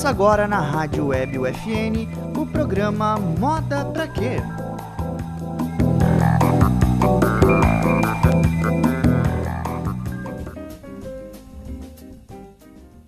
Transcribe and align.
Começa 0.00 0.16
agora 0.16 0.48
na 0.48 0.60
Rádio 0.60 1.08
Web 1.08 1.38
UFN 1.40 2.08
o 2.34 2.46
programa 2.46 3.18
Moda 3.18 3.84
Pra 3.84 4.08
Quê? 4.08 4.38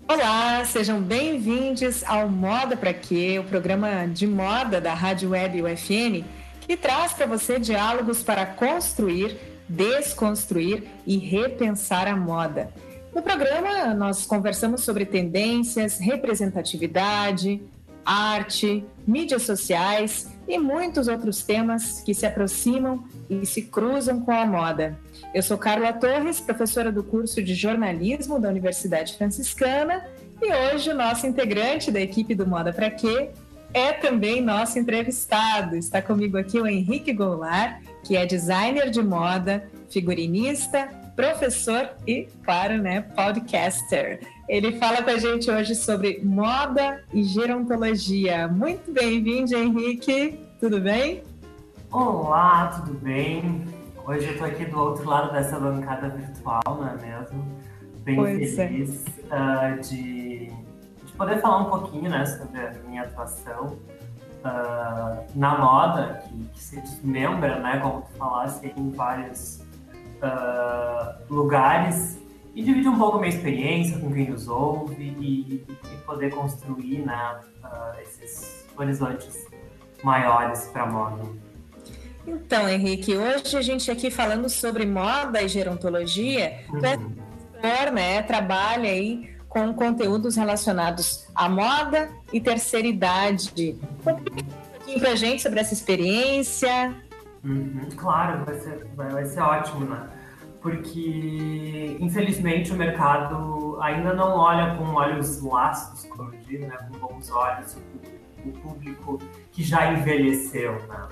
Olá, 0.06 0.62
sejam 0.66 1.00
bem-vindos 1.00 2.04
ao 2.04 2.28
Moda 2.28 2.76
Pra 2.76 2.92
Quê, 2.92 3.38
o 3.38 3.44
programa 3.44 4.06
de 4.06 4.26
moda 4.26 4.78
da 4.78 4.92
Rádio 4.92 5.30
Web 5.30 5.62
UFN, 5.62 6.22
que 6.60 6.76
traz 6.76 7.14
para 7.14 7.24
você 7.24 7.58
diálogos 7.58 8.22
para 8.22 8.44
construir, 8.44 9.38
desconstruir 9.66 10.84
e 11.06 11.16
repensar 11.16 12.06
a 12.06 12.14
moda. 12.14 12.68
No 13.14 13.20
programa, 13.20 13.92
nós 13.92 14.24
conversamos 14.24 14.82
sobre 14.84 15.04
tendências, 15.04 15.98
representatividade, 15.98 17.60
arte, 18.02 18.84
mídias 19.06 19.42
sociais 19.42 20.30
e 20.48 20.58
muitos 20.58 21.08
outros 21.08 21.42
temas 21.42 22.00
que 22.00 22.14
se 22.14 22.24
aproximam 22.24 23.04
e 23.28 23.44
se 23.44 23.62
cruzam 23.62 24.20
com 24.20 24.32
a 24.32 24.46
moda. 24.46 24.98
Eu 25.34 25.42
sou 25.42 25.58
Carla 25.58 25.92
Torres, 25.92 26.40
professora 26.40 26.90
do 26.90 27.04
curso 27.04 27.42
de 27.42 27.54
jornalismo 27.54 28.40
da 28.40 28.48
Universidade 28.48 29.14
Franciscana, 29.16 30.06
e 30.40 30.50
hoje 30.50 30.90
o 30.90 30.94
nosso 30.94 31.26
integrante 31.26 31.90
da 31.90 32.00
equipe 32.00 32.34
do 32.34 32.46
Moda 32.46 32.72
Pra 32.72 32.90
Quê 32.90 33.28
é 33.74 33.92
também 33.92 34.40
nosso 34.40 34.78
entrevistado. 34.78 35.76
Está 35.76 36.00
comigo 36.00 36.38
aqui 36.38 36.58
o 36.58 36.66
Henrique 36.66 37.12
Goulart, 37.12 37.82
que 38.02 38.16
é 38.16 38.24
designer 38.24 38.90
de 38.90 39.02
moda, 39.02 39.70
figurinista, 39.90 40.88
professor 41.14 41.90
e, 42.06 42.28
claro, 42.42 42.78
né, 42.78 43.02
podcaster. 43.02 44.20
Ele 44.48 44.78
fala 44.78 45.02
com 45.02 45.10
a 45.10 45.18
gente 45.18 45.50
hoje 45.50 45.74
sobre 45.74 46.20
moda 46.24 47.02
e 47.12 47.22
gerontologia. 47.22 48.48
Muito 48.48 48.92
bem-vindo, 48.92 49.54
Henrique. 49.54 50.38
Tudo 50.58 50.80
bem? 50.80 51.22
Olá, 51.90 52.68
tudo 52.68 52.98
bem? 52.98 53.64
Hoje 54.06 54.26
eu 54.26 54.32
estou 54.32 54.46
aqui 54.46 54.64
do 54.64 54.78
outro 54.78 55.08
lado 55.08 55.32
dessa 55.32 55.60
bancada 55.60 56.08
virtual, 56.08 56.62
não 56.66 56.88
é 56.88 56.96
mesmo? 56.96 57.44
Bem 58.02 58.16
pois 58.16 58.58
é. 58.58 58.66
feliz 58.66 59.04
é. 59.30 59.76
uh, 59.76 59.80
de, 59.80 60.46
de, 60.46 61.12
poder 61.16 61.40
falar 61.40 61.58
um 61.58 61.70
pouquinho 61.70 62.10
né, 62.10 62.26
sobre 62.26 62.60
a 62.60 62.72
minha 62.88 63.02
atuação 63.02 63.78
uh, 64.44 65.24
na 65.36 65.58
moda, 65.58 66.20
que, 66.26 66.48
que 66.52 66.60
se 66.60 66.80
desmembra, 66.80 67.60
né, 67.60 67.78
como 67.80 68.02
tu 68.02 68.18
falasse, 68.18 68.72
em 68.76 68.90
vários 68.90 69.61
uh, 70.22 71.32
lugares 71.32 72.18
e 72.54 72.62
dividir 72.62 72.88
um 72.88 72.98
pouco 72.98 73.18
minha 73.18 73.30
experiência 73.30 73.98
com 73.98 74.12
quem 74.12 74.30
nos 74.30 74.48
ouve 74.48 75.16
e, 75.18 75.64
e 75.64 75.96
poder 76.06 76.30
construir 76.30 76.98
né, 77.04 77.40
uh, 77.64 78.00
esses 78.00 78.66
horizontes 78.76 79.46
maiores 80.02 80.66
para 80.72 80.82
a 80.82 80.86
moda. 80.86 81.22
Então, 82.26 82.68
Henrique, 82.68 83.16
hoje 83.16 83.56
a 83.56 83.62
gente 83.62 83.90
aqui 83.90 84.10
falando 84.10 84.48
sobre 84.48 84.86
moda 84.86 85.42
e 85.42 85.48
gerontologia, 85.48 86.60
uhum. 86.70 86.78
tu 86.78 86.86
é 87.66 87.90
né, 87.90 88.22
trabalha 88.22 88.90
aí 88.90 89.32
com 89.48 89.72
conteúdos 89.74 90.36
relacionados 90.36 91.26
à 91.34 91.48
moda 91.48 92.10
e 92.32 92.40
terceira 92.40 92.86
idade. 92.86 93.76
Conta 94.02 94.20
um 94.20 94.24
pouquinho 94.24 95.00
para 95.00 95.10
a 95.10 95.16
gente 95.16 95.42
sobre 95.42 95.60
essa 95.60 95.74
experiência, 95.74 96.94
Uhum, 97.44 97.88
claro, 97.96 98.44
vai 98.44 98.54
ser, 98.54 98.86
vai, 98.94 99.24
ser 99.24 99.40
ótimo, 99.40 99.84
né? 99.84 100.08
Porque, 100.60 101.96
infelizmente, 101.98 102.72
o 102.72 102.76
mercado 102.76 103.78
ainda 103.80 104.14
não 104.14 104.36
olha 104.36 104.76
com 104.76 104.84
olhos 104.94 105.42
laços, 105.42 106.04
como 106.04 106.32
eu 106.32 106.38
digo, 106.40 106.66
né? 106.66 106.76
com 106.76 106.98
bons 106.98 107.30
olhos, 107.30 107.76
o, 107.76 108.48
o 108.48 108.52
público 108.52 109.18
que 109.50 109.62
já 109.62 109.92
envelheceu, 109.92 110.74
né? 110.86 111.08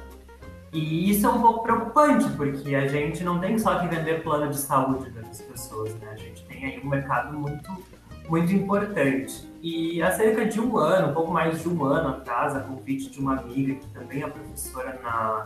E 0.73 1.11
isso 1.11 1.27
é 1.27 1.31
um 1.31 1.41
pouco 1.41 1.65
preocupante, 1.65 2.31
porque 2.37 2.77
a 2.77 2.87
gente 2.87 3.25
não 3.25 3.41
tem 3.41 3.59
só 3.59 3.81
que 3.81 3.89
vender 3.89 4.23
plano 4.23 4.49
de 4.51 4.57
saúde 4.57 5.11
para 5.11 5.29
as 5.29 5.41
pessoas, 5.41 5.93
né? 5.97 6.11
A 6.13 6.17
gente 6.17 6.45
tem 6.45 6.65
aí 6.65 6.81
um 6.85 6.89
mercado 6.89 7.37
muito, 7.37 7.85
muito 8.29 8.53
importante. 8.53 9.51
E 9.61 10.01
há 10.01 10.13
cerca 10.13 10.47
de 10.47 10.61
um 10.61 10.77
ano, 10.77 11.11
um 11.11 11.15
pouco 11.15 11.33
mais 11.33 11.61
de 11.61 11.69
um 11.69 11.85
ano 11.85 12.11
atrás, 12.11 12.55
a 12.55 12.61
convite 12.61 13.11
de 13.11 13.19
uma 13.19 13.37
amiga 13.37 13.75
que 13.75 13.89
também 13.89 14.23
é 14.23 14.29
professora 14.29 14.97
na 15.03 15.45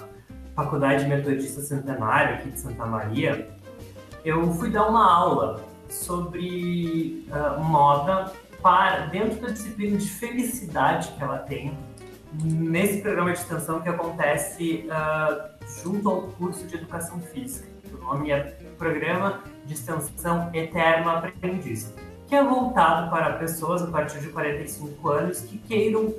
Faculdade 0.54 1.06
Metodista 1.06 1.60
Centenário 1.60 2.36
aqui 2.36 2.50
de 2.50 2.60
Santa 2.60 2.86
Maria, 2.86 3.48
eu 4.24 4.52
fui 4.54 4.70
dar 4.70 4.88
uma 4.88 5.12
aula 5.12 5.64
sobre 5.88 7.26
uh, 7.28 7.62
moda 7.62 8.32
para 8.62 9.06
dentro 9.06 9.40
da 9.40 9.48
disciplina 9.48 9.98
de 9.98 10.08
felicidade 10.08 11.08
que 11.08 11.22
ela 11.22 11.38
tem 11.38 11.76
nesse 12.42 13.00
programa 13.02 13.32
de 13.32 13.38
extensão 13.38 13.80
que 13.80 13.88
acontece 13.88 14.88
uh, 14.88 15.54
junto 15.82 16.08
ao 16.08 16.22
curso 16.22 16.66
de 16.66 16.76
educação 16.76 17.20
física. 17.20 17.68
O 17.92 17.98
nome 17.98 18.30
é 18.30 18.56
Programa 18.78 19.40
de 19.66 19.74
Extensão 19.74 20.50
Eterno 20.52 21.10
Aprendiz, 21.10 21.92
que 22.26 22.34
é 22.34 22.42
voltado 22.42 23.10
para 23.10 23.34
pessoas 23.34 23.82
a 23.82 23.86
partir 23.88 24.20
de 24.20 24.28
45 24.28 25.08
anos 25.08 25.40
que 25.40 25.58
queiram, 25.58 26.12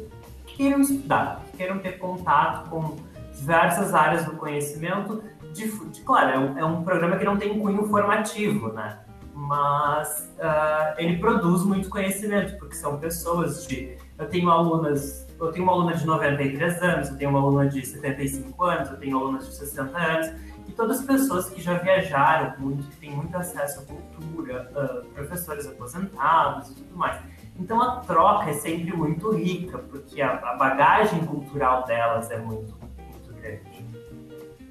que 0.45 0.57
queiram 0.57 0.81
estudar, 0.81 1.41
que 1.51 1.57
queiram 1.57 1.79
ter 1.79 1.97
contato 1.97 2.69
com 2.69 2.95
diversas 3.35 3.93
áreas 3.93 4.25
do 4.25 4.31
conhecimento. 4.31 5.23
De, 5.53 5.67
de 5.89 6.01
claro, 6.01 6.31
é 6.31 6.39
um, 6.39 6.59
é 6.59 6.65
um, 6.65 6.83
programa 6.83 7.17
que 7.17 7.25
não 7.25 7.37
tem 7.37 7.59
cunho 7.59 7.83
formativo, 7.87 8.73
né? 8.73 8.99
Mas 9.33 10.33
uh, 10.37 10.95
ele 10.97 11.17
produz 11.17 11.63
muito 11.63 11.89
conhecimento, 11.89 12.57
porque 12.57 12.75
são 12.75 12.97
pessoas 12.97 13.67
de. 13.67 13.97
Eu 14.17 14.27
tenho 14.27 14.49
alunas, 14.49 15.27
eu 15.39 15.51
tenho 15.51 15.65
uma 15.65 15.73
aluna 15.73 15.93
de 15.93 16.05
93 16.05 16.81
anos, 16.81 17.09
eu 17.09 17.17
tenho 17.17 17.29
uma 17.29 17.39
aluna 17.39 17.67
de 17.67 17.85
75 17.85 18.63
anos, 18.63 18.89
eu 18.89 18.97
tenho 18.97 19.17
alunas 19.17 19.45
de 19.45 19.55
60 19.55 19.97
anos, 19.97 20.31
e 20.67 20.71
todas 20.71 20.99
as 20.99 21.05
pessoas 21.05 21.49
que 21.49 21.61
já 21.61 21.77
viajaram 21.77 22.53
muito, 22.59 22.87
que 22.87 22.95
têm 22.95 23.11
muito 23.11 23.35
acesso 23.35 23.81
à 23.81 23.83
cultura, 23.83 24.71
uh, 24.71 25.05
professores 25.09 25.67
aposentados 25.67 26.71
e 26.71 26.75
tudo 26.75 26.97
mais. 26.97 27.21
Então 27.57 27.81
a 27.81 28.01
troca 28.01 28.49
é 28.49 28.53
sempre 28.53 28.95
muito 28.95 29.31
rica, 29.31 29.77
porque 29.77 30.21
a, 30.21 30.33
a 30.33 30.55
bagagem 30.55 31.25
cultural 31.25 31.85
delas 31.85 32.29
é 32.31 32.37
muito 32.37 32.74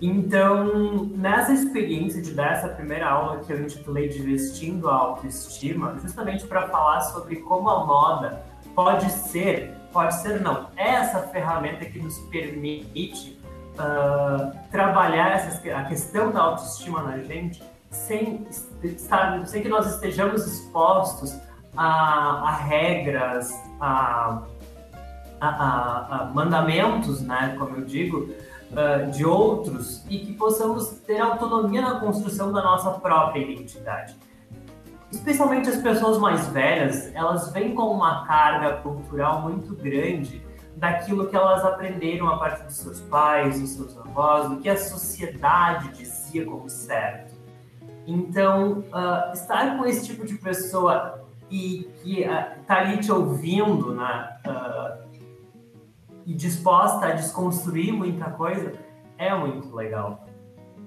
então, 0.00 1.06
nessa 1.14 1.52
experiência 1.52 2.20
de 2.20 2.32
dar 2.32 2.52
essa 2.52 2.68
primeira 2.68 3.08
aula 3.08 3.40
que 3.40 3.52
eu 3.52 3.62
intitulei 3.62 4.08
de 4.08 4.20
Vestindo 4.20 4.88
a 4.88 4.94
Autoestima, 4.94 5.96
justamente 6.02 6.46
para 6.46 6.68
falar 6.68 7.00
sobre 7.02 7.36
como 7.36 7.70
a 7.70 7.86
moda 7.86 8.44
pode 8.74 9.10
ser, 9.10 9.72
pode 9.92 10.14
ser 10.16 10.40
não, 10.40 10.68
é 10.76 10.94
essa 10.94 11.20
ferramenta 11.28 11.84
que 11.84 11.98
nos 12.00 12.18
permite 12.30 13.38
uh, 13.78 14.52
trabalhar 14.70 15.30
essa, 15.30 15.76
a 15.76 15.84
questão 15.84 16.32
da 16.32 16.40
autoestima 16.40 17.02
na 17.02 17.18
gente 17.18 17.62
sem, 17.90 18.46
sem 19.46 19.62
que 19.62 19.68
nós 19.68 19.86
estejamos 19.86 20.44
expostos 20.46 21.38
a, 21.76 22.48
a 22.48 22.56
regras, 22.56 23.52
a, 23.80 24.42
a, 25.40 25.48
a, 25.48 26.24
mandamentos, 26.34 27.20
né, 27.20 27.54
como 27.58 27.76
eu 27.76 27.84
digo, 27.84 28.28
uh, 28.72 29.10
de 29.10 29.24
outros 29.24 30.04
e 30.08 30.18
que 30.18 30.32
possamos 30.32 30.88
ter 31.06 31.20
autonomia 31.20 31.82
na 31.82 32.00
construção 32.00 32.52
da 32.52 32.62
nossa 32.62 32.90
própria 32.92 33.40
identidade. 33.40 34.16
Especialmente 35.10 35.68
as 35.68 35.76
pessoas 35.76 36.18
mais 36.18 36.48
velhas, 36.48 37.14
elas 37.14 37.52
vêm 37.52 37.74
com 37.74 37.84
uma 37.84 38.26
carga 38.26 38.78
cultural 38.78 39.42
muito 39.42 39.74
grande 39.74 40.44
daquilo 40.76 41.28
que 41.28 41.36
elas 41.36 41.64
aprenderam 41.64 42.28
a 42.28 42.36
partir 42.36 42.64
dos 42.64 42.76
seus 42.76 43.00
pais, 43.02 43.60
dos 43.60 43.70
seus 43.70 43.96
avós, 43.96 44.50
do 44.50 44.56
que 44.56 44.68
a 44.68 44.76
sociedade 44.76 45.88
dizia 45.96 46.44
como 46.44 46.68
certo. 46.68 47.34
Então, 48.06 48.84
uh, 48.92 49.32
estar 49.32 49.78
com 49.78 49.86
esse 49.86 50.04
tipo 50.06 50.26
de 50.26 50.34
pessoa 50.34 51.24
e 51.50 51.90
que 52.02 52.20
está 52.20 52.74
uh, 52.74 52.78
ali 52.78 52.98
te 52.98 53.12
ouvindo, 53.12 53.94
né, 53.94 54.36
uh, 54.46 55.03
e 56.26 56.34
disposta 56.34 57.06
a 57.06 57.12
desconstruir 57.12 57.92
muita 57.92 58.30
coisa, 58.30 58.72
é 59.18 59.34
muito 59.34 59.74
legal. 59.74 60.26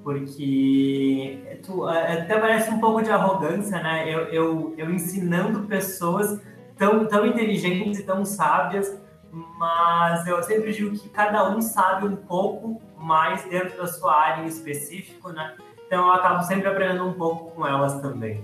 Porque 0.03 1.59
tu, 1.65 1.87
é, 1.87 2.21
até 2.21 2.39
parece 2.39 2.69
um 2.71 2.79
pouco 2.79 3.01
de 3.01 3.11
arrogância, 3.11 3.81
né? 3.81 4.07
Eu, 4.07 4.21
eu, 4.27 4.73
eu 4.77 4.89
ensinando 4.89 5.63
pessoas 5.63 6.41
tão, 6.77 7.05
tão 7.07 7.25
inteligentes 7.25 7.99
e 7.99 8.03
tão 8.03 8.23
sábias, 8.23 8.99
mas 9.31 10.25
eu 10.25 10.41
sempre 10.43 10.71
digo 10.71 10.97
que 10.97 11.09
cada 11.09 11.49
um 11.49 11.61
sabe 11.61 12.07
um 12.07 12.15
pouco 12.15 12.81
mais 12.97 13.43
dentro 13.45 13.77
da 13.77 13.87
sua 13.87 14.15
área 14.15 14.43
em 14.43 14.47
específico, 14.47 15.29
né? 15.31 15.55
Então 15.85 16.05
eu 16.05 16.13
acabo 16.13 16.43
sempre 16.43 16.67
aprendendo 16.67 17.05
um 17.05 17.13
pouco 17.13 17.51
com 17.51 17.67
elas 17.67 18.01
também 18.01 18.43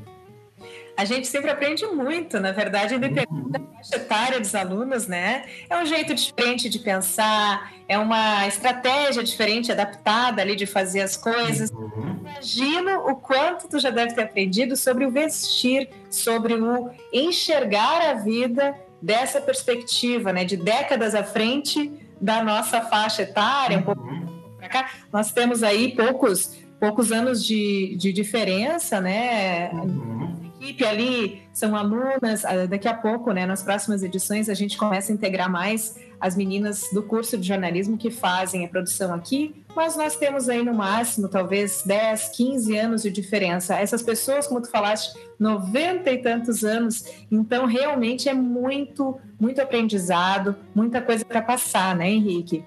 a 0.96 1.06
gente 1.06 1.28
sempre 1.28 1.50
aprende 1.50 1.86
muito, 1.88 2.40
na 2.40 2.52
verdade, 2.52 2.96
independente 2.96 3.32
uhum. 3.32 3.50
da 3.50 3.60
faixa 3.60 3.96
etária 3.96 4.40
dos 4.40 4.54
alunos, 4.54 5.08
né? 5.08 5.46
É 5.70 5.78
um 5.78 5.86
jeito 5.86 6.14
diferente 6.14 6.70
de 6.70 6.80
pensar, 6.80 7.74
é 7.88 7.98
uma 7.98 8.48
estratégia 8.48 9.24
diferente, 9.24 9.72
adaptada 9.72 10.42
ali 10.42 10.56
de 10.56 10.66
fazer 10.66 11.02
as 11.02 11.18
coisas. 11.18 11.72
Uhum. 11.72 12.20
Imagino 12.22 13.08
o 13.08 13.16
quanto 13.16 13.68
tu 13.68 13.80
já 13.80 13.90
deve 13.90 14.14
ter 14.14 14.22
aprendido 14.22 14.78
sobre 14.78 15.06
o 15.06 15.12
vestir, 15.12 15.90
sobre 16.10 16.54
o 16.54 16.92
enxergar 17.12 18.12
a 18.12 18.14
vida 18.14 18.76
dessa 19.02 19.42
perspectiva, 19.42 20.32
né, 20.32 20.46
de 20.46 20.56
décadas 20.56 21.14
à 21.14 21.24
frente 21.24 21.92
da 22.22 22.44
nossa 22.44 22.82
faixa 22.82 23.24
etária, 23.24 23.78
um 23.78 23.82
pouco 23.82 24.02
Uhum. 24.02 24.56
para 24.58 24.70
cá, 24.70 24.90
nós 25.12 25.32
temos 25.34 25.62
aí 25.62 25.94
poucos 25.94 26.64
poucos 26.80 27.14
anos 27.14 27.46
de, 27.46 27.96
de 27.96 28.12
diferença, 28.12 29.00
né? 29.00 29.70
Uhum. 29.72 30.33
Equipe 30.64 30.86
ali 30.86 31.42
são 31.52 31.76
alunas. 31.76 32.46
ah, 32.46 32.66
Daqui 32.66 32.88
a 32.88 32.94
pouco, 32.94 33.32
né, 33.32 33.46
nas 33.46 33.62
próximas 33.62 34.02
edições, 34.02 34.48
a 34.48 34.54
gente 34.54 34.78
começa 34.78 35.12
a 35.12 35.16
integrar 35.16 35.52
mais 35.52 35.96
as 36.20 36.38
meninas 36.38 36.86
do 36.94 37.04
curso 37.04 37.38
de 37.38 37.46
jornalismo 37.46 37.98
que 37.98 38.10
fazem 38.10 38.64
a 38.64 38.70
produção 38.70 39.14
aqui, 39.14 39.54
mas 39.76 39.98
nós 39.98 40.16
temos 40.16 40.48
aí 40.48 40.64
no 40.64 40.74
máximo, 40.74 41.28
talvez 41.28 41.84
10, 41.86 42.30
15 42.30 42.78
anos 42.78 43.02
de 43.02 43.12
diferença. 43.12 43.76
Essas 43.76 44.02
pessoas, 44.02 44.48
como 44.48 44.62
tu 44.62 44.70
falaste, 44.70 45.14
90 45.38 46.10
e 46.10 46.18
tantos 46.20 46.64
anos, 46.64 47.04
então 47.30 47.66
realmente 47.66 48.30
é 48.30 48.34
muito, 48.34 49.20
muito 49.38 49.62
aprendizado, 49.62 50.56
muita 50.74 51.02
coisa 51.02 51.26
para 51.26 51.42
passar, 51.42 51.94
né, 51.94 52.10
Henrique? 52.10 52.64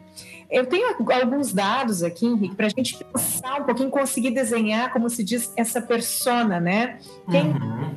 Eu 0.51 0.67
tenho 0.67 0.95
alguns 1.13 1.53
dados 1.53 2.03
aqui, 2.03 2.27
Henrique, 2.27 2.55
para 2.55 2.67
a 2.67 2.71
gente 2.71 2.97
pensar 3.05 3.61
um 3.61 3.65
pouquinho, 3.65 3.91
conseguir 3.91 4.31
desenhar, 4.31 4.93
como 4.93 5.09
se 5.11 5.25
diz, 5.25 5.53
essa 5.57 5.81
persona, 5.83 6.61
né? 6.61 6.99
Quem 7.31 7.49
Uhum. 7.53 7.95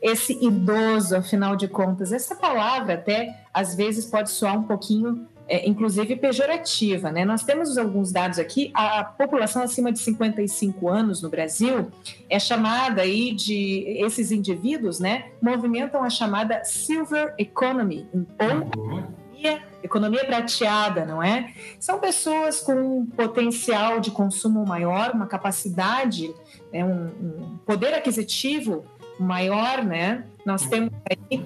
esse 0.00 0.32
idoso, 0.44 1.14
afinal 1.16 1.54
de 1.54 1.68
contas. 1.68 2.10
Essa 2.12 2.34
palavra 2.34 2.94
até 2.94 3.32
às 3.54 3.74
vezes 3.76 4.04
pode 4.04 4.30
soar 4.30 4.58
um 4.58 4.64
pouquinho, 4.64 5.28
é, 5.48 5.68
inclusive 5.68 6.16
pejorativa, 6.16 7.12
né? 7.12 7.24
Nós 7.24 7.44
temos 7.44 7.78
alguns 7.78 8.10
dados 8.10 8.38
aqui. 8.40 8.72
A 8.74 9.04
população 9.04 9.62
acima 9.62 9.92
de 9.92 10.00
55 10.00 10.88
anos 10.88 11.22
no 11.22 11.28
Brasil 11.30 11.88
é 12.28 12.38
chamada 12.40 13.02
aí 13.02 13.32
de 13.32 13.84
esses 14.04 14.32
indivíduos, 14.32 14.98
né? 14.98 15.26
Movimentam 15.40 16.02
a 16.02 16.10
chamada 16.10 16.64
silver 16.64 17.34
economy 17.38 18.06
ou 18.12 18.20
Uhum. 18.48 18.62
economia, 18.62 19.62
economia 19.82 20.24
prateada, 20.24 21.04
não 21.04 21.22
é? 21.22 21.52
São 21.78 21.98
pessoas 21.98 22.60
com 22.60 22.72
um 22.72 23.06
potencial 23.06 24.00
de 24.00 24.10
consumo 24.10 24.64
maior, 24.66 25.12
uma 25.14 25.26
capacidade, 25.26 26.32
né, 26.72 26.84
um, 26.84 27.06
um 27.06 27.58
poder 27.66 27.94
aquisitivo 27.94 28.84
maior, 29.18 29.84
né? 29.84 30.24
Nós 30.44 30.66
temos 30.66 30.90
aí 31.08 31.44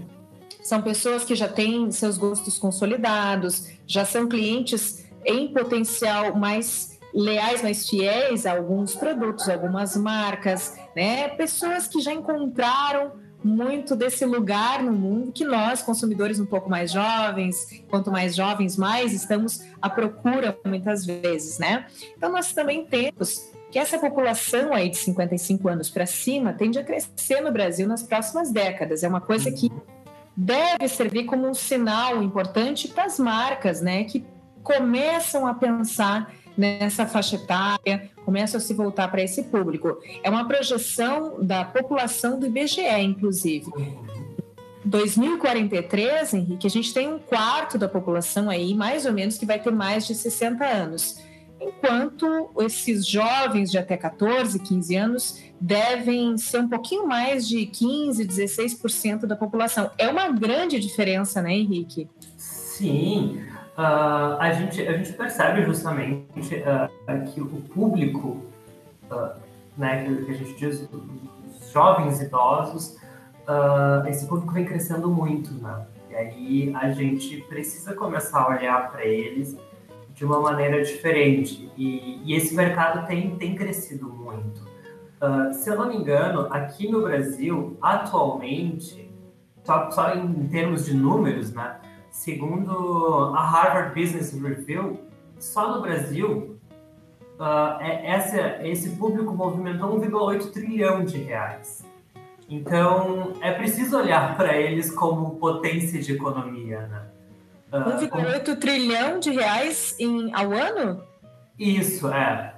são 0.67 0.83
pessoas 0.83 1.25
que 1.25 1.37
já 1.37 1.47
têm 1.47 1.93
seus 1.93 2.19
gostos 2.19 2.59
consolidados, 2.59 3.69
já 3.87 4.05
são 4.05 4.29
clientes 4.29 5.07
em 5.25 5.53
potencial 5.53 6.35
mais 6.35 6.99
leais, 7.15 7.63
mais 7.63 7.89
fiéis 7.89 8.45
a 8.47 8.53
alguns 8.53 8.93
produtos, 8.93 9.49
algumas 9.49 9.97
marcas, 9.97 10.77
né? 10.95 11.29
Pessoas 11.29 11.87
que 11.87 12.01
já 12.01 12.13
encontraram 12.13 13.13
muito 13.47 13.95
desse 13.95 14.25
lugar 14.25 14.83
no 14.83 14.93
mundo 14.93 15.31
que 15.31 15.45
nós, 15.45 15.81
consumidores 15.81 16.41
um 16.41 16.47
pouco 16.47 16.69
mais 16.69 16.91
jovens, 16.91 17.83
quanto 17.89 18.11
mais 18.11 18.35
jovens, 18.35 18.77
mais 18.77 19.13
estamos 19.13 19.63
à 19.81 19.89
procura 19.89 20.59
muitas 20.65 21.07
vezes, 21.07 21.59
né? 21.59 21.87
Então 22.17 22.33
nós 22.33 22.53
também 22.53 22.85
temos 22.85 23.53
que 23.71 23.79
essa 23.79 23.99
população 23.99 24.73
aí 24.73 24.89
de 24.89 24.97
55 24.97 25.69
anos 25.69 25.89
para 25.89 26.07
cima 26.07 26.53
tende 26.53 26.79
a 26.79 26.85
crescer 26.85 27.41
no 27.41 27.53
Brasil 27.53 27.87
nas 27.87 28.03
próximas 28.03 28.51
décadas. 28.51 29.05
É 29.05 29.09
uma 29.09 29.21
coisa 29.21 29.51
que 29.51 29.71
deve 30.37 30.89
servir 30.89 31.25
como 31.25 31.49
um 31.49 31.55
sinal 31.55 32.23
importante 32.23 32.89
para 32.89 33.05
as 33.05 33.19
marcas, 33.19 33.81
né, 33.81 34.05
que 34.05 34.25
começam 34.63 35.47
a 35.47 35.55
pensar 35.55 36.33
nessa 36.57 37.07
faixa 37.07 37.37
etária, 37.37 38.11
começam 38.25 38.59
a 38.59 38.61
se 38.61 38.73
voltar 38.75 39.09
para 39.09 39.23
esse 39.23 39.45
público. 39.45 39.99
É 40.23 40.31
uma 40.31 40.47
projeção 40.47 41.43
da 41.43 41.65
população 41.65 42.39
do 42.39 42.47
IBGE, 42.47 42.83
inclusive. 43.01 43.67
2043, 44.85 46.35
Henrique, 46.35 46.67
a 46.67 46.71
gente 46.71 46.95
tem 46.95 47.13
um 47.13 47.19
quarto 47.19 47.77
da 47.77 47.89
população 47.89 48.49
aí, 48.49 48.73
mais 48.73 49.05
ou 49.05 49.13
menos, 49.13 49.37
que 49.37 49.45
vai 49.45 49.59
ter 49.59 49.73
mais 49.73 50.07
de 50.07 50.15
60 50.15 50.65
anos. 50.65 51.21
Enquanto 51.61 52.51
esses 52.61 53.07
jovens 53.07 53.71
de 53.71 53.79
até 53.79 53.97
14, 53.97 54.59
15 54.59 54.95
anos 54.95 55.43
devem 55.61 56.37
ser 56.37 56.61
um 56.61 56.69
pouquinho 56.69 57.07
mais 57.07 57.49
de 57.49 57.67
15, 57.67 58.25
16% 58.25 59.27
da 59.27 59.35
população. 59.35 59.91
É 59.99 60.07
uma 60.09 60.31
grande 60.31 60.79
diferença, 60.79 61.41
né, 61.43 61.55
Henrique? 61.55 62.09
Sim, 62.37 63.41
uh, 63.77 64.39
a, 64.39 64.53
gente, 64.53 64.87
a 64.87 64.97
gente 64.97 65.13
percebe 65.13 65.63
justamente 65.65 66.55
uh, 66.57 67.33
que 67.33 67.41
o 67.41 67.47
público, 67.47 68.43
uh, 69.11 69.41
né, 69.77 70.05
que 70.05 70.31
a 70.31 70.35
gente 70.35 70.55
diz, 70.55 70.89
os 70.91 71.71
jovens 71.71 72.21
idosos, 72.21 72.99
esse 74.09 74.27
público 74.27 74.53
vem 74.53 74.65
crescendo 74.65 75.09
muito, 75.09 75.55
né? 75.55 75.87
E 76.11 76.15
aí 76.17 76.75
a 76.75 76.91
gente 76.91 77.43
precisa 77.43 77.95
começar 77.95 78.41
a 78.41 78.49
olhar 78.49 78.91
para 78.91 79.05
eles 79.05 79.57
de 80.17 80.25
uma 80.25 80.41
maneira 80.41 80.83
diferente. 80.83 81.71
E, 81.77 82.23
e, 82.25 82.35
esse 82.35 82.55
mercado 82.55 83.07
tem, 83.07 83.37
tem 83.37 83.55
crescido 83.55 84.09
muito. 84.09 84.63
Uh, 85.21 85.53
se 85.53 85.69
eu 85.69 85.77
não 85.77 85.89
me 85.89 85.97
engano, 85.97 86.49
aqui 86.51 86.91
no 86.91 87.03
Brasil, 87.03 87.77
atualmente, 87.81 89.11
só, 89.63 89.91
só 89.91 90.15
em 90.15 90.49
termos 90.49 90.87
de 90.87 90.95
números, 90.95 91.53
né? 91.53 91.77
Segundo 92.17 93.35
a 93.37 93.43
Harvard 93.43 93.95
Business 93.95 94.33
Review, 94.33 94.99
só 95.39 95.77
no 95.77 95.83
Brasil, 95.83 96.59
uh, 97.39 97.79
é, 97.79 98.11
essa, 98.11 98.67
esse 98.67 98.97
público 98.97 99.35
movimentou 99.35 100.01
1,8 100.01 100.51
trilhão 100.51 101.05
de 101.05 101.19
reais. 101.19 101.85
Então, 102.49 103.35
é 103.43 103.53
preciso 103.53 103.99
olhar 103.99 104.35
para 104.35 104.57
eles 104.57 104.91
como 104.91 105.37
potência 105.37 106.01
de 106.01 106.15
economia, 106.15 106.87
né? 106.87 107.03
Uh, 107.71 108.09
1,8 108.09 108.59
trilhão 108.59 109.21
de 109.21 109.31
reais 109.33 109.95
em, 110.01 110.33
ao 110.35 110.53
ano? 110.53 111.05
Isso, 111.59 112.09
é. 112.09 112.55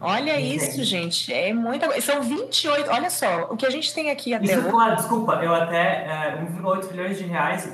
Olha 0.00 0.40
Entendi. 0.40 0.56
isso, 0.56 0.84
gente. 0.84 1.32
É 1.32 1.52
muita 1.52 1.86
coisa. 1.86 2.00
São 2.00 2.22
28. 2.22 2.90
Olha 2.90 3.10
só, 3.10 3.44
o 3.50 3.56
que 3.58 3.66
a 3.66 3.70
gente 3.70 3.94
tem 3.94 4.10
aqui 4.10 4.32
até 4.32 4.46
isso, 4.46 4.58
hoje. 4.58 4.70
Claro, 4.70 4.96
desculpa, 4.96 5.34
eu 5.44 5.54
até. 5.54 6.06
É, 6.06 6.44
1,8 6.60 6.88
trilhões 6.88 7.18
de 7.18 7.24
reais 7.24 7.66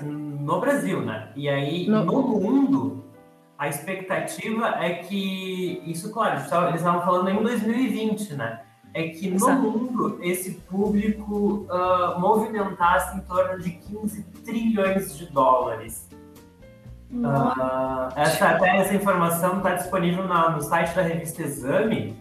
no 0.49 0.61
Brasil, 0.61 1.03
né? 1.03 1.29
E 1.37 1.47
aí, 1.47 1.87
no, 1.87 2.07
no 2.07 2.23
mundo, 2.41 3.05
a 3.59 3.69
expectativa 3.69 4.69
é 4.83 4.95
que. 4.95 5.83
Isso, 5.85 6.11
claro, 6.11 6.41
eles 6.69 6.81
estavam 6.81 7.03
falando 7.03 7.29
em 7.29 7.43
2020, 7.43 8.35
né? 8.35 8.63
É 8.95 9.09
que 9.09 9.29
no 9.29 9.37
Exato. 9.37 9.61
mundo 9.61 10.19
esse 10.23 10.53
público 10.53 11.67
uh, 11.69 12.19
movimentasse 12.19 13.19
em 13.19 13.21
torno 13.21 13.63
de 13.63 13.73
15 13.73 14.23
trilhões 14.43 15.19
de 15.19 15.27
dólares. 15.27 16.09
Uh, 17.13 18.09
essa, 18.17 18.49
até 18.49 18.79
essa 18.79 18.95
informação 18.95 19.59
está 19.59 19.75
disponível 19.75 20.27
na, 20.27 20.49
no 20.51 20.63
site 20.63 20.95
da 20.95 21.03
revista 21.03 21.43
Exame, 21.43 22.17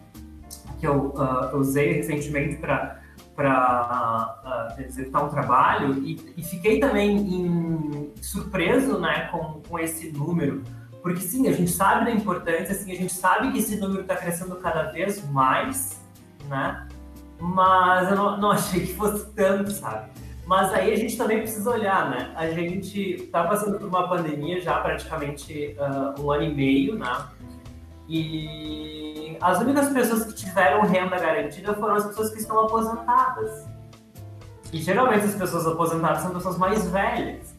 que 0.78 0.86
eu 0.86 1.14
uh, 1.14 1.56
usei 1.56 1.94
recentemente 1.94 2.56
para 2.56 3.00
uh, 3.46 4.80
executar 4.80 5.24
um 5.24 5.28
trabalho, 5.28 5.94
e, 6.04 6.34
e 6.36 6.42
fiquei 6.42 6.80
também 6.80 7.16
em, 7.16 8.12
surpreso 8.20 8.98
né, 8.98 9.28
com, 9.30 9.60
com 9.68 9.78
esse 9.78 10.10
número, 10.10 10.62
porque 11.02 11.20
sim, 11.20 11.46
a 11.46 11.52
gente 11.52 11.70
sabe 11.70 12.06
da 12.06 12.10
importância, 12.10 12.72
assim, 12.72 12.90
a 12.90 12.96
gente 12.96 13.12
sabe 13.12 13.52
que 13.52 13.58
esse 13.58 13.76
número 13.76 14.02
está 14.02 14.16
crescendo 14.16 14.56
cada 14.56 14.84
vez 14.90 15.24
mais, 15.30 16.02
né? 16.48 16.86
mas 17.40 18.10
eu 18.10 18.16
não, 18.16 18.36
não 18.36 18.50
achei 18.52 18.80
que 18.80 18.94
fosse 18.94 19.26
tanto, 19.32 19.70
sabe? 19.70 20.10
Mas 20.46 20.72
aí 20.72 20.92
a 20.92 20.96
gente 20.96 21.16
também 21.16 21.40
precisa 21.40 21.70
olhar, 21.70 22.08
né? 22.10 22.32
A 22.34 22.48
gente 22.48 23.16
está 23.16 23.44
passando 23.44 23.78
por 23.78 23.86
uma 23.86 24.08
pandemia 24.08 24.60
já 24.60 24.80
praticamente 24.80 25.76
uh, 25.78 26.20
um 26.22 26.30
ano 26.30 26.44
e 26.44 26.54
meio, 26.54 26.94
né? 26.94 27.18
E 28.08 29.36
as 29.40 29.60
únicas 29.60 29.88
pessoas 29.90 30.24
que 30.24 30.34
tiveram 30.34 30.82
renda 30.82 31.18
garantida 31.18 31.74
foram 31.74 31.94
as 31.94 32.06
pessoas 32.06 32.30
que 32.30 32.38
estão 32.38 32.64
aposentadas. 32.64 33.66
E 34.72 34.78
geralmente 34.78 35.24
as 35.24 35.34
pessoas 35.34 35.66
aposentadas 35.66 36.22
são 36.22 36.32
pessoas 36.32 36.58
mais 36.58 36.88
velhas. 36.90 37.54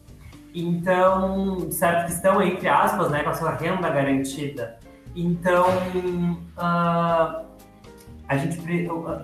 Então, 0.54 1.70
certo 1.70 2.06
que 2.06 2.12
estão, 2.12 2.42
entre 2.42 2.68
aspas, 2.68 3.10
né, 3.10 3.22
com 3.22 3.30
a 3.30 3.34
sua 3.34 3.52
renda 3.52 3.88
garantida. 3.88 4.78
Então, 5.14 5.66
uh, 6.56 7.44
a 8.28 8.36
gente 8.36 8.60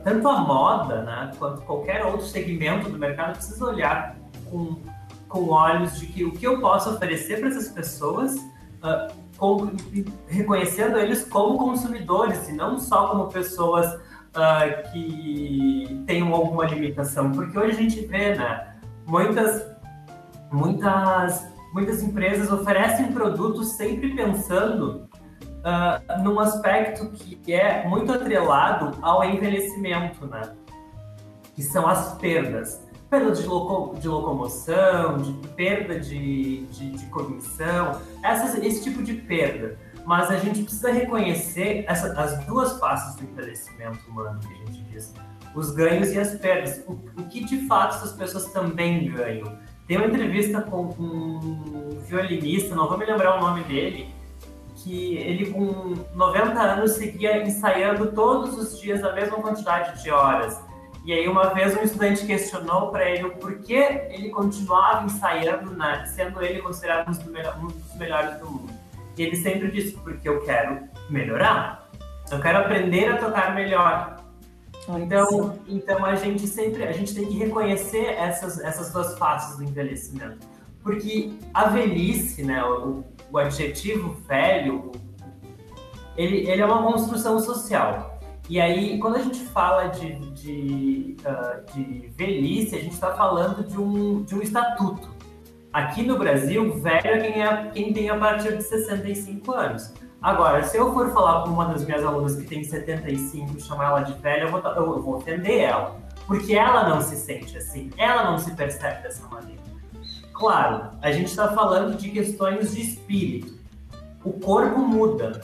tanto 0.05 0.29
a 0.29 0.41
moda, 0.41 1.03
né, 1.03 1.33
quanto 1.39 1.63
qualquer 1.63 2.05
outro 2.05 2.27
segmento 2.27 2.89
do 2.89 2.99
mercado 2.99 3.33
precisa 3.33 3.65
olhar 3.65 4.17
com, 4.51 4.81
com 5.29 5.49
olhos 5.49 5.99
de 5.99 6.07
que 6.07 6.25
o 6.25 6.33
que 6.33 6.47
eu 6.47 6.61
posso 6.61 6.91
oferecer 6.91 7.41
para 7.41 7.49
essas 7.49 7.69
pessoas, 7.69 8.37
uh, 8.37 9.13
reconhecendo 10.27 10.99
eles 10.99 11.25
como 11.25 11.59
consumidores 11.59 12.49
e 12.49 12.53
não 12.53 12.79
só 12.79 13.09
como 13.09 13.29
pessoas 13.29 13.87
uh, 13.95 14.93
que 14.93 16.03
tenham 16.07 16.33
alguma 16.35 16.65
limitação, 16.65 17.33
porque 17.33 17.59
hoje 17.59 17.71
a 17.73 17.75
gente 17.75 18.07
vê, 18.07 18.35
né, 18.35 18.77
muitas, 19.07 19.67
muitas, 20.51 21.47
muitas 21.73 22.03
empresas 22.03 22.51
oferecem 22.51 23.13
produtos 23.13 23.73
sempre 23.73 24.15
pensando 24.15 25.09
Uh, 25.67 26.23
num 26.23 26.39
aspecto 26.39 27.11
que 27.11 27.53
é 27.53 27.85
muito 27.89 28.13
atrelado 28.13 28.97
ao 29.03 29.25
envelhecimento, 29.25 30.25
né? 30.25 30.43
Que 31.57 31.61
são 31.61 31.89
as 31.89 32.15
perdas. 32.19 32.86
Perda 33.09 33.33
de, 33.33 33.47
loco, 33.47 33.99
de 33.99 34.09
locomoção, 34.09 35.19
de 35.19 35.33
perda 35.49 35.99
de, 35.99 36.67
de, 36.67 36.91
de 36.91 37.07
cognição, 37.07 38.01
essas, 38.23 38.63
esse 38.63 38.83
tipo 38.83 39.03
de 39.03 39.15
perda. 39.15 39.79
Mas 40.05 40.31
a 40.31 40.37
gente 40.37 40.63
precisa 40.63 40.93
reconhecer 40.93 41.85
essa, 41.89 42.13
as 42.21 42.45
duas 42.47 42.79
faces 42.79 43.17
do 43.17 43.25
envelhecimento 43.25 43.99
humano 44.09 44.39
que 44.41 44.53
a 44.53 44.57
gente 44.57 44.83
diz, 44.85 45.13
os 45.55 45.71
ganhos 45.71 46.13
e 46.13 46.19
as 46.19 46.35
perdas. 46.35 46.83
O, 46.87 46.93
o 46.93 47.25
que 47.29 47.45
de 47.45 47.67
fato 47.67 47.97
essas 47.97 48.13
pessoas 48.13 48.53
também 48.53 49.11
ganham. 49.11 49.59
Tem 49.87 49.97
uma 49.97 50.07
entrevista 50.07 50.61
com 50.61 50.87
um 50.99 51.91
violinista, 52.07 52.75
não 52.75 52.89
vou 52.89 52.99
me 52.99 53.07
lembrar 53.07 53.39
o 53.39 53.41
nome 53.41 53.63
dele, 53.65 54.09
que 54.77 55.17
ele 55.17 55.51
com 55.51 55.95
90 56.15 56.61
anos 56.61 56.93
seguia 56.93 57.43
ensaiando 57.43 58.13
todos 58.13 58.59
os 58.59 58.81
dias 58.81 59.03
a 59.03 59.13
mesma 59.13 59.39
quantidade 59.39 60.03
de 60.03 60.11
horas. 60.11 60.61
E 61.07 61.13
aí 61.13 61.29
uma 61.29 61.55
vez 61.55 61.77
um 61.77 61.83
estudante 61.83 62.27
questionou 62.27 62.91
para 62.91 63.09
ele 63.09 63.27
o 63.27 63.37
porquê 63.37 64.09
ele 64.11 64.29
continuava 64.29 65.07
ensaiando, 65.07 65.71
né, 65.71 66.05
sendo 66.05 66.43
ele 66.43 66.61
considerado 66.61 67.09
um 67.09 67.69
dos 67.69 67.95
melhores 67.95 68.41
do 68.41 68.51
mundo. 68.51 68.73
E 69.17 69.23
ele 69.23 69.37
sempre 69.37 69.71
disse, 69.71 69.93
porque 69.99 70.29
eu 70.29 70.45
quero 70.45 70.81
melhorar. 71.09 71.89
Eu 72.29 72.41
quero 72.41 72.59
aprender 72.59 73.07
a 73.07 73.19
tocar 73.19 73.55
melhor. 73.55 74.17
Então, 74.89 75.57
então 75.69 76.05
a 76.05 76.17
gente 76.17 76.45
sempre 76.45 76.83
a 76.83 76.91
gente 76.91 77.15
tem 77.15 77.27
que 77.27 77.39
reconhecer 77.39 78.07
essas, 78.07 78.59
essas 78.59 78.93
duas 78.93 79.17
faces 79.17 79.57
do 79.59 79.63
envelhecimento. 79.63 80.45
Porque 80.83 81.35
a 81.55 81.67
velhice, 81.67 82.43
né, 82.43 82.65
o, 82.65 83.05
o 83.31 83.39
adjetivo 83.39 84.15
velho, 84.27 84.91
ele, 86.17 86.49
ele 86.51 86.61
é 86.61 86.67
uma 86.67 86.83
construção 86.83 87.39
social. 87.39 88.16
E 88.49 88.61
aí, 88.61 88.99
quando 89.01 89.17
a 89.17 89.23
gente 89.23 89.41
fala 89.41 89.89
de, 89.89 90.15
de, 90.31 91.17
uh, 91.23 91.75
de 91.75 92.13
velhice, 92.17 92.77
a 92.77 92.81
gente 92.81 92.93
está 92.93 93.13
falando 93.13 93.67
de 93.67 93.77
um, 93.77 94.23
de 94.23 94.37
um 94.37 94.43
estatuto. 94.43 95.09
Aqui 95.73 96.05
no 96.05 96.17
Brasil, 96.17 96.81
velho 96.81 97.07
é 97.07 97.19
quem, 97.19 97.43
é 97.43 97.71
quem 97.71 97.93
tem 97.93 98.09
a 98.09 98.17
partir 98.17 98.57
de 98.57 98.63
65 98.63 99.53
anos. 99.53 99.93
Agora, 100.23 100.63
se 100.63 100.77
eu 100.77 100.95
for 100.95 101.13
falar 101.13 101.43
com 101.43 101.51
uma 101.51 101.67
das 101.67 101.85
minhas 101.85 102.05
alunas 102.05 102.37
que 102.37 102.45
tem 102.45 102.63
75 102.63 103.57
e 103.57 103.61
chamar 103.61 103.87
ela 103.87 104.01
de 104.03 104.13
velha, 104.15 104.45
eu 104.45 104.51
vou, 104.51 104.61
eu 104.61 105.03
vou 105.03 105.25
ela. 105.27 105.97
Porque 106.27 106.55
ela 106.55 106.89
não 106.89 107.01
se 107.01 107.17
sente 107.17 107.59
assim, 107.59 107.91
ela 107.99 108.31
não 108.31 108.39
se 108.39 108.55
percebe 108.55 109.03
dessa 109.03 109.27
maneira. 109.27 109.61
Claro, 110.33 110.91
a 111.03 111.11
gente 111.11 111.27
está 111.27 111.53
falando 111.53 111.97
de 111.97 112.11
questões 112.11 112.75
de 112.75 112.81
espírito. 112.81 113.59
O 114.25 114.33
corpo 114.33 114.79
muda. 114.79 115.41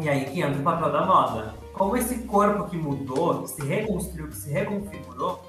E 0.00 0.08
aí 0.08 0.24
que 0.24 0.40
entra 0.40 0.60
o 0.60 0.64
papel 0.64 0.90
da 0.90 1.04
moda 1.04 1.61
como 1.72 1.96
esse 1.96 2.18
corpo 2.20 2.68
que 2.68 2.76
mudou, 2.76 3.42
que 3.42 3.50
se 3.50 3.62
reconstruiu, 3.62 4.28
que 4.28 4.36
se 4.36 4.50
reconfigurou, 4.50 5.42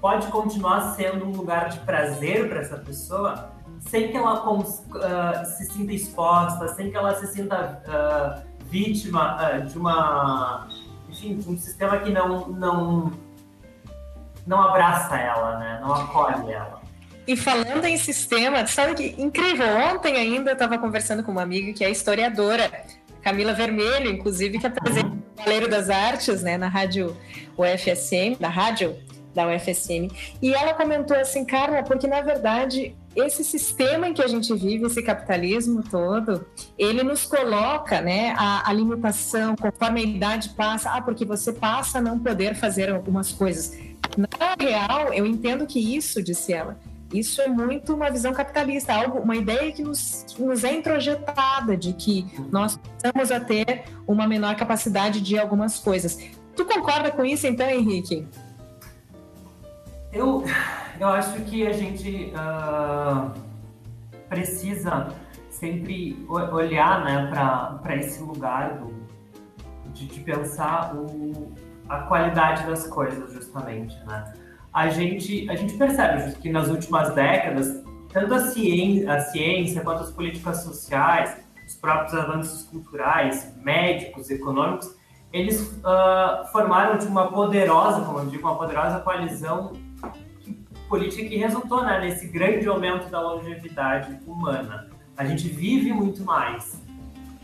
pode 0.00 0.26
continuar 0.28 0.94
sendo 0.94 1.24
um 1.26 1.32
lugar 1.32 1.68
de 1.68 1.78
prazer 1.80 2.48
para 2.48 2.60
essa 2.60 2.76
pessoa, 2.76 3.52
sem 3.80 4.10
que 4.10 4.16
ela 4.16 4.48
uh, 4.50 4.64
se 5.56 5.66
sinta 5.66 5.92
exposta, 5.92 6.68
sem 6.74 6.90
que 6.90 6.96
ela 6.96 7.14
se 7.14 7.26
sinta 7.28 7.82
uh, 7.86 8.64
vítima 8.68 9.36
uh, 9.36 9.66
de 9.66 9.78
uma, 9.78 10.68
enfim, 11.08 11.36
de 11.38 11.48
um 11.48 11.58
sistema 11.58 11.98
que 11.98 12.10
não 12.10 12.48
não 12.48 13.12
não 14.46 14.62
abraça 14.62 15.16
ela, 15.18 15.58
né? 15.58 15.78
Não 15.82 15.92
acolhe 15.92 16.50
ela. 16.50 16.80
E 17.26 17.36
falando 17.36 17.84
em 17.84 17.98
sistema, 17.98 18.66
sabe 18.66 18.94
que 18.94 19.22
incrível, 19.22 19.66
ontem 19.92 20.16
ainda 20.16 20.50
eu 20.50 20.54
estava 20.54 20.78
conversando 20.78 21.22
com 21.22 21.30
uma 21.30 21.42
amiga 21.42 21.74
que 21.74 21.84
é 21.84 21.90
historiadora 21.90 22.70
Camila 23.22 23.52
Vermelho, 23.52 24.10
inclusive, 24.10 24.58
que 24.58 24.66
apresenta 24.66 25.17
Cavaleiro 25.38 25.68
das 25.68 25.88
Artes, 25.88 26.42
né, 26.42 26.58
na 26.58 26.68
rádio 26.68 27.16
UFSM, 27.56 28.36
da 28.38 28.48
rádio 28.48 28.96
da 29.34 29.46
UFSM, 29.46 30.08
e 30.42 30.52
ela 30.52 30.74
comentou 30.74 31.16
assim, 31.16 31.44
Carla, 31.44 31.82
porque 31.82 32.06
na 32.06 32.20
verdade 32.20 32.94
esse 33.14 33.42
sistema 33.42 34.08
em 34.08 34.14
que 34.14 34.22
a 34.22 34.28
gente 34.28 34.52
vive, 34.54 34.86
esse 34.86 35.02
capitalismo 35.02 35.82
todo, 35.82 36.46
ele 36.76 37.02
nos 37.02 37.24
coloca, 37.24 38.00
né, 38.00 38.34
a, 38.36 38.68
a 38.68 38.72
limitação, 38.72 39.56
conforme 39.56 40.00
a 40.00 40.04
idade 40.04 40.50
passa, 40.50 40.90
ah, 40.90 41.02
porque 41.02 41.24
você 41.24 41.52
passa 41.52 41.98
a 41.98 42.00
não 42.00 42.18
poder 42.18 42.54
fazer 42.54 42.90
algumas 42.90 43.32
coisas. 43.32 43.76
Na 44.16 44.54
real, 44.58 45.12
eu 45.12 45.26
entendo 45.26 45.66
que 45.66 45.96
isso, 45.96 46.22
disse 46.22 46.52
ela, 46.52 46.78
isso 47.12 47.40
é 47.40 47.48
muito 47.48 47.94
uma 47.94 48.10
visão 48.10 48.32
capitalista, 48.32 48.92
algo, 48.92 49.18
uma 49.18 49.36
ideia 49.36 49.72
que 49.72 49.82
nos, 49.82 50.26
nos 50.38 50.62
é 50.62 50.74
introjetada 50.74 51.76
de 51.76 51.92
que 51.94 52.26
nós 52.50 52.76
precisamos 52.76 53.32
a 53.32 53.40
ter 53.40 53.84
uma 54.06 54.26
menor 54.26 54.54
capacidade 54.56 55.20
de 55.20 55.38
algumas 55.38 55.78
coisas. 55.78 56.18
Tu 56.54 56.64
concorda 56.64 57.10
com 57.10 57.24
isso, 57.24 57.46
então, 57.46 57.68
Henrique? 57.68 58.26
Eu, 60.12 60.44
eu 61.00 61.08
acho 61.08 61.40
que 61.42 61.66
a 61.66 61.72
gente 61.72 62.32
uh, 62.34 63.32
precisa 64.28 65.08
sempre 65.50 66.24
olhar 66.28 67.04
né, 67.04 67.30
para 67.82 67.96
esse 67.96 68.22
lugar 68.22 68.74
do, 68.74 68.92
de, 69.92 70.06
de 70.06 70.20
pensar 70.20 70.94
o, 70.94 71.52
a 71.88 72.00
qualidade 72.02 72.66
das 72.66 72.86
coisas, 72.86 73.32
justamente. 73.32 73.96
Né? 74.06 74.32
A 74.72 74.88
gente, 74.88 75.48
a 75.50 75.56
gente 75.56 75.74
percebe 75.74 76.32
que 76.36 76.50
nas 76.50 76.68
últimas 76.68 77.14
décadas, 77.14 77.82
tanto 78.12 78.34
a 78.34 78.40
ciência, 78.40 79.12
a 79.12 79.20
ciência 79.20 79.82
quanto 79.82 80.02
as 80.02 80.10
políticas 80.10 80.62
sociais, 80.62 81.36
os 81.66 81.74
próprios 81.74 82.14
avanços 82.14 82.62
culturais, 82.64 83.54
médicos, 83.62 84.30
econômicos, 84.30 84.96
eles 85.32 85.60
uh, 85.60 86.50
formaram 86.50 86.96
de 86.96 87.06
uma 87.06 87.30
poderosa, 87.30 88.04
como 88.04 88.18
eu 88.20 88.26
digo, 88.26 88.46
uma 88.46 88.56
poderosa 88.56 89.00
coalizão 89.00 89.72
política 90.88 91.28
que 91.28 91.36
resultou 91.36 91.84
né, 91.84 92.00
nesse 92.00 92.26
grande 92.28 92.66
aumento 92.66 93.10
da 93.10 93.20
longevidade 93.20 94.18
humana. 94.26 94.88
A 95.16 95.24
gente 95.24 95.48
vive 95.48 95.92
muito 95.92 96.22
mais. 96.24 96.82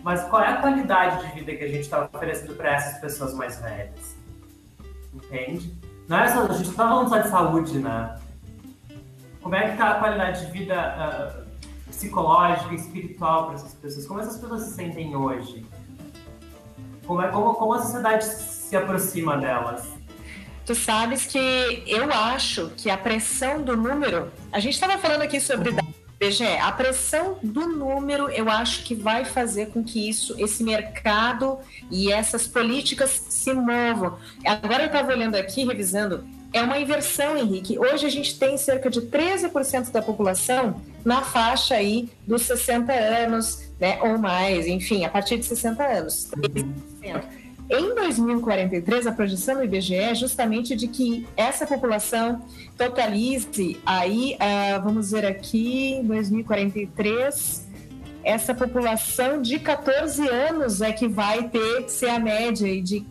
Mas 0.03 0.23
qual 0.25 0.43
é 0.43 0.49
a 0.49 0.57
qualidade 0.57 1.27
de 1.27 1.35
vida 1.35 1.55
que 1.55 1.65
a 1.65 1.69
gente 1.69 1.81
está 1.81 2.09
oferecendo 2.13 2.55
para 2.55 2.75
essas 2.75 3.01
pessoas 3.01 3.35
mais 3.35 3.59
velhas? 3.61 4.17
Entende? 5.15 5.75
Não 6.09 6.19
é 6.19 6.29
só, 6.29 6.45
a 6.45 6.53
gente 6.53 6.69
não 6.69 6.75
tá 6.75 6.89
falando 6.89 7.09
só 7.09 7.19
de 7.19 7.29
saúde, 7.29 7.79
né? 7.79 8.19
Como 9.43 9.55
é 9.55 9.71
que 9.71 9.77
tá 9.77 9.91
a 9.91 9.95
qualidade 9.99 10.47
de 10.47 10.53
vida 10.53 10.75
uh, 10.75 11.91
psicológica, 11.91 12.75
espiritual 12.75 13.47
para 13.47 13.55
essas 13.55 13.75
pessoas? 13.75 14.07
Como 14.07 14.21
essas 14.21 14.39
pessoas 14.39 14.63
se 14.63 14.75
sentem 14.75 15.15
hoje? 15.17 15.67
Como, 17.07 17.21
é, 17.21 17.29
como, 17.29 17.55
como 17.55 17.75
a 17.75 17.83
sociedade 17.83 18.25
se 18.25 18.77
aproxima 18.77 19.37
delas? 19.37 19.87
Tu 20.65 20.75
sabes 20.75 21.27
que 21.27 21.85
eu 21.87 22.11
acho 22.11 22.71
que 22.77 22.89
a 22.89 22.97
pressão 22.97 23.63
do 23.63 23.77
número. 23.77 24.33
A 24.51 24.59
gente 24.61 24.75
estava 24.75 24.97
falando 24.97 25.23
aqui 25.23 25.39
sobre 25.39 25.71
uhum. 25.71 25.77
BGE, 26.29 26.45
a 26.45 26.73
pressão 26.73 27.39
do 27.43 27.67
número, 27.67 28.31
eu 28.31 28.49
acho 28.49 28.83
que 28.85 28.95
vai 28.95 29.25
fazer 29.25 29.67
com 29.67 29.85
que 29.85 30.09
isso, 30.09 30.35
esse 30.39 30.63
mercado 30.63 31.59
e 31.91 32.11
essas 32.11 32.47
políticas 32.47 33.11
se 33.29 33.53
movam. 33.53 34.19
Agora 34.45 34.85
eu 34.85 34.87
estava 34.87 35.13
olhando 35.13 35.35
aqui, 35.35 35.65
revisando, 35.65 36.25
é 36.53 36.63
uma 36.63 36.79
inversão, 36.79 37.37
Henrique. 37.37 37.79
Hoje 37.79 38.07
a 38.07 38.09
gente 38.09 38.39
tem 38.39 38.57
cerca 38.57 38.89
de 38.89 39.03
13% 39.03 39.91
da 39.91 40.01
população 40.01 40.81
na 41.05 41.21
faixa 41.21 41.75
aí 41.75 42.09
dos 42.27 42.43
60 42.43 42.93
anos, 42.93 43.69
né, 43.79 43.99
ou 44.01 44.17
mais, 44.17 44.67
enfim, 44.67 45.05
a 45.05 45.11
partir 45.11 45.37
de 45.37 45.45
60 45.45 45.85
anos, 45.85 46.31
13%. 47.03 47.44
Em 47.71 47.95
2043, 47.95 49.07
a 49.07 49.13
projeção 49.13 49.57
do 49.57 49.65
IBGE 49.65 49.95
é 49.95 50.15
justamente 50.15 50.77
de 50.77 50.87
que 50.87 51.27
essa 51.37 51.67
população 51.67 52.43
totalize 52.77 53.81
aí, 53.87 54.37
uh, 54.37 54.83
vamos 54.83 55.13
ver 55.13 55.25
aqui, 55.25 55.95
em 55.95 56.05
2043, 56.05 57.67
essa 58.23 58.55
população 58.55 59.41
de 59.41 59.59
14 59.59 60.29
anos 60.29 60.83
é 60.83 60.93
que 60.93 61.09
vai 61.09 61.49
ter 61.49 61.89
ser 61.89 62.11
a 62.11 62.19
média 62.19 62.83
de 62.83 63.07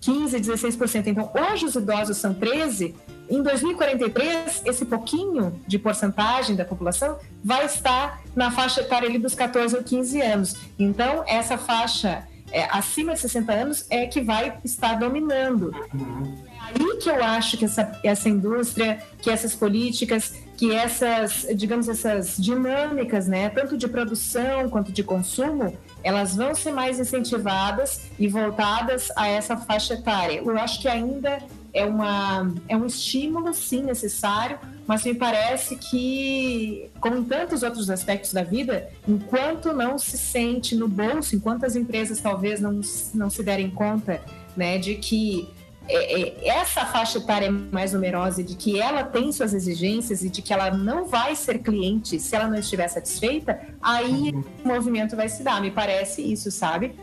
15, 0.00 0.38
16%. 0.38 1.06
Então, 1.06 1.30
hoje 1.34 1.66
os 1.66 1.74
idosos 1.74 2.16
são 2.16 2.34
13, 2.34 2.94
em 3.30 3.42
2043, 3.42 4.62
esse 4.64 4.84
pouquinho 4.84 5.58
de 5.66 5.78
porcentagem 5.78 6.54
da 6.54 6.64
população 6.64 7.18
vai 7.42 7.64
estar 7.64 8.20
na 8.34 8.50
faixa 8.50 8.80
etária 8.80 9.08
ali 9.08 9.18
dos 9.18 9.34
14 9.34 9.74
ou 9.76 9.82
15 9.82 10.20
anos. 10.20 10.56
Então, 10.78 11.24
essa 11.26 11.56
faixa 11.56 12.28
é, 12.52 12.68
acima 12.70 13.14
de 13.14 13.20
60 13.20 13.52
anos 13.52 13.86
é 13.88 14.06
que 14.06 14.20
vai 14.20 14.58
estar 14.62 14.94
dominando. 14.98 15.74
É 15.74 16.52
aí 16.60 16.96
que 16.98 17.08
eu 17.08 17.24
acho 17.24 17.56
que 17.56 17.64
essa, 17.64 17.98
essa 18.04 18.28
indústria, 18.28 19.02
que 19.20 19.30
essas 19.30 19.54
políticas, 19.54 20.34
que 20.56 20.72
essas, 20.72 21.46
digamos, 21.56 21.88
essas 21.88 22.36
dinâmicas, 22.36 23.26
né, 23.26 23.48
tanto 23.48 23.76
de 23.76 23.88
produção 23.88 24.68
quanto 24.68 24.92
de 24.92 25.02
consumo, 25.02 25.76
elas 26.04 26.36
vão 26.36 26.54
ser 26.54 26.72
mais 26.72 27.00
incentivadas 27.00 28.02
e 28.18 28.28
voltadas 28.28 29.10
a 29.16 29.26
essa 29.26 29.56
faixa 29.56 29.94
etária. 29.94 30.42
Eu 30.44 30.58
acho 30.58 30.80
que 30.80 30.88
ainda 30.88 31.38
é, 31.72 31.84
uma, 31.84 32.52
é 32.68 32.76
um 32.76 32.86
estímulo, 32.86 33.52
sim, 33.54 33.82
necessário, 33.82 34.58
mas 34.86 35.04
me 35.04 35.14
parece 35.14 35.76
que, 35.76 36.90
como 37.00 37.16
em 37.16 37.24
tantos 37.24 37.62
outros 37.62 37.88
aspectos 37.88 38.32
da 38.32 38.42
vida, 38.42 38.88
enquanto 39.06 39.72
não 39.72 39.98
se 39.98 40.18
sente 40.18 40.74
no 40.74 40.88
bolso, 40.88 41.36
enquanto 41.36 41.64
as 41.64 41.76
empresas 41.76 42.20
talvez 42.20 42.60
não, 42.60 42.80
não 43.14 43.30
se 43.30 43.42
derem 43.42 43.70
conta 43.70 44.20
né, 44.56 44.78
de 44.78 44.96
que 44.96 45.48
é, 45.88 46.20
é, 46.20 46.48
essa 46.48 46.86
faixa 46.86 47.18
etária 47.18 47.50
mais 47.50 47.92
numerosa, 47.92 48.42
de 48.42 48.54
que 48.54 48.80
ela 48.80 49.02
tem 49.02 49.32
suas 49.32 49.52
exigências 49.52 50.22
e 50.22 50.28
de 50.28 50.40
que 50.40 50.52
ela 50.52 50.70
não 50.70 51.06
vai 51.06 51.34
ser 51.34 51.58
cliente 51.58 52.18
se 52.20 52.36
ela 52.36 52.46
não 52.46 52.58
estiver 52.58 52.88
satisfeita, 52.88 53.60
aí 53.80 54.32
uhum. 54.32 54.44
o 54.64 54.68
movimento 54.68 55.16
vai 55.16 55.28
se 55.28 55.42
dar. 55.42 55.60
Me 55.60 55.70
parece 55.70 56.22
isso, 56.22 56.50
sabe? 56.50 56.94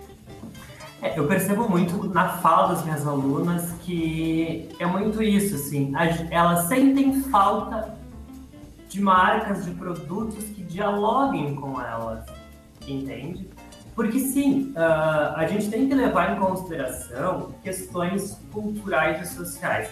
É, 1.02 1.18
eu 1.18 1.28
percebo 1.28 1.70
muito 1.70 2.10
na 2.10 2.28
fala 2.28 2.74
das 2.74 2.84
minhas 2.84 3.08
alunas 3.08 3.72
que 3.84 4.68
é 4.80 4.86
muito 4.86 5.24
isso, 5.24 5.56
assim, 5.56 5.94
elas 6.30 6.66
sentem 6.66 7.22
falta 7.24 7.98
de 8.90 9.00
marcas, 9.00 9.64
de 9.64 9.72
produtos 9.72 10.44
que 10.46 10.62
dialoguem 10.62 11.56
com 11.56 11.80
elas, 11.80 12.26
entende? 12.86 13.50
Porque 13.96 14.20
sim, 14.20 14.74
uh, 14.76 15.36
a 15.36 15.46
gente 15.48 15.70
tem 15.70 15.88
que 15.88 15.94
levar 15.94 16.36
em 16.36 16.40
consideração 16.40 17.54
questões 17.64 18.42
culturais 18.52 19.22
e 19.22 19.36
sociais. 19.36 19.90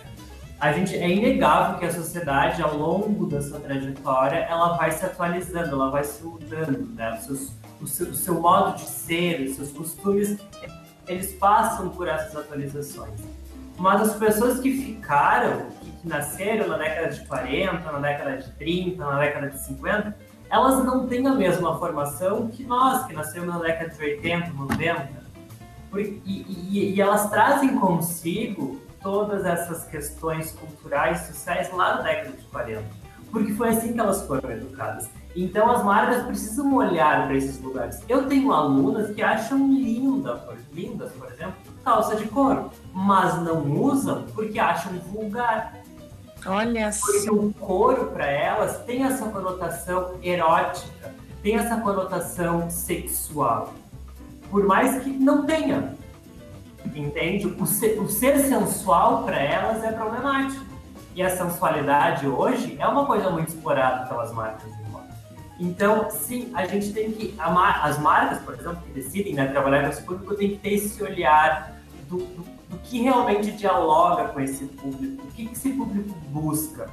A 0.60 0.72
gente 0.72 0.96
é 0.96 1.10
inegável 1.10 1.78
que 1.78 1.86
a 1.86 1.94
sociedade, 1.94 2.62
ao 2.62 2.76
longo 2.76 3.28
da 3.28 3.42
sua 3.42 3.60
trajetória, 3.60 4.38
ela 4.38 4.76
vai 4.76 4.92
se 4.92 5.06
atualizando, 5.06 5.70
ela 5.70 5.92
vai 5.92 6.04
se 6.04 6.24
mudando, 6.24 6.88
né? 6.96 7.20
O, 7.80 7.86
seu, 7.86 8.08
o 8.08 8.16
seu 8.16 8.42
modo 8.42 8.76
de 8.76 8.82
ser, 8.82 9.42
os 9.42 9.56
seus 9.56 9.72
costumes, 9.72 10.38
eles 11.08 11.34
passam 11.34 11.90
por 11.90 12.08
essas 12.08 12.36
atualizações. 12.36 13.20
Mas 13.78 14.02
as 14.02 14.16
pessoas 14.16 14.60
que 14.60 14.72
ficaram, 14.72 15.68
que, 15.82 15.92
que 15.92 16.08
nasceram 16.08 16.68
na 16.68 16.78
década 16.78 17.10
de 17.10 17.26
40, 17.28 17.92
na 17.92 18.00
década 18.00 18.38
de 18.38 18.52
30, 18.54 19.06
na 19.06 19.20
década 19.20 19.50
de 19.50 19.66
50, 19.66 20.18
elas 20.50 20.84
não 20.84 21.08
têm 21.08 21.28
a 21.28 21.34
mesma 21.34 21.78
formação 21.78 22.48
que 22.48 22.64
nós, 22.64 23.06
que 23.06 23.14
nascemos 23.14 23.50
na 23.50 23.60
década 23.60 23.92
de 23.92 24.02
80, 24.02 24.54
90. 24.54 25.28
E, 25.96 26.22
e, 26.26 26.94
e 26.96 27.02
elas 27.02 27.30
trazem 27.30 27.78
consigo 27.78 28.82
todas 29.02 29.46
essas 29.46 29.86
questões 29.86 30.52
culturais, 30.52 31.22
sociais 31.28 31.72
lá 31.72 31.98
na 31.98 32.02
década 32.02 32.32
de 32.32 32.44
40. 32.46 32.84
Porque 33.32 33.54
foi 33.54 33.70
assim 33.70 33.94
que 33.94 34.00
elas 34.00 34.26
foram 34.26 34.50
educadas. 34.50 35.10
Então 35.40 35.70
as 35.70 35.84
marcas 35.84 36.24
precisam 36.24 36.74
olhar 36.74 37.28
para 37.28 37.38
esses 37.38 37.62
lugares. 37.62 38.02
Eu 38.10 38.28
tenho 38.28 38.52
alunas 38.52 39.14
que 39.14 39.22
acham 39.22 39.72
linda, 39.72 40.36
por, 40.36 40.58
lindas, 40.74 41.12
por 41.12 41.32
exemplo, 41.32 41.54
calça 41.86 42.16
de 42.16 42.26
couro, 42.26 42.72
mas 42.92 43.40
não 43.44 43.64
usam 43.72 44.26
porque 44.34 44.58
acham 44.58 44.94
vulgar. 44.94 45.76
Olha 46.44 46.90
Porque 47.00 47.30
o 47.30 47.54
couro, 47.54 48.08
para 48.08 48.26
elas, 48.26 48.84
tem 48.86 49.04
essa 49.04 49.30
conotação 49.30 50.16
erótica, 50.24 51.14
tem 51.44 51.56
essa 51.56 51.78
conotação 51.82 52.68
sexual. 52.72 53.76
Por 54.50 54.66
mais 54.66 55.04
que 55.04 55.12
não 55.12 55.46
tenha. 55.46 55.94
Entende? 56.96 57.46
O 57.46 57.66
ser, 57.68 58.00
o 58.00 58.10
ser 58.10 58.40
sensual, 58.40 59.24
para 59.24 59.38
elas, 59.38 59.84
é 59.84 59.92
problemático. 59.92 60.66
E 61.14 61.22
a 61.22 61.30
sensualidade 61.30 62.26
hoje 62.26 62.76
é 62.80 62.88
uma 62.88 63.06
coisa 63.06 63.30
muito 63.30 63.50
explorada 63.50 64.08
pelas 64.08 64.32
marcas 64.34 64.72
moda. 64.87 64.87
Então, 65.60 66.10
sim, 66.12 66.52
a 66.54 66.66
gente 66.66 66.94
tem 66.94 67.12
que. 67.12 67.34
As 67.40 67.98
marcas, 68.00 68.40
por 68.40 68.54
exemplo, 68.54 68.82
que 68.86 68.92
decidem 68.92 69.34
né, 69.34 69.48
trabalhar 69.48 69.84
com 69.84 69.90
esse 69.90 70.04
público, 70.04 70.36
tem 70.36 70.50
que 70.52 70.58
ter 70.58 70.74
esse 70.74 71.02
olhar 71.02 71.76
do, 72.08 72.18
do 72.18 72.58
do 72.70 72.78
que 72.80 73.02
realmente 73.02 73.52
dialoga 73.52 74.26
com 74.30 74.40
esse 74.40 74.66
público, 74.66 75.24
o 75.24 75.28
que 75.32 75.50
esse 75.52 75.70
público 75.70 76.14
busca. 76.30 76.90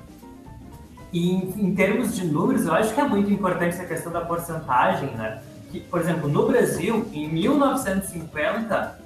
E 1.12 1.32
em, 1.32 1.66
em, 1.66 1.74
termos 1.74 2.14
de 2.14 2.26
números, 2.26 2.66
eu 2.66 2.74
acho 2.74 2.94
que 2.94 3.00
é 3.00 3.04
muito 3.04 3.30
importante 3.30 3.74
essa 3.74 3.84
questão 3.84 4.12
da 4.12 4.20
porcentagem, 4.20 5.10
né? 5.10 5.42
Que, 5.70 5.80
por 5.80 6.00
exemplo, 6.00 6.28
no 6.28 6.46
Brasil, 6.46 7.06
em 7.12 7.28
1950, 7.28 8.98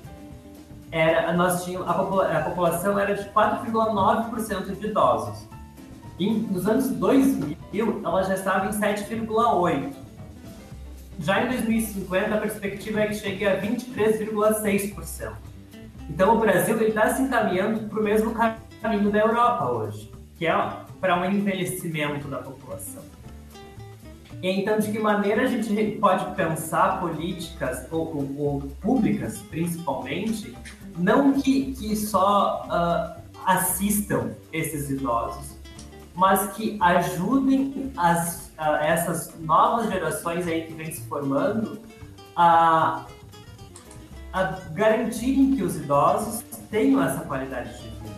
era, 0.90 1.32
nós 1.34 1.64
tínhamos, 1.64 1.88
a, 1.88 1.94
popula 1.94 2.38
a 2.38 2.42
população 2.42 2.98
era 2.98 3.14
de 3.14 3.28
4,9% 3.30 4.78
de 4.78 4.86
idosos. 4.86 5.46
E 6.18 6.30
nos 6.30 6.66
anos 6.66 6.88
2000, 6.90 8.00
ela 8.04 8.22
já 8.24 8.34
estava 8.34 8.66
em 8.66 8.70
7,8%. 8.70 9.92
Já 11.20 11.44
em 11.44 11.48
2050, 11.48 12.34
a 12.34 12.38
perspectiva 12.38 13.00
é 13.00 13.06
que 13.08 13.14
chegue 13.14 13.46
a 13.46 13.60
23,6%. 13.60 15.32
Então 16.08 16.36
o 16.36 16.38
Brasil 16.38 16.80
está 16.80 17.12
se 17.14 17.22
encaminhando 17.22 17.88
para 17.88 18.00
o 18.00 18.02
mesmo 18.02 18.34
caminho 18.80 19.10
da 19.10 19.18
Europa 19.18 19.70
hoje, 19.70 20.10
que 20.36 20.46
é 20.46 20.70
para 21.00 21.20
um 21.20 21.24
envelhecimento 21.24 22.28
da 22.28 22.38
população. 22.38 23.02
E 24.40 24.48
então, 24.48 24.78
de 24.78 24.92
que 24.92 24.98
maneira 25.00 25.42
a 25.42 25.46
gente 25.46 25.98
pode 26.00 26.34
pensar 26.36 27.00
políticas, 27.00 27.86
ou, 27.90 28.16
ou, 28.16 28.38
ou 28.38 28.60
públicas 28.80 29.38
principalmente, 29.50 30.56
não 30.96 31.32
que, 31.32 31.72
que 31.72 31.96
só 31.96 32.64
uh, 32.66 33.20
assistam 33.44 34.30
esses 34.52 34.90
idosos, 34.90 35.57
mas 36.18 36.52
que 36.52 36.76
ajudem 36.80 37.92
as, 37.96 38.52
essas 38.82 39.32
novas 39.38 39.88
gerações 39.88 40.46
aí 40.48 40.66
que 40.66 40.74
vêm 40.74 40.92
se 40.92 41.06
formando 41.06 41.80
a 42.36 43.06
a 44.32 44.58
garantirem 44.72 45.56
que 45.56 45.62
os 45.62 45.76
idosos 45.76 46.42
tenham 46.70 47.02
essa 47.02 47.20
qualidade 47.20 47.70
de 47.78 47.88
vida. 47.88 48.16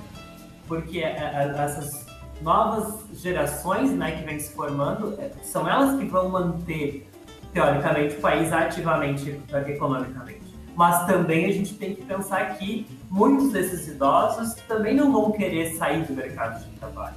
Porque 0.67 0.99
é, 0.99 1.13
é, 1.13 1.55
essas 1.57 2.07
novas 2.43 3.05
gerações 3.13 3.93
né, 3.93 4.13
que 4.13 4.25
vêm 4.25 4.39
se 4.39 4.53
formando, 4.53 5.17
são 5.43 5.69
elas 5.69 5.99
que 5.99 6.07
vão 6.07 6.29
manter, 6.29 7.09
teoricamente, 7.53 8.17
o 8.17 8.21
país 8.21 8.53
ativamente 8.53 9.41
economicamente. 9.67 10.41
Mas 10.75 11.07
também 11.07 11.47
a 11.47 11.53
gente 11.53 11.75
tem 11.75 11.95
que 11.95 12.05
pensar 12.05 12.57
que 12.57 12.87
muitos 13.11 13.53
desses 13.53 13.87
idosos 13.87 14.55
também 14.67 14.97
não 14.97 15.13
vão 15.13 15.33
querer 15.33 15.75
sair 15.77 16.05
do 16.05 16.15
mercado 16.15 16.65
de 16.65 16.71
trabalho. 16.79 17.17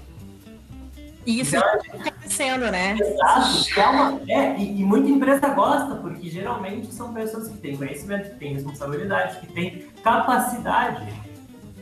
Isso 1.26 1.56
está 1.56 1.74
acontecendo, 1.74 2.72
né? 2.72 2.98
Exato. 3.00 3.80
É 3.80 3.88
uma, 3.88 4.22
é, 4.28 4.58
e, 4.58 4.82
e, 4.82 4.86
muita 4.86 5.10
empresa 5.10 5.48
gosta, 5.50 5.96
porque 5.96 6.30
geralmente 6.30 6.94
são 6.94 7.14
pessoas 7.14 7.48
que 7.48 7.58
têm 7.58 7.78
conhecimento, 7.78 8.32
que 8.32 8.36
têm 8.36 8.54
responsabilidade, 8.54 9.40
que 9.40 9.48
têm 9.48 9.88
capacidade. 10.04 11.14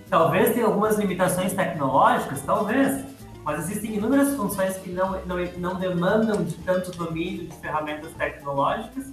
Talvez 0.10 0.54
tenha 0.54 0.66
algumas 0.66 0.98
limitações 0.98 1.54
tecnológicas, 1.54 2.42
talvez, 2.42 3.04
mas 3.44 3.60
existem 3.62 3.96
inúmeras 3.96 4.36
funções 4.36 4.78
que 4.78 4.92
não, 4.92 5.20
não, 5.26 5.38
não 5.58 5.76
demandam 5.76 6.44
de 6.44 6.54
tanto 6.56 6.92
domínio 6.92 7.48
de 7.48 7.56
ferramentas 7.56 8.12
tecnológicas 8.14 9.12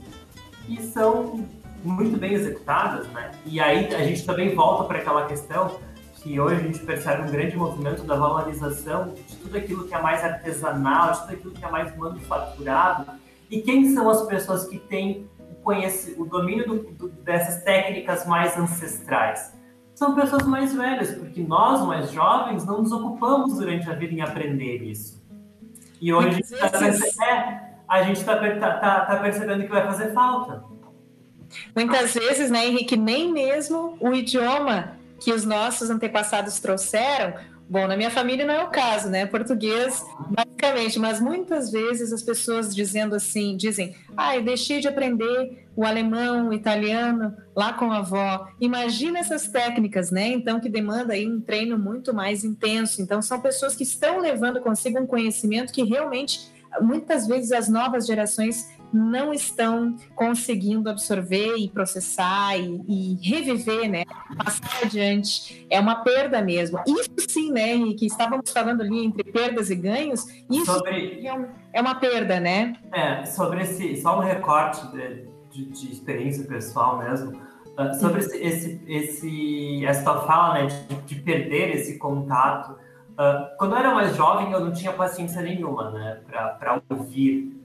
e 0.69 0.83
são 0.83 1.47
muito 1.85 2.19
bem 2.19 2.35
executadas, 2.35 3.07
né? 3.09 3.31
E 3.47 3.61
aí 3.61 3.95
a 3.95 4.03
gente 4.03 4.25
também 4.27 4.55
volta 4.55 4.85
para 4.85 4.99
aquela 4.99 5.27
questão 5.27 5.79
que 6.29 6.39
hoje 6.39 6.57
a 6.57 6.59
gente 6.59 6.79
percebe 6.81 7.23
um 7.23 7.31
grande 7.31 7.57
movimento 7.57 8.03
da 8.03 8.15
valorização 8.15 9.15
de 9.15 9.37
tudo 9.37 9.57
aquilo 9.57 9.89
que 9.89 9.95
é 9.95 10.03
mais 10.03 10.23
artesanal, 10.23 11.13
de 11.13 11.21
tudo 11.21 11.33
aquilo 11.33 11.51
que 11.53 11.65
é 11.65 11.71
mais 11.71 11.97
manufaturado. 11.97 13.07
E 13.51 13.63
quem 13.63 13.95
são 13.95 14.11
as 14.11 14.27
pessoas 14.27 14.67
que 14.67 14.79
têm 14.79 15.27
o, 15.65 16.23
o 16.23 16.27
domínio 16.27 16.67
do, 16.67 16.77
do, 16.93 17.09
dessas 17.09 17.63
técnicas 17.65 18.27
mais 18.27 18.59
ancestrais? 18.59 19.57
São 19.95 20.15
pessoas 20.15 20.47
mais 20.47 20.75
velhas, 20.75 21.13
porque 21.13 21.43
nós, 21.43 21.81
mais 21.87 22.13
jovens, 22.13 22.67
não 22.67 22.83
nos 22.83 22.93
ocupamos 22.93 23.55
durante 23.55 23.89
a 23.89 23.95
vida 23.95 24.13
em 24.13 24.21
aprender 24.21 24.83
isso. 24.83 25.25
E 25.99 26.13
hoje 26.13 26.29
a 26.29 26.33
gente 26.33 26.53
está 28.21 28.37
é, 28.37 28.59
tá, 28.59 28.79
tá, 28.79 29.01
tá 29.07 29.17
percebendo 29.17 29.63
que 29.65 29.71
vai 29.71 29.87
fazer 29.87 30.13
falta. 30.13 30.63
Muitas 31.75 32.13
vezes, 32.13 32.51
né, 32.51 32.67
Henrique, 32.67 32.99
nem 32.99 33.33
mesmo 33.33 33.97
o 33.99 34.13
idioma 34.13 34.98
que 35.21 35.33
os 35.33 35.45
nossos 35.45 35.91
antepassados 35.91 36.59
trouxeram. 36.59 37.35
Bom, 37.71 37.87
na 37.87 37.99
minha 37.99 38.11
família 38.11 38.47
não 38.47 38.55
é 38.55 38.65
o 38.65 38.71
caso, 38.71 39.11
né? 39.11 39.27
Português, 39.27 40.03
basicamente, 40.31 40.99
mas 40.99 41.21
muitas 41.21 41.71
vezes 41.71 42.15
as 42.15 42.23
pessoas 42.23 42.75
dizendo 42.75 43.15
assim, 43.15 43.59
dizem, 43.59 43.95
ah, 44.17 44.35
eu 44.35 44.43
deixei 44.43 44.81
de 44.81 44.89
aprender 44.89 45.67
o 45.77 45.85
alemão, 45.85 46.49
o 46.49 46.55
italiano 46.55 47.37
lá 47.55 47.75
com 47.75 47.93
a 47.93 47.99
avó. 47.99 48.49
Imagina 48.59 49.19
essas 49.19 49.49
técnicas, 49.49 50.11
né? 50.11 50.29
Então, 50.29 50.59
que 50.61 50.69
demanda 50.69 51.13
aí 51.13 51.29
um 51.29 51.43
treino 51.43 51.79
muito 51.79 52.15
mais 52.15 52.43
intenso. 52.43 53.03
Então, 53.03 53.21
são 53.21 53.39
pessoas 53.39 53.77
que 53.77 53.83
estão 53.83 54.19
levando 54.19 54.61
consigo 54.61 54.99
um 54.99 55.07
conhecimento 55.07 55.71
que 55.71 55.85
realmente, 55.85 56.51
muitas 56.81 57.27
vezes, 57.27 57.53
as 57.53 57.69
novas 57.69 58.07
gerações 58.07 58.67
não 58.93 59.33
estão 59.33 59.95
conseguindo 60.15 60.89
absorver 60.89 61.57
e 61.57 61.69
processar 61.69 62.57
e, 62.59 62.83
e, 62.89 63.15
reviver, 63.23 63.89
né? 63.89 64.05
Passar 64.37 64.85
adiante. 64.85 65.67
É 65.71 65.79
uma 65.79 65.97
perda 65.97 66.41
mesmo. 66.41 66.81
Isso 66.87 67.09
sim, 67.29 67.53
né, 67.53 67.77
que 67.99 68.07
estávamos 68.07 68.51
falando 68.51 68.81
ali 68.83 69.05
entre 69.05 69.25
perdas 69.25 69.71
e 69.71 69.75
ganhos, 69.75 70.25
isso 70.51 70.67
sobre... 70.67 71.27
é, 71.27 71.35
um, 71.35 71.47
é, 71.73 71.81
uma 71.81 71.95
perda, 71.97 72.41
né? 72.41 72.75
É, 72.93 73.25
sobre 73.25 73.63
esse, 73.63 74.01
só 74.01 74.19
um 74.19 74.23
recorte 74.23 74.87
de, 74.93 75.27
de, 75.51 75.65
de 75.71 75.93
experiência 75.93 76.45
pessoal 76.45 76.99
mesmo, 76.99 77.33
uh, 77.79 77.95
sobre 78.01 78.21
esse, 78.21 78.37
esse, 78.39 78.83
esse, 78.87 79.87
essa 79.87 80.03
tua 80.05 80.27
fala, 80.27 80.55
né, 80.55 80.67
de, 80.67 80.95
de 81.03 81.15
perder 81.17 81.77
esse 81.77 81.99
contato. 81.99 82.73
Uh, 83.13 83.57
quando 83.59 83.73
eu 83.73 83.79
era 83.79 83.95
mais 83.95 84.17
jovem, 84.17 84.53
eu 84.53 84.61
não 84.61 84.73
tinha 84.73 84.93
paciência 84.93 85.43
nenhuma, 85.43 85.91
né, 85.91 86.21
para 86.27 86.81
ouvir 86.89 87.58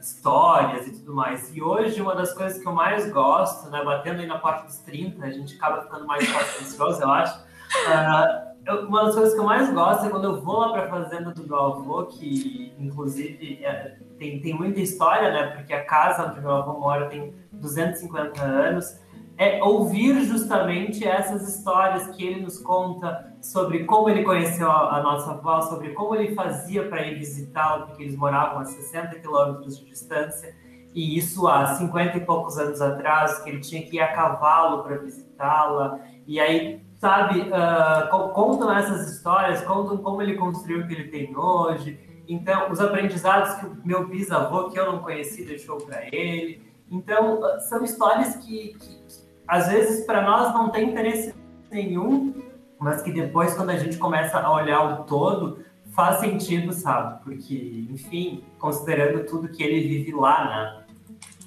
histórias 0.00 0.86
e 0.86 0.92
tudo 0.92 1.14
mais. 1.14 1.54
E 1.54 1.62
hoje, 1.62 2.00
uma 2.00 2.14
das 2.14 2.32
coisas 2.34 2.60
que 2.60 2.66
eu 2.66 2.72
mais 2.72 3.10
gosto, 3.10 3.70
né, 3.70 3.84
batendo 3.84 4.20
aí 4.20 4.26
na 4.26 4.38
porta 4.38 4.64
dos 4.64 4.78
30, 4.78 5.24
a 5.24 5.30
gente 5.30 5.56
acaba 5.56 5.82
ficando 5.82 6.06
mais 6.06 6.30
paciencioso, 6.30 7.02
eu 7.02 7.10
acho, 7.10 7.52
Uh, 7.72 8.86
uma 8.86 9.04
das 9.04 9.14
coisas 9.14 9.34
que 9.34 9.40
eu 9.40 9.44
mais 9.44 9.72
gosto 9.72 10.06
é 10.06 10.10
quando 10.10 10.24
eu 10.24 10.40
vou 10.40 10.58
lá 10.58 10.72
para 10.72 10.84
a 10.84 10.88
fazenda 10.88 11.30
do 11.32 11.46
meu 11.46 11.58
avô, 11.58 12.04
que 12.04 12.72
inclusive 12.78 13.64
é, 13.64 13.96
tem, 14.18 14.40
tem 14.40 14.54
muita 14.54 14.80
história, 14.80 15.32
né? 15.32 15.46
Porque 15.56 15.72
a 15.72 15.84
casa 15.84 16.28
onde 16.28 16.40
meu 16.40 16.52
avô 16.52 16.78
mora 16.78 17.08
tem 17.08 17.34
250 17.50 18.40
anos 18.40 19.00
é 19.42 19.62
ouvir 19.62 20.20
justamente 20.24 21.04
essas 21.04 21.48
histórias 21.48 22.06
que 22.08 22.24
ele 22.24 22.42
nos 22.42 22.60
conta 22.60 23.34
sobre 23.40 23.82
como 23.84 24.08
ele 24.08 24.22
conheceu 24.22 24.70
a, 24.70 24.98
a 24.98 25.02
nossa 25.02 25.32
avó, 25.32 25.60
sobre 25.62 25.90
como 25.90 26.14
ele 26.14 26.32
fazia 26.32 26.88
para 26.88 27.04
ir 27.04 27.18
visitá-la, 27.18 27.86
porque 27.86 28.04
eles 28.04 28.16
moravam 28.16 28.60
a 28.60 28.64
60 28.64 29.18
quilômetros 29.18 29.80
de 29.80 29.86
distância, 29.86 30.54
e 30.94 31.18
isso 31.18 31.48
há 31.48 31.74
50 31.74 32.18
e 32.18 32.20
poucos 32.20 32.56
anos 32.56 32.80
atrás, 32.80 33.38
que 33.42 33.50
ele 33.50 33.58
tinha 33.58 33.82
que 33.82 33.96
ir 33.96 34.00
a 34.00 34.12
cavalo 34.12 34.84
para 34.84 34.98
visitá-la, 34.98 35.98
e 36.24 36.38
aí, 36.38 36.80
sabe, 37.00 37.40
uh, 37.40 38.32
contam 38.32 38.72
essas 38.72 39.10
histórias, 39.10 39.60
contam 39.62 39.98
como 39.98 40.22
ele 40.22 40.34
construiu 40.34 40.84
o 40.84 40.86
que 40.86 40.94
ele 40.94 41.08
tem 41.08 41.36
hoje, 41.36 41.98
então, 42.28 42.70
os 42.70 42.80
aprendizados 42.80 43.54
que 43.56 43.66
o 43.66 43.76
meu 43.84 44.06
bisavô, 44.06 44.70
que 44.70 44.78
eu 44.78 44.92
não 44.92 45.00
conheci, 45.00 45.44
deixou 45.44 45.78
para 45.78 46.06
ele. 46.14 46.62
Então, 46.88 47.40
são 47.68 47.82
histórias 47.82 48.36
que, 48.36 48.76
que 48.78 49.01
às 49.46 49.68
vezes 49.68 50.04
para 50.06 50.22
nós 50.22 50.52
não 50.54 50.70
tem 50.70 50.90
interesse 50.90 51.34
nenhum, 51.70 52.34
mas 52.78 53.02
que 53.02 53.12
depois 53.12 53.54
quando 53.54 53.70
a 53.70 53.76
gente 53.76 53.96
começa 53.98 54.38
a 54.38 54.52
olhar 54.52 54.82
o 54.82 55.04
todo, 55.04 55.64
faz 55.92 56.20
sentido, 56.20 56.72
sabe? 56.72 57.22
Porque, 57.22 57.86
enfim, 57.90 58.44
considerando 58.58 59.24
tudo 59.26 59.48
que 59.48 59.62
ele 59.62 59.86
vive 59.86 60.12
lá, 60.12 60.44
né? 60.44 60.82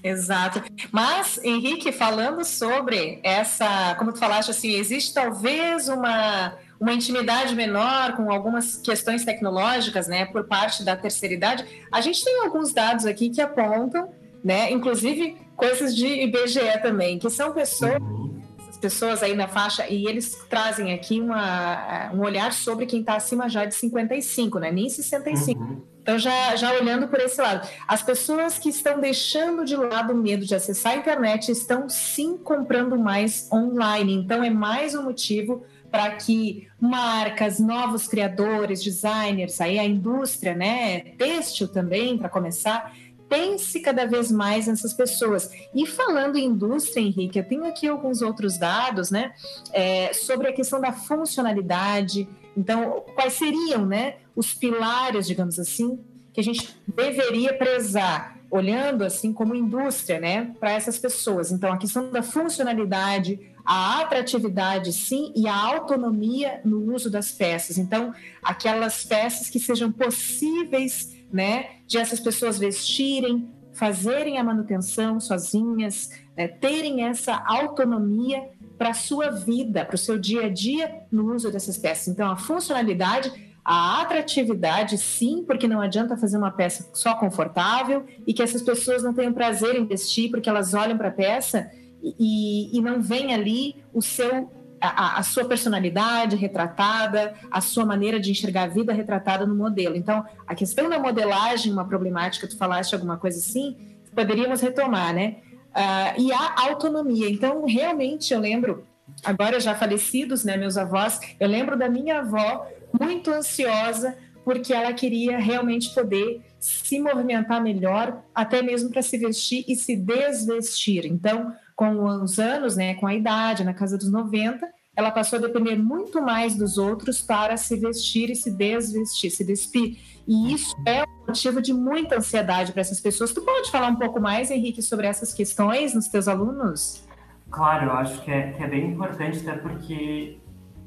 Exato. 0.04 0.62
Mas, 0.92 1.40
Henrique, 1.44 1.92
falando 1.92 2.46
sobre 2.46 3.20
essa, 3.24 3.96
como 3.96 4.14
tu 4.14 4.20
falaste 4.20 4.52
assim, 4.52 4.76
existe 4.76 5.14
talvez 5.16 5.90
uma, 5.90 6.54
uma 6.80 6.94
intimidade 6.94 7.56
menor 7.56 8.16
com 8.16 8.32
algumas 8.32 8.78
questões 8.78 9.26
tecnológicas, 9.26 10.08
né, 10.08 10.26
por 10.26 10.44
parte 10.44 10.84
da 10.84 10.96
terceira 10.96 11.34
idade. 11.34 11.66
A 11.92 12.02
gente 12.02 12.24
tem 12.24 12.40
alguns 12.42 12.72
dados 12.72 13.08
aqui 13.08 13.32
que 13.32 13.42
apontam, 13.42 14.14
né, 14.44 14.72
inclusive 14.72 15.38
coisas 15.56 15.96
de 15.96 16.06
IBGE 16.06 16.82
também, 16.82 17.18
que 17.20 17.30
são 17.30 17.52
pessoas, 17.54 18.02
uhum. 18.02 18.42
pessoas 18.80 19.24
aí 19.24 19.36
na 19.36 19.48
faixa, 19.48 19.88
e 19.88 20.06
eles 20.06 20.36
trazem 20.50 20.94
aqui 20.94 21.20
uma, 21.20 22.12
um 22.14 22.22
olhar 22.22 22.54
sobre 22.54 22.86
quem 22.86 23.00
está 23.00 23.16
acima 23.16 23.50
já 23.50 23.66
de 23.66 23.76
55, 23.76 24.60
né? 24.60 24.72
Nem 24.72 24.90
65. 24.90 25.62
Uhum. 25.62 25.82
Então, 26.06 26.20
já, 26.20 26.56
já 26.56 26.72
olhando 26.72 27.08
por 27.08 27.20
esse 27.20 27.42
lado, 27.42 27.68
as 27.88 28.04
pessoas 28.04 28.60
que 28.60 28.70
estão 28.70 29.00
deixando 29.00 29.66
de 29.66 29.76
lado 29.76 30.14
o 30.14 30.16
medo 30.16 30.46
de 30.46 30.54
acessar 30.54 30.94
a 30.94 30.98
internet 30.98 31.52
estão 31.52 31.90
sim 31.90 32.38
comprando 32.38 32.96
mais 32.96 33.50
online. 33.52 34.14
Então, 34.14 34.44
é 34.44 34.52
mais 34.52 34.94
um 34.94 35.02
motivo 35.02 35.66
para 35.90 36.12
que 36.12 36.68
marcas, 36.80 37.58
novos 37.58 38.08
criadores, 38.08 38.84
designers, 38.84 39.60
aí 39.60 39.80
a 39.80 39.84
indústria, 39.84 40.54
né, 40.54 41.00
têxtil 41.18 41.70
também, 41.70 42.18
para 42.18 42.30
começar, 42.30 42.94
pense 43.30 43.80
cada 43.80 44.06
vez 44.06 44.32
mais 44.32 44.68
nessas 44.68 44.94
pessoas. 44.94 45.50
E 45.74 45.86
falando 45.86 46.38
em 46.38 46.46
indústria, 46.46 47.02
Henrique, 47.02 47.40
eu 47.40 47.48
tenho 47.48 47.66
aqui 47.66 47.88
alguns 47.88 48.22
outros 48.22 48.58
dados, 48.58 49.12
né, 49.12 49.34
é, 49.72 50.14
sobre 50.14 50.48
a 50.48 50.54
questão 50.54 50.80
da 50.80 50.92
funcionalidade. 50.92 52.28
Então, 52.56 53.04
quais 53.16 53.34
seriam, 53.34 53.86
né, 53.86 54.18
os 54.36 54.54
pilares, 54.54 55.28
digamos 55.28 55.60
assim, 55.60 56.00
que 56.34 56.40
a 56.40 56.44
gente 56.44 56.76
deveria 56.88 57.54
prezar, 57.58 58.38
olhando 58.52 59.04
assim 59.04 59.34
como 59.34 59.56
indústria, 59.56 60.20
né, 60.20 60.54
para 60.60 60.72
essas 60.72 61.00
pessoas. 61.00 61.52
Então, 61.52 61.72
a 61.72 61.78
questão 61.78 62.12
da 62.12 62.22
funcionalidade, 62.22 63.40
a 63.66 64.02
atratividade, 64.02 64.94
sim, 64.94 65.34
e 65.36 65.48
a 65.48 65.56
autonomia 65.56 66.62
no 66.64 66.94
uso 66.94 67.10
das 67.10 67.32
peças. 67.32 67.78
Então, 67.78 68.14
aquelas 68.44 69.04
peças 69.04 69.50
que 69.50 69.60
sejam 69.60 69.92
possíveis 69.92 71.15
né? 71.32 71.68
De 71.88 71.98
essas 71.98 72.20
pessoas 72.20 72.58
vestirem, 72.58 73.50
fazerem 73.76 74.38
a 74.38 74.44
manutenção 74.44 75.20
sozinhas, 75.20 76.10
né, 76.36 76.48
terem 76.48 77.04
essa 77.04 77.44
autonomia 77.46 78.50
para 78.78 78.90
a 78.90 78.94
sua 78.94 79.30
vida, 79.30 79.86
para 79.86 79.96
o 79.96 79.98
seu 79.98 80.18
dia 80.18 80.46
a 80.46 80.50
dia 80.50 81.04
no 81.12 81.34
uso 81.34 81.52
dessas 81.52 81.78
peças. 81.78 82.08
Então, 82.08 82.32
a 82.32 82.38
funcionalidade, 82.38 83.32
a 83.64 84.02
atratividade, 84.02 84.98
sim, 84.98 85.44
porque 85.46 85.68
não 85.68 85.82
adianta 85.82 86.18
fazer 86.18 86.38
uma 86.38 86.52
peça 86.52 86.90
só 86.94 87.16
confortável 87.16 88.06
e 88.26 88.34
que 88.34 88.42
essas 88.42 88.62
pessoas 88.62 89.04
não 89.04 89.14
tenham 89.14 89.34
prazer 89.34 89.76
em 89.76 89.86
vestir, 89.86 90.30
porque 90.30 90.50
elas 90.50 90.74
olham 90.74 90.98
para 90.98 91.10
a 91.10 91.12
peça 91.12 91.70
e, 92.02 92.78
e 92.78 92.82
não 92.82 93.02
vem 93.02 93.34
ali 93.34 93.76
o 93.94 94.02
seu 94.02 94.50
a, 94.88 95.18
a, 95.20 95.24
sua 95.24 95.46
personalidade 95.46 96.36
retratada, 96.36 97.34
a 97.50 97.62
sua 97.62 97.86
maneira 97.86 98.20
de 98.20 98.32
enxergar 98.32 98.64
a 98.64 98.68
vida 98.68 98.94
retratada 98.94 99.46
no 99.46 99.56
modelo. 99.56 99.96
Então, 99.96 100.26
a 100.48 100.56
questão 100.56 100.90
da 100.90 101.00
modelagem, 101.00 101.72
uma 101.72 101.86
problemática, 101.86 102.48
tu 102.48 102.58
falaste 102.58 102.94
alguma 102.94 103.18
coisa 103.18 103.38
assim, 103.38 103.78
poderíamos 104.14 104.62
retomar, 104.62 105.14
né? 105.14 105.38
Uh, 105.72 106.22
e 106.22 106.32
a 106.32 106.62
autonomia. 106.70 107.30
Então, 107.30 107.66
realmente, 107.66 108.34
eu 108.34 108.40
lembro, 108.40 108.86
agora 109.24 109.60
já 109.60 109.76
falecidos, 109.76 110.46
né, 110.46 110.56
meus 110.56 110.78
avós, 110.78 111.20
eu 111.40 111.48
lembro 111.48 111.78
da 111.78 111.90
minha 111.90 112.20
avó 112.20 112.66
muito 112.98 113.30
ansiosa 113.30 114.16
porque 114.46 114.72
ela 114.72 114.94
queria 114.94 115.40
realmente 115.40 115.94
poder 115.94 116.42
se 116.60 117.00
movimentar 117.00 117.62
melhor, 117.62 118.24
até 118.34 118.62
mesmo 118.62 118.92
para 118.92 119.02
se 119.02 119.18
vestir 119.18 119.66
e 119.68 119.76
se 119.76 119.96
desvestir. 119.96 121.06
Então, 121.08 121.52
com 121.76 122.04
os 122.06 122.40
anos, 122.40 122.78
né, 122.78 122.94
com 122.94 123.08
a 123.08 123.16
idade, 123.16 123.64
na 123.64 123.74
casa 123.74 123.98
dos 123.98 124.10
90, 124.10 124.68
ela 124.96 125.12
passou 125.12 125.40
a 125.40 125.42
depender 125.42 125.76
muito 125.76 126.22
mais 126.22 126.56
dos 126.56 126.78
outros 126.78 127.22
para 127.22 127.58
se 127.58 127.76
vestir 127.78 128.30
e 128.30 128.36
se 128.36 128.50
desvestir, 128.50 129.30
se 129.30 129.44
despir. 129.44 129.98
E 130.28 130.54
isso 130.54 130.76
é 130.86 131.04
um 131.04 131.28
motivo 131.28 131.62
de 131.62 131.74
muita 131.74 132.18
ansiedade 132.18 132.72
para 132.72 132.82
essas 132.82 133.00
pessoas. 133.00 133.34
Tu 133.34 133.42
pode 133.42 133.70
falar 133.70 133.88
um 133.88 133.96
pouco 133.96 134.20
mais, 134.20 134.50
Henrique, 134.50 134.82
sobre 134.82 135.06
essas 135.06 135.34
questões 135.34 135.94
nos 135.94 136.08
teus 136.08 136.28
alunos? 136.28 137.06
Claro, 137.52 137.86
eu 137.86 137.92
acho 137.92 138.22
que 138.24 138.32
é, 138.32 138.52
que 138.54 138.64
é 138.64 138.68
bem 138.68 138.92
importante, 138.92 139.48
até 139.48 139.60
porque 139.60 140.40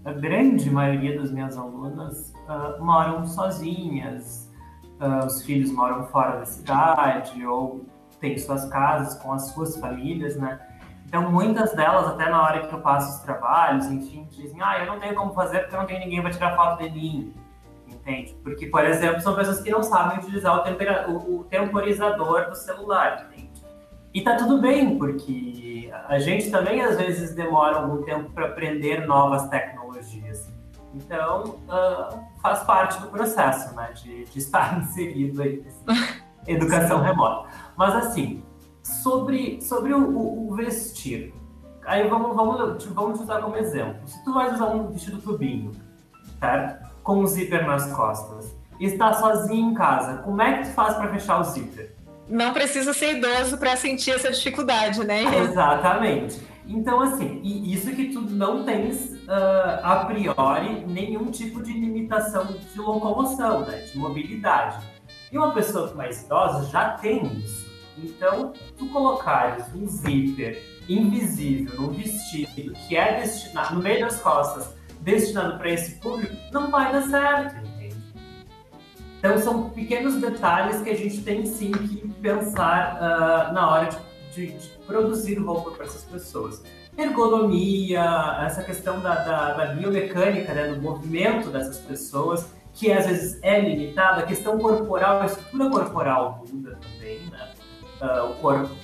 a 0.04 0.12
grande 0.12 0.70
maioria 0.70 1.18
das 1.18 1.30
minhas 1.30 1.56
alunas 1.56 2.32
uh, 2.48 2.82
moram 2.82 3.26
sozinhas, 3.26 4.50
uh, 5.00 5.26
os 5.26 5.42
filhos 5.42 5.70
moram 5.70 6.06
fora 6.06 6.38
da 6.38 6.46
cidade 6.46 7.44
ou 7.44 7.84
têm 8.20 8.36
suas 8.38 8.64
casas 8.66 9.20
com 9.22 9.32
as 9.32 9.50
suas 9.50 9.76
famílias, 9.76 10.36
né? 10.36 10.58
Então, 11.08 11.32
muitas 11.32 11.72
delas, 11.72 12.06
até 12.06 12.28
na 12.28 12.42
hora 12.42 12.66
que 12.66 12.72
eu 12.72 12.80
passo 12.80 13.16
os 13.16 13.20
trabalhos, 13.20 13.86
enfim, 13.86 14.28
dizem: 14.30 14.60
Ah, 14.60 14.78
eu 14.80 14.86
não 14.86 15.00
tenho 15.00 15.14
como 15.14 15.32
fazer 15.32 15.60
porque 15.60 15.76
não 15.76 15.86
tem 15.86 15.98
ninguém 15.98 16.20
para 16.20 16.30
tirar 16.30 16.54
foto 16.54 16.82
de 16.82 16.90
mim. 16.90 17.34
Entende? 17.88 18.36
Porque, 18.44 18.66
por 18.66 18.84
exemplo, 18.84 19.18
são 19.22 19.34
pessoas 19.34 19.62
que 19.62 19.70
não 19.70 19.82
sabem 19.82 20.18
utilizar 20.18 20.54
o, 20.54 20.62
tempera... 20.62 21.10
o, 21.10 21.44
temporizador 21.44 22.50
do 22.50 22.54
celular. 22.54 23.26
Entende? 23.32 23.64
E 24.12 24.20
tá 24.20 24.36
tudo 24.36 24.60
bem, 24.60 24.98
porque 24.98 25.90
a 26.08 26.18
gente 26.18 26.50
também 26.50 26.82
às 26.82 26.98
vezes 26.98 27.34
demora 27.34 27.76
algum 27.76 28.02
tempo 28.02 28.30
para 28.32 28.44
aprender 28.44 29.06
novas 29.06 29.48
tecnologias. 29.48 30.52
Então, 30.94 31.58
uh, 31.68 32.20
faz 32.42 32.64
parte 32.64 33.00
do 33.00 33.08
processo, 33.08 33.74
né, 33.74 33.92
de, 33.94 34.26
de 34.26 34.38
estar 34.38 34.76
inserido 34.80 35.40
aí 35.40 35.64
educação 36.46 37.00
remota. 37.00 37.48
Mas 37.76 37.94
assim, 37.94 38.42
sobre, 38.88 39.60
sobre 39.60 39.92
o, 39.92 40.48
o, 40.48 40.54
vestir. 40.54 41.34
Aí 41.86 42.06
vamos, 42.08 42.34
vamos, 42.34 42.84
vamos 42.86 43.20
usar 43.20 43.40
como 43.40 43.56
exemplo. 43.56 44.06
Se 44.06 44.22
tu 44.24 44.32
vais 44.34 44.54
usar 44.54 44.66
um 44.66 44.90
vestido 44.90 45.20
tubinho, 45.20 45.72
certo? 46.38 46.86
Com 47.02 47.20
um 47.20 47.26
zíper 47.26 47.66
nas 47.66 47.90
costas, 47.92 48.54
e 48.78 48.86
está 48.86 49.12
sozinho 49.14 49.70
em 49.70 49.74
casa, 49.74 50.18
como 50.18 50.40
é 50.42 50.58
que 50.58 50.68
tu 50.68 50.74
faz 50.74 50.94
para 50.96 51.08
fechar 51.08 51.40
o 51.40 51.44
zíper? 51.44 51.94
Não 52.28 52.52
precisa 52.52 52.92
ser 52.92 53.16
idoso 53.16 53.56
para 53.56 53.74
sentir 53.76 54.10
essa 54.10 54.30
dificuldade, 54.30 55.02
né? 55.04 55.24
Exatamente. 55.38 56.40
Então, 56.66 57.00
assim, 57.00 57.40
e 57.42 57.72
isso 57.72 57.90
que 57.92 58.12
tu 58.12 58.20
não 58.20 58.62
tens, 58.64 59.12
uh, 59.26 59.80
a 59.82 60.04
priori, 60.04 60.84
nenhum 60.86 61.30
tipo 61.30 61.62
de 61.62 61.72
limitação 61.72 62.46
de 62.46 62.78
locomoção, 62.78 63.60
né? 63.60 63.78
De 63.78 63.96
mobilidade. 63.96 64.76
E 65.32 65.38
uma 65.38 65.52
pessoa 65.52 65.94
mais 65.94 66.24
idosa 66.24 66.66
já 66.66 66.90
tem 66.90 67.24
isso. 67.38 67.67
Então, 68.02 68.52
tu 68.76 68.88
colocares 68.88 69.64
um 69.74 69.86
zíper 69.86 70.62
invisível 70.88 71.80
num 71.80 71.92
vestido 71.92 72.72
que 72.72 72.96
é 72.96 73.20
destinado, 73.20 73.74
no 73.74 73.82
meio 73.82 74.00
das 74.00 74.20
costas, 74.20 74.74
destinado 75.00 75.58
para 75.58 75.70
esse 75.70 75.96
público, 75.96 76.34
não 76.52 76.70
vai 76.70 76.92
dar 76.92 77.02
certo, 77.02 77.56
entende? 77.66 77.96
Então, 79.18 79.38
são 79.38 79.70
pequenos 79.70 80.16
detalhes 80.16 80.80
que 80.80 80.90
a 80.90 80.96
gente 80.96 81.22
tem 81.22 81.44
sim 81.44 81.72
que 81.72 82.08
pensar 82.22 82.96
uh, 82.96 83.52
na 83.52 83.70
hora 83.70 83.88
de, 84.32 84.46
de, 84.46 84.58
de 84.58 84.68
produzir 84.86 85.34
roupa 85.38 85.72
para 85.72 85.84
essas 85.84 86.04
pessoas. 86.04 86.62
Ergonomia, 86.96 88.02
essa 88.44 88.62
questão 88.62 89.00
da, 89.00 89.14
da, 89.14 89.52
da 89.52 89.66
biomecânica, 89.74 90.52
né, 90.52 90.68
do 90.74 90.82
movimento 90.82 91.50
dessas 91.50 91.78
pessoas, 91.78 92.48
que 92.74 92.92
às 92.92 93.06
vezes 93.06 93.38
é 93.42 93.60
limitada, 93.60 94.22
a 94.22 94.26
questão 94.26 94.58
corporal, 94.58 95.20
a 95.20 95.26
estrutura 95.26 95.68
corporal 95.68 96.44
muda 96.48 96.78
também, 96.80 97.20
né? 97.26 97.50
Uh, 98.00 98.30
o 98.30 98.34
corpo, 98.36 98.74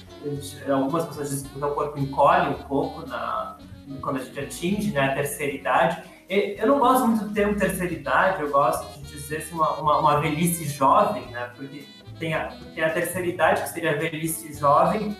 algumas 0.71 1.07
pessoas 1.07 1.31
dizem 1.31 1.51
que 1.51 1.59
o 1.59 1.75
corpo 1.75 1.99
encolhe 1.99 2.51
um 2.51 2.63
pouco 2.65 3.07
na, 3.07 3.59
quando 4.01 4.17
a 4.17 4.25
gente 4.25 4.41
atinge 4.41 4.93
né, 4.93 5.01
a 5.01 5.15
terceira 5.15 5.53
idade. 5.53 6.03
Eu 6.29 6.67
não 6.67 6.79
gosto 6.79 7.07
muito 7.07 7.25
do 7.27 7.35
termo 7.35 7.59
terceira 7.59 7.93
idade, 7.93 8.43
eu 8.43 8.51
gosto 8.51 8.99
de 9.01 9.13
dizer 9.13 9.39
assim, 9.39 9.55
uma, 9.55 9.73
uma, 9.75 9.99
uma 9.99 10.21
velhice 10.21 10.65
jovem, 10.67 11.27
né? 11.27 11.51
Porque 11.55 11.85
tem 12.19 12.33
a, 12.33 12.49
tem 12.75 12.83
a 12.83 12.91
terceira 12.91 13.29
idade, 13.29 13.63
que 13.63 13.69
seria 13.69 13.93
a 13.93 13.97
velhice 13.97 14.59
jovem, 14.59 15.15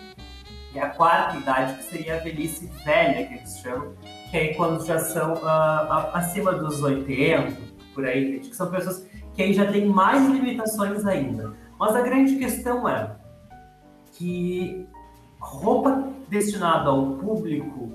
e 0.73 0.79
a 0.79 0.89
quarta 0.89 1.37
idade, 1.37 1.75
que 1.75 1.83
seria 1.83 2.15
a 2.15 2.19
velhice 2.19 2.69
velha, 2.83 3.25
que 3.27 3.35
eles 3.35 3.59
chamam, 3.59 3.93
que 4.29 4.35
aí 4.35 4.55
quando 4.55 4.85
já 4.85 4.99
são 4.99 5.33
uh, 5.35 6.09
acima 6.13 6.53
dos 6.53 6.81
80, 6.81 7.55
por 7.93 8.05
aí, 8.05 8.39
que 8.39 8.53
são 8.53 8.69
pessoas 8.69 9.07
que 9.33 9.43
aí 9.43 9.53
já 9.53 9.71
têm 9.71 9.85
mais 9.85 10.27
limitações 10.27 11.05
ainda. 11.05 11.53
Mas 11.79 11.95
a 11.95 12.01
grande 12.01 12.35
questão 12.37 12.87
é 12.89 13.15
que 14.15 14.87
roupa 15.39 16.09
destinada 16.27 16.89
ao 16.89 17.13
público 17.17 17.91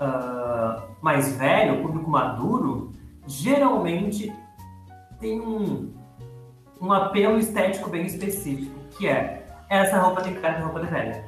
uh, 0.00 0.82
mais 1.02 1.36
velho, 1.36 1.82
público 1.82 2.10
maduro, 2.10 2.92
geralmente 3.26 4.32
tem 5.18 5.40
um, 5.40 5.92
um 6.80 6.92
apelo 6.92 7.38
estético 7.38 7.90
bem 7.90 8.06
específico, 8.06 8.78
que 8.96 9.08
é 9.08 9.46
essa 9.68 9.98
roupa 9.98 10.22
tem 10.22 10.34
cara 10.34 10.58
de 10.58 10.62
roupa 10.62 10.80
de 10.80 10.86
velha. 10.86 11.24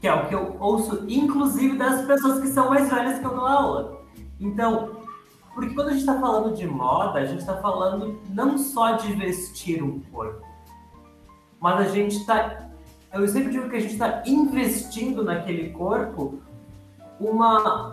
Que 0.00 0.08
é 0.08 0.14
o 0.14 0.26
que 0.26 0.34
eu 0.34 0.56
ouço, 0.58 1.04
inclusive, 1.08 1.78
das 1.78 2.04
pessoas 2.04 2.40
que 2.40 2.48
são 2.48 2.68
mais 2.68 2.90
velhas 2.90 3.20
que 3.20 3.24
eu 3.24 3.34
dou 3.34 3.46
aula. 3.46 4.02
Então, 4.40 4.90
porque 5.54 5.72
quando 5.74 5.88
a 5.88 5.90
gente 5.92 6.00
está 6.00 6.18
falando 6.18 6.54
de 6.54 6.66
moda, 6.66 7.20
a 7.20 7.24
gente 7.24 7.38
está 7.38 7.56
falando 7.58 8.20
não 8.30 8.58
só 8.58 8.92
de 8.92 9.12
vestir 9.12 9.80
um 9.82 10.00
corpo, 10.00 10.44
mas 11.62 11.78
a 11.78 11.94
gente 11.94 12.16
está. 12.16 12.66
Eu 13.14 13.28
sempre 13.28 13.52
digo 13.52 13.70
que 13.70 13.76
a 13.76 13.80
gente 13.80 13.92
está 13.92 14.22
investindo 14.26 15.22
naquele 15.22 15.70
corpo 15.70 16.42
uma, 17.20 17.92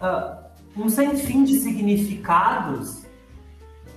uh, 0.00 0.36
um 0.76 0.88
sem 0.88 1.14
fim 1.14 1.44
de 1.44 1.58
significados 1.58 3.04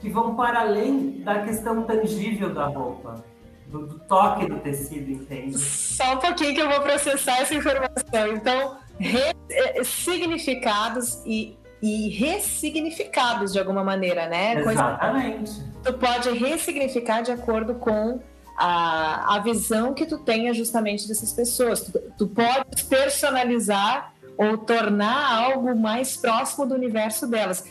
que 0.01 0.09
vão 0.09 0.35
para 0.35 0.59
além 0.59 1.21
da 1.21 1.43
questão 1.43 1.83
tangível 1.83 2.53
da 2.53 2.65
roupa, 2.65 3.23
do, 3.67 3.87
do 3.87 3.99
toque 3.99 4.47
do 4.47 4.59
tecido, 4.59 5.11
entende? 5.11 5.57
Só 5.57 6.15
um 6.15 6.17
pouquinho 6.17 6.53
que 6.53 6.61
eu 6.61 6.69
vou 6.69 6.81
processar 6.81 7.39
essa 7.39 7.55
informação. 7.55 8.27
Então, 8.35 8.77
re, 8.99 9.33
eh, 9.49 9.83
significados 9.83 11.23
e 11.25 11.57
e 11.81 12.07
ressignificados 12.11 13.51
de 13.51 13.59
alguma 13.59 13.83
maneira, 13.83 14.25
né? 14.27 14.57
Exatamente. 14.57 15.51
Coisa 15.51 15.73
tu 15.83 15.93
pode 15.95 16.29
ressignificar 16.31 17.21
de 17.21 17.31
acordo 17.31 17.75
com 17.75 18.21
a, 18.57 19.35
a 19.35 19.39
visão 19.39 19.93
que 19.93 20.05
tu 20.05 20.17
tenha 20.17 20.53
justamente 20.53 21.07
dessas 21.07 21.31
pessoas. 21.31 21.81
Tu, 21.81 21.99
tu 22.17 22.27
pode 22.27 22.83
personalizar 22.85 24.13
ou 24.37 24.57
tornar 24.57 25.43
algo 25.43 25.75
mais 25.75 26.17
próximo 26.17 26.65
do 26.65 26.75
universo 26.75 27.27
delas. 27.27 27.63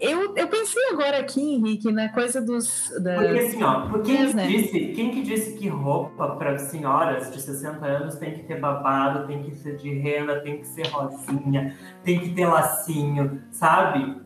Eu, 0.00 0.36
eu 0.36 0.46
pensei 0.46 0.82
agora 0.92 1.18
aqui, 1.18 1.40
Henrique, 1.40 1.90
na 1.90 2.08
coisa 2.08 2.40
dos. 2.40 2.92
Das... 3.02 3.16
Porque 3.16 3.38
assim, 3.40 3.62
ó, 3.64 3.98
quem, 3.98 4.32
né? 4.32 4.46
disse, 4.46 4.92
quem 4.94 5.10
que 5.10 5.22
disse 5.22 5.54
que 5.54 5.68
roupa 5.68 6.36
para 6.36 6.56
senhoras 6.58 7.32
de 7.32 7.40
60 7.40 7.84
anos 7.84 8.14
tem 8.16 8.34
que 8.34 8.44
ter 8.44 8.60
babado, 8.60 9.26
tem 9.26 9.42
que 9.42 9.56
ser 9.56 9.76
de 9.76 9.92
renda, 9.92 10.40
tem 10.40 10.58
que 10.58 10.66
ser 10.66 10.86
rosinha, 10.88 11.76
tem 12.04 12.20
que 12.20 12.30
ter 12.30 12.46
lacinho, 12.46 13.42
sabe? 13.50 14.16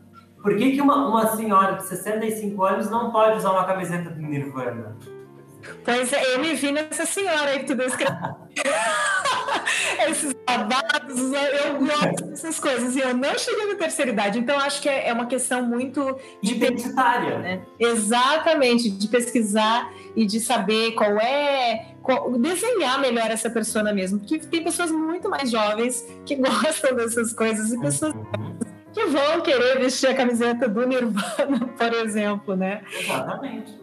Por 0.43 0.57
que, 0.57 0.73
que 0.73 0.81
uma, 0.81 1.07
uma 1.07 1.35
senhora 1.37 1.77
de 1.77 1.85
65 1.85 2.63
anos 2.63 2.89
não 2.89 3.11
pode 3.11 3.37
usar 3.37 3.51
uma 3.51 3.63
camiseta 3.63 4.09
do 4.09 4.21
Nirvana? 4.21 4.97
Pois 5.83 6.13
é, 6.13 6.35
eu 6.35 6.39
me 6.39 6.53
vi 6.53 6.71
nessa 6.71 7.05
senhora 7.05 7.51
aí 7.51 7.59
que 7.59 7.65
tu 7.65 7.75
descreveu. 7.75 8.15
Esses 10.09 10.33
babados, 10.45 11.19
eu 11.19 11.79
gosto 11.79 12.25
dessas 12.25 12.59
coisas. 12.59 12.95
E 12.95 12.99
eu 12.99 13.15
não 13.15 13.37
cheguei 13.37 13.67
na 13.67 13.75
terceira 13.75 14.11
idade, 14.11 14.39
então 14.39 14.57
acho 14.59 14.81
que 14.81 14.89
é, 14.89 15.09
é 15.09 15.13
uma 15.13 15.25
questão 15.25 15.63
muito 15.65 16.17
identitária. 16.41 17.39
Né? 17.39 17.61
Exatamente, 17.79 18.89
de 18.89 19.07
pesquisar 19.07 19.91
e 20.15 20.25
de 20.25 20.39
saber 20.39 20.91
qual 20.91 21.17
é. 21.17 21.93
Qual, 22.01 22.37
desenhar 22.37 22.99
melhor 22.99 23.31
essa 23.31 23.49
persona 23.49 23.93
mesmo. 23.93 24.19
Porque 24.19 24.39
tem 24.39 24.63
pessoas 24.63 24.91
muito 24.91 25.29
mais 25.29 25.49
jovens 25.49 26.05
que 26.25 26.35
gostam 26.37 26.95
dessas 26.95 27.33
coisas 27.33 27.71
e 27.71 27.79
pessoas 27.79 28.13
que 28.93 29.05
vão 29.05 29.41
querer 29.41 29.79
vestir 29.79 30.09
a 30.09 30.13
camiseta 30.13 30.67
do 30.67 30.85
Nirvana, 30.85 31.59
por 31.77 31.93
exemplo, 31.93 32.55
né? 32.55 32.83
Exatamente. 32.91 33.82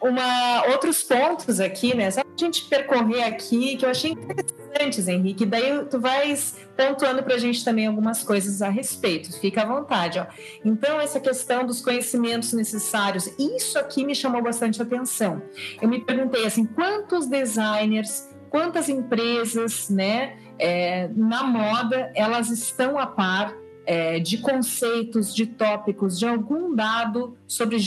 Uma, 0.00 0.66
outros 0.68 1.02
pontos 1.02 1.60
aqui, 1.60 1.94
né? 1.96 2.10
Só 2.10 2.20
a 2.20 2.24
gente 2.36 2.64
percorrer 2.64 3.24
aqui, 3.24 3.76
que 3.76 3.84
eu 3.84 3.90
achei 3.90 4.12
interessantes, 4.12 5.08
Henrique. 5.08 5.44
Daí 5.44 5.84
tu 5.86 6.00
vais 6.00 6.56
pontuando 6.76 7.22
para 7.22 7.34
a 7.34 7.38
gente 7.38 7.64
também 7.64 7.86
algumas 7.86 8.22
coisas 8.22 8.62
a 8.62 8.68
respeito. 8.68 9.38
Fica 9.38 9.62
à 9.62 9.66
vontade. 9.66 10.18
Ó. 10.18 10.26
Então, 10.64 11.00
essa 11.00 11.20
questão 11.20 11.66
dos 11.66 11.80
conhecimentos 11.80 12.52
necessários, 12.52 13.30
isso 13.38 13.78
aqui 13.78 14.04
me 14.04 14.14
chamou 14.14 14.42
bastante 14.42 14.80
atenção. 14.80 15.42
Eu 15.80 15.88
me 15.88 16.00
perguntei 16.00 16.46
assim, 16.46 16.64
quantos 16.64 17.26
designers, 17.26 18.28
quantas 18.48 18.88
empresas, 18.88 19.88
né, 19.88 20.38
é, 20.58 21.08
na 21.14 21.42
moda, 21.42 22.12
elas 22.14 22.50
estão 22.50 22.98
a 22.98 23.06
par 23.06 23.54
é, 23.86 24.20
de 24.20 24.38
conceitos, 24.38 25.34
de 25.34 25.46
tópicos, 25.46 26.18
de 26.18 26.26
algum 26.26 26.74
dado 26.74 27.36
sobre 27.46 27.78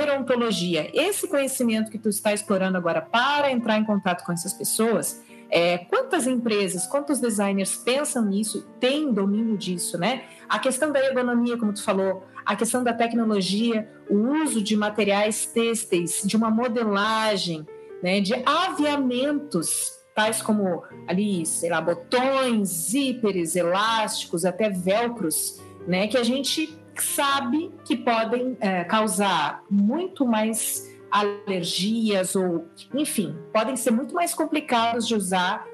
gerontologia, 0.00 0.90
esse 0.94 1.28
conhecimento 1.28 1.90
que 1.90 1.98
tu 1.98 2.08
está 2.08 2.32
explorando 2.32 2.78
agora 2.78 3.00
para 3.00 3.50
entrar 3.50 3.78
em 3.78 3.84
contato 3.84 4.24
com 4.24 4.32
essas 4.32 4.52
pessoas, 4.52 5.22
é, 5.50 5.78
quantas 5.78 6.26
empresas, 6.26 6.86
quantos 6.86 7.20
designers 7.20 7.76
pensam 7.76 8.24
nisso, 8.24 8.66
têm 8.78 9.12
domínio 9.12 9.58
disso, 9.58 9.98
né? 9.98 10.24
A 10.48 10.58
questão 10.58 10.92
da 10.92 11.04
ergonomia, 11.04 11.58
como 11.58 11.72
tu 11.72 11.82
falou, 11.82 12.24
a 12.46 12.56
questão 12.56 12.82
da 12.82 12.92
tecnologia, 12.92 13.88
o 14.08 14.16
uso 14.42 14.62
de 14.62 14.76
materiais 14.76 15.46
têxteis, 15.46 16.22
de 16.24 16.36
uma 16.36 16.50
modelagem, 16.50 17.66
né, 18.02 18.20
de 18.20 18.34
aviamentos, 18.46 19.92
tais 20.14 20.40
como 20.40 20.82
ali, 21.06 21.44
sei 21.44 21.70
lá, 21.70 21.80
botões, 21.80 22.68
zíperes, 22.68 23.54
elásticos, 23.56 24.44
até 24.44 24.70
velcros, 24.70 25.60
né, 25.86 26.08
que 26.08 26.16
a 26.16 26.22
gente 26.22 26.79
sabe 27.02 27.72
que 27.84 27.96
podem 27.96 28.56
é, 28.60 28.84
causar 28.84 29.62
muito 29.70 30.26
mais 30.26 30.90
alergias 31.10 32.36
ou, 32.36 32.66
enfim, 32.94 33.36
podem 33.52 33.76
ser 33.76 33.90
muito 33.90 34.14
mais 34.14 34.32
complicados 34.34 35.06
de 35.08 35.14
usar 35.14 35.66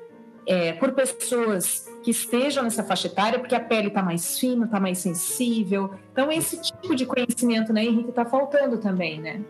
é, 0.46 0.72
por 0.74 0.92
pessoas 0.92 1.92
que 2.02 2.10
estejam 2.10 2.62
nessa 2.62 2.84
faixa 2.84 3.08
etária, 3.08 3.38
porque 3.38 3.54
a 3.54 3.60
pele 3.60 3.88
está 3.88 4.02
mais 4.02 4.38
fina, 4.38 4.64
está 4.64 4.78
mais 4.78 4.98
sensível. 4.98 5.92
Então, 6.12 6.30
esse 6.30 6.62
tipo 6.62 6.94
de 6.94 7.04
conhecimento, 7.04 7.72
né, 7.72 7.84
Henrique, 7.84 8.10
está 8.10 8.24
faltando 8.24 8.78
também, 8.78 9.20
né? 9.20 9.42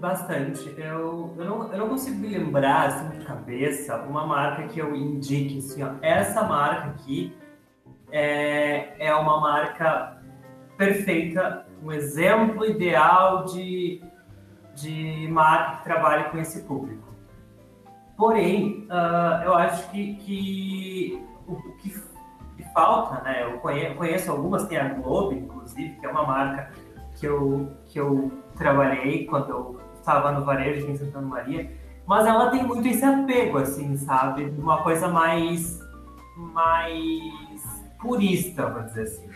Bastante. 0.00 0.74
Eu, 0.76 1.34
eu, 1.38 1.44
não, 1.44 1.72
eu 1.72 1.78
não 1.78 1.88
consigo 1.90 2.18
me 2.18 2.28
lembrar, 2.28 2.88
assim, 2.88 3.18
de 3.18 3.24
cabeça, 3.24 3.96
uma 3.98 4.26
marca 4.26 4.66
que 4.66 4.80
eu 4.80 4.94
indique, 4.96 5.58
assim, 5.58 5.82
ó, 5.82 5.92
essa 6.02 6.42
marca 6.42 6.88
aqui 6.88 7.32
é, 8.10 9.06
é 9.06 9.14
uma 9.14 9.40
marca 9.40 10.19
perfeita, 10.80 11.66
um 11.82 11.92
exemplo 11.92 12.64
ideal 12.64 13.44
de, 13.44 14.02
de 14.74 15.28
marca 15.30 15.76
que 15.76 15.84
trabalha 15.84 16.24
com 16.30 16.38
esse 16.38 16.62
público. 16.62 17.06
Porém, 18.16 18.88
uh, 18.88 19.44
eu 19.44 19.54
acho 19.54 19.90
que, 19.90 20.14
que 20.14 21.22
o, 21.46 21.56
que, 21.76 21.90
que, 22.56 22.64
falta, 22.72 23.22
né? 23.22 23.44
Eu 23.44 23.58
conheço, 23.58 23.94
conheço, 23.96 24.30
algumas, 24.30 24.66
tem 24.68 24.78
a 24.78 24.88
Globo, 24.88 25.34
inclusive, 25.34 26.00
que 26.00 26.06
é 26.06 26.08
uma 26.08 26.26
marca 26.26 26.72
que 27.14 27.26
eu, 27.26 27.76
que 27.84 28.00
eu 28.00 28.32
trabalhei 28.56 29.26
quando 29.26 29.50
eu 29.50 29.80
estava 29.94 30.32
no 30.32 30.46
varejo 30.46 30.90
em 30.90 30.96
Santa 30.96 31.20
Maria, 31.20 31.70
mas 32.06 32.26
ela 32.26 32.50
tem 32.50 32.62
muito 32.62 32.88
esse 32.88 33.04
apego, 33.04 33.58
assim, 33.58 33.98
sabe? 33.98 34.44
Uma 34.58 34.82
coisa 34.82 35.08
mais, 35.08 35.78
mais 36.38 37.84
purista, 37.98 38.64
vamos 38.66 38.86
dizer 38.86 39.02
assim. 39.02 39.29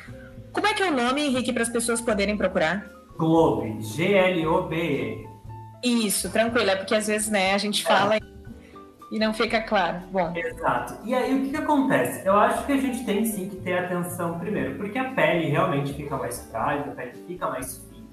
Como 0.54 0.68
é 0.68 0.72
que 0.72 0.84
é 0.84 0.88
o 0.88 0.96
nome, 0.96 1.20
Henrique, 1.20 1.52
para 1.52 1.64
as 1.64 1.68
pessoas 1.68 2.00
poderem 2.00 2.36
procurar? 2.36 2.88
Globe, 3.18 3.82
G-L-O-B-E. 3.82 5.26
Isso, 5.82 6.30
tranquilo, 6.30 6.70
é 6.70 6.76
porque 6.76 6.94
às 6.94 7.08
vezes 7.08 7.28
né, 7.28 7.52
a 7.52 7.58
gente 7.58 7.84
fala 7.84 8.16
é. 8.16 8.20
e 9.10 9.18
não 9.18 9.34
fica 9.34 9.60
claro. 9.60 9.98
Bom. 10.12 10.32
Exato. 10.34 10.96
E 11.04 11.12
aí 11.12 11.34
o 11.34 11.42
que, 11.42 11.50
que, 11.50 11.56
acontece? 11.56 12.26
Eu 12.26 12.34
acho 12.38 12.64
que 12.64 12.72
a 12.72 12.76
gente 12.76 13.04
tem 13.04 13.24
sim 13.24 13.48
que 13.48 13.56
ter 13.56 13.78
atenção 13.78 14.38
primeiro, 14.38 14.76
porque 14.76 14.98
a 14.98 15.12
pele 15.12 15.50
realmente 15.50 15.92
fica 15.92 16.16
mais 16.16 16.48
frágil, 16.50 16.92
a 16.92 16.94
pele 16.94 17.12
fica 17.26 17.48
mais 17.50 17.78
fina. 17.78 18.04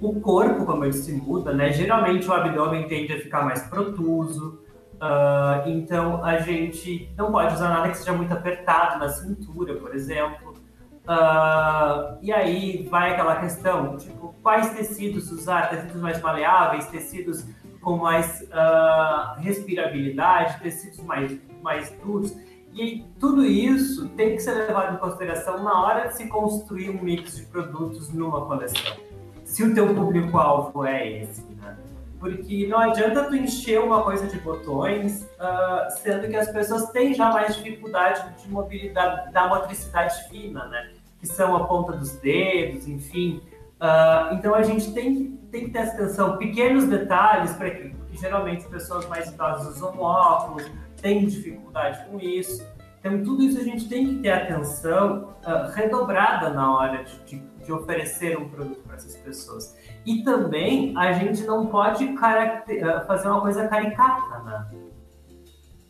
O 0.00 0.18
corpo, 0.20 0.64
como 0.64 0.84
eu 0.84 0.90
disse, 0.90 1.12
muda, 1.12 1.52
né? 1.52 1.72
Geralmente 1.72 2.26
o 2.26 2.32
abdômen 2.32 2.88
tende 2.88 3.12
a 3.12 3.20
ficar 3.20 3.44
mais 3.44 3.62
protuso. 3.64 4.60
Uh, 4.94 5.68
então 5.68 6.24
a 6.24 6.38
gente 6.38 7.12
não 7.16 7.30
pode 7.30 7.54
usar 7.54 7.68
nada 7.68 7.90
que 7.90 7.98
seja 7.98 8.14
muito 8.14 8.32
apertado 8.32 8.98
na 8.98 9.10
cintura, 9.10 9.74
por 9.74 9.94
exemplo. 9.94 10.45
Uh, 11.06 12.18
e 12.20 12.32
aí 12.32 12.86
vai 12.90 13.12
aquela 13.12 13.36
questão, 13.36 13.96
tipo, 13.96 14.34
quais 14.42 14.70
tecidos 14.70 15.30
usar? 15.30 15.70
Tecidos 15.70 16.00
mais 16.02 16.20
maleáveis, 16.20 16.86
tecidos 16.88 17.46
com 17.80 17.96
mais 17.98 18.42
uh, 18.42 19.40
respirabilidade, 19.40 20.60
tecidos 20.60 20.98
mais, 21.04 21.38
mais 21.62 21.90
duros. 22.04 22.36
E 22.74 23.06
tudo 23.20 23.44
isso 23.44 24.08
tem 24.10 24.34
que 24.34 24.40
ser 24.40 24.54
levado 24.54 24.96
em 24.96 24.98
consideração 24.98 25.62
na 25.62 25.80
hora 25.80 26.08
de 26.08 26.16
se 26.16 26.26
construir 26.26 26.90
um 26.90 27.00
mix 27.00 27.36
de 27.36 27.44
produtos 27.44 28.12
numa 28.12 28.44
coleção. 28.44 28.96
Se 29.44 29.62
o 29.62 29.72
teu 29.72 29.94
público-alvo 29.94 30.84
é 30.84 31.22
esse, 31.22 31.42
né? 31.54 31.76
Porque 32.18 32.66
não 32.66 32.78
adianta 32.78 33.24
tu 33.24 33.36
encher 33.36 33.80
uma 33.80 34.02
coisa 34.02 34.26
de 34.26 34.38
botões, 34.40 35.22
uh, 35.22 35.88
sendo 36.02 36.28
que 36.28 36.34
as 36.34 36.50
pessoas 36.50 36.90
têm 36.90 37.14
já 37.14 37.30
mais 37.30 37.54
dificuldade 37.54 38.42
de 38.42 38.50
mobilidade, 38.50 39.32
da 39.32 39.46
motricidade 39.46 40.28
fina, 40.28 40.66
né? 40.66 40.90
Que 41.18 41.26
são 41.26 41.56
a 41.56 41.66
ponta 41.66 41.92
dos 41.92 42.12
dedos, 42.12 42.86
enfim. 42.86 43.40
Uh, 43.80 44.34
então 44.34 44.54
a 44.54 44.62
gente 44.62 44.92
tem 44.92 45.14
que, 45.14 45.24
tem 45.50 45.64
que 45.66 45.70
ter 45.70 45.80
atenção, 45.80 46.38
pequenos 46.38 46.84
detalhes, 46.86 47.52
para 47.52 47.70
que 47.70 47.96
porque 48.16 48.16
geralmente 48.16 48.64
as 48.64 48.70
pessoas 48.70 49.06
mais 49.06 49.28
idosas 49.28 49.76
usam 49.76 49.98
óculos, 49.98 50.70
têm 51.00 51.26
dificuldade 51.26 52.04
com 52.06 52.18
isso. 52.18 52.66
Então, 52.98 53.22
tudo 53.22 53.42
isso 53.42 53.60
a 53.60 53.62
gente 53.62 53.88
tem 53.88 54.06
que 54.06 54.14
ter 54.22 54.30
atenção 54.30 55.36
uh, 55.46 55.70
redobrada 55.72 56.50
na 56.50 56.74
hora 56.74 57.04
de, 57.04 57.18
de, 57.24 57.38
de 57.64 57.72
oferecer 57.72 58.36
um 58.36 58.48
produto 58.48 58.80
para 58.82 58.96
essas 58.96 59.16
pessoas. 59.16 59.76
E 60.04 60.24
também 60.24 60.96
a 60.96 61.12
gente 61.12 61.44
não 61.44 61.66
pode 61.66 62.04
uh, 62.04 63.06
fazer 63.06 63.28
uma 63.28 63.40
coisa 63.40 63.68
caricata, 63.68 64.42
né? 64.42 64.70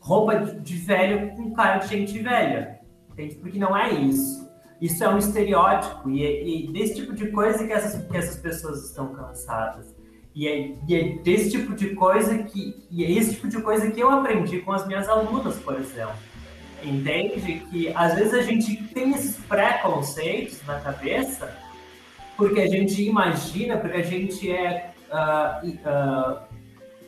Roupa 0.00 0.36
de, 0.36 0.60
de 0.60 0.76
velho 0.76 1.34
com 1.34 1.52
cara 1.54 1.78
de 1.78 1.88
gente 1.88 2.18
velha, 2.18 2.80
entende? 3.10 3.36
Porque 3.36 3.58
não 3.58 3.76
é 3.76 3.90
isso. 3.90 4.45
Isso 4.80 5.02
é 5.02 5.08
um 5.08 5.18
estereótipo 5.18 6.10
e, 6.10 6.24
é, 6.24 6.46
e 6.46 6.72
desse 6.72 6.96
tipo 6.96 7.14
de 7.14 7.28
coisa 7.28 7.66
que 7.66 7.72
essas, 7.72 8.04
que 8.06 8.16
essas 8.16 8.36
pessoas 8.36 8.84
estão 8.84 9.14
cansadas. 9.14 9.94
E 10.34 10.46
é, 10.46 10.74
e 10.86 10.94
é 10.94 11.16
desse 11.22 11.50
tipo 11.50 11.74
de 11.74 11.94
coisa 11.94 12.36
que 12.42 12.86
e 12.90 13.04
é 13.04 13.10
esse 13.10 13.34
tipo 13.34 13.48
de 13.48 13.62
coisa 13.62 13.90
que 13.90 13.98
eu 13.98 14.10
aprendi 14.10 14.58
com 14.60 14.72
as 14.72 14.86
minhas 14.86 15.08
alunas, 15.08 15.56
por 15.56 15.74
exemplo. 15.78 16.14
Entende 16.84 17.62
que 17.70 17.88
às 17.94 18.14
vezes 18.14 18.34
a 18.34 18.42
gente 18.42 18.76
tem 18.88 19.12
esses 19.12 19.36
preconceitos 19.46 20.60
na 20.66 20.78
cabeça 20.78 21.56
porque 22.36 22.60
a 22.60 22.66
gente 22.66 23.02
imagina, 23.02 23.78
porque 23.78 23.96
a 23.96 24.02
gente 24.02 24.50
é 24.50 24.92
uh, 25.10 25.66
uh, 25.66 26.38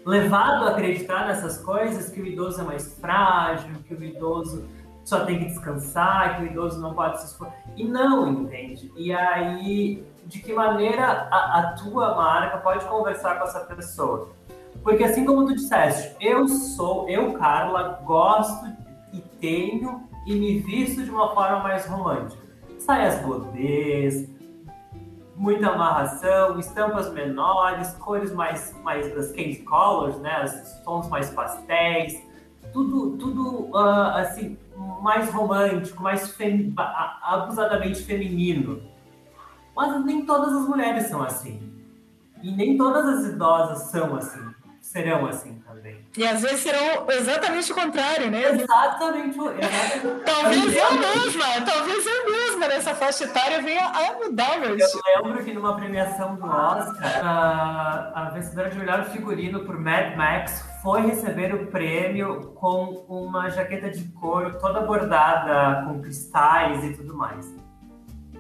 levado 0.07 0.64
a 0.64 0.70
acreditar 0.70 1.26
nessas 1.26 1.59
coisas 1.59 2.09
que 2.09 2.20
o 2.20 2.26
idoso 2.26 2.62
é 2.62 2.64
mais 2.64 2.98
frágil, 2.98 3.70
que 3.87 3.94
o 3.94 4.02
idoso 4.02 4.66
só 5.09 5.25
tem 5.25 5.38
que 5.38 5.47
descansar, 5.47 6.37
que 6.37 6.42
o 6.42 6.47
idoso 6.47 6.79
não 6.81 6.92
pode 6.92 7.21
se 7.21 7.29
esforçar. 7.29 7.57
E 7.75 7.85
não, 7.85 8.29
entende? 8.29 8.92
E 8.94 9.11
aí 9.11 10.07
de 10.27 10.40
que 10.40 10.53
maneira 10.53 11.29
a, 11.31 11.59
a, 11.59 11.73
tua 11.73 12.14
marca 12.14 12.59
pode 12.59 12.85
conversar 12.85 13.38
com 13.38 13.44
essa 13.44 13.61
pessoa. 13.61 14.29
Porque 14.83 15.03
assim 15.03 15.25
como 15.25 15.47
tu 15.47 15.55
disseste, 15.55 16.14
eu 16.21 16.47
sou, 16.47 17.09
eu, 17.09 17.33
Carla, 17.33 18.01
gosto 18.05 18.66
e 19.11 19.21
tenho 19.40 20.07
e 20.27 20.35
me 20.35 20.59
visto 20.59 21.03
de 21.03 21.11
uma 21.11 21.35
forma 21.35 21.61
mais 21.61 21.87
romântica. 21.87 22.42
Saias 22.79 23.18
godês, 23.23 24.29
muita 25.35 25.71
amarração, 25.71 26.59
estampas 26.59 27.11
menores, 27.14 27.92
cores 27.94 28.35
mais, 28.35 28.77
mais 28.83 29.11
das 29.14 29.33
candy 29.33 29.62
colors, 29.62 30.18
né, 30.18 30.44
os 30.44 30.85
tons 30.85 31.09
mais 31.09 31.31
pastéis, 31.31 32.23
tudo, 32.75 33.16
tudo 33.16 33.71
uh, 33.71 34.16
assim, 34.16 34.59
mais 35.03 35.31
romântico, 35.31 36.03
mais 36.03 36.31
fem, 36.31 36.73
abusadamente 37.23 38.03
feminino. 38.03 38.83
Mas 39.75 40.05
nem 40.05 40.25
todas 40.25 40.53
as 40.53 40.69
mulheres 40.69 41.07
são 41.07 41.23
assim. 41.23 41.73
E 42.43 42.51
nem 42.53 42.77
todas 42.77 43.07
as 43.07 43.33
idosas 43.33 43.91
são 43.91 44.17
assim. 44.17 44.41
Serão 44.81 45.27
assim 45.27 45.61
também. 45.67 46.03
E 46.17 46.27
às 46.27 46.41
vezes 46.41 46.61
serão 46.61 47.07
exatamente 47.11 47.71
o 47.71 47.75
contrário, 47.75 48.31
né? 48.31 48.43
Exatamente. 48.43 49.38
exatamente. 49.38 50.25
talvez 50.25 50.77
eu 50.77 50.93
mesma, 50.93 51.61
talvez 51.67 52.07
eu 52.07 52.31
mesma 52.31 52.69
nessa 52.69 52.95
faixa 52.95 53.25
etária 53.25 53.61
venha 53.61 53.87
a 53.87 54.14
mudar 54.14 54.59
meu 54.59 54.79
Eu 54.79 55.23
lembro 55.23 55.45
que 55.45 55.53
numa 55.53 55.77
premiação 55.77 56.37
do 56.37 56.47
Oscar, 56.47 57.21
a, 57.23 58.12
a 58.14 58.31
vencedora 58.31 58.71
de 58.71 58.79
melhor 58.79 59.05
figurino 59.05 59.61
por 59.61 59.79
Mad 59.79 60.17
Max 60.17 60.64
foi 60.83 61.03
receber 61.03 61.55
o 61.55 61.67
prêmio 61.67 62.53
com 62.55 63.05
uma 63.09 63.49
jaqueta 63.51 63.91
de 63.91 64.05
couro 64.12 64.59
toda 64.59 64.81
bordada 64.81 65.85
com 65.87 66.01
cristais 66.01 66.85
e 66.85 66.95
tudo 66.95 67.17
mais. 67.17 67.55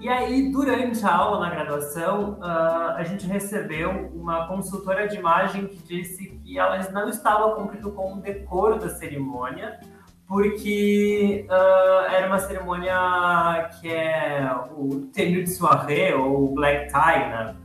E 0.00 0.08
aí, 0.08 0.52
durante 0.52 1.04
a 1.04 1.12
aula 1.12 1.40
na 1.40 1.50
graduação, 1.50 2.38
uh, 2.38 2.94
a 2.94 3.02
gente 3.02 3.26
recebeu 3.26 4.12
uma 4.14 4.46
consultora 4.46 5.08
de 5.08 5.16
imagem 5.16 5.66
que 5.66 5.76
disse 5.82 6.28
que 6.28 6.56
ela 6.56 6.78
não 6.92 7.08
estava 7.08 7.56
cumprindo 7.56 7.90
com 7.90 8.14
o 8.14 8.20
decoro 8.20 8.78
da 8.78 8.90
cerimônia, 8.90 9.80
porque 10.24 11.44
uh, 11.50 12.12
era 12.12 12.28
uma 12.28 12.38
cerimônia 12.38 13.68
que 13.80 13.88
é 13.88 14.48
o 14.76 15.08
tenue 15.12 15.42
de 15.42 15.50
soirée 15.50 16.14
ou 16.14 16.54
black 16.54 16.92
tie, 16.92 17.28
né? 17.30 17.56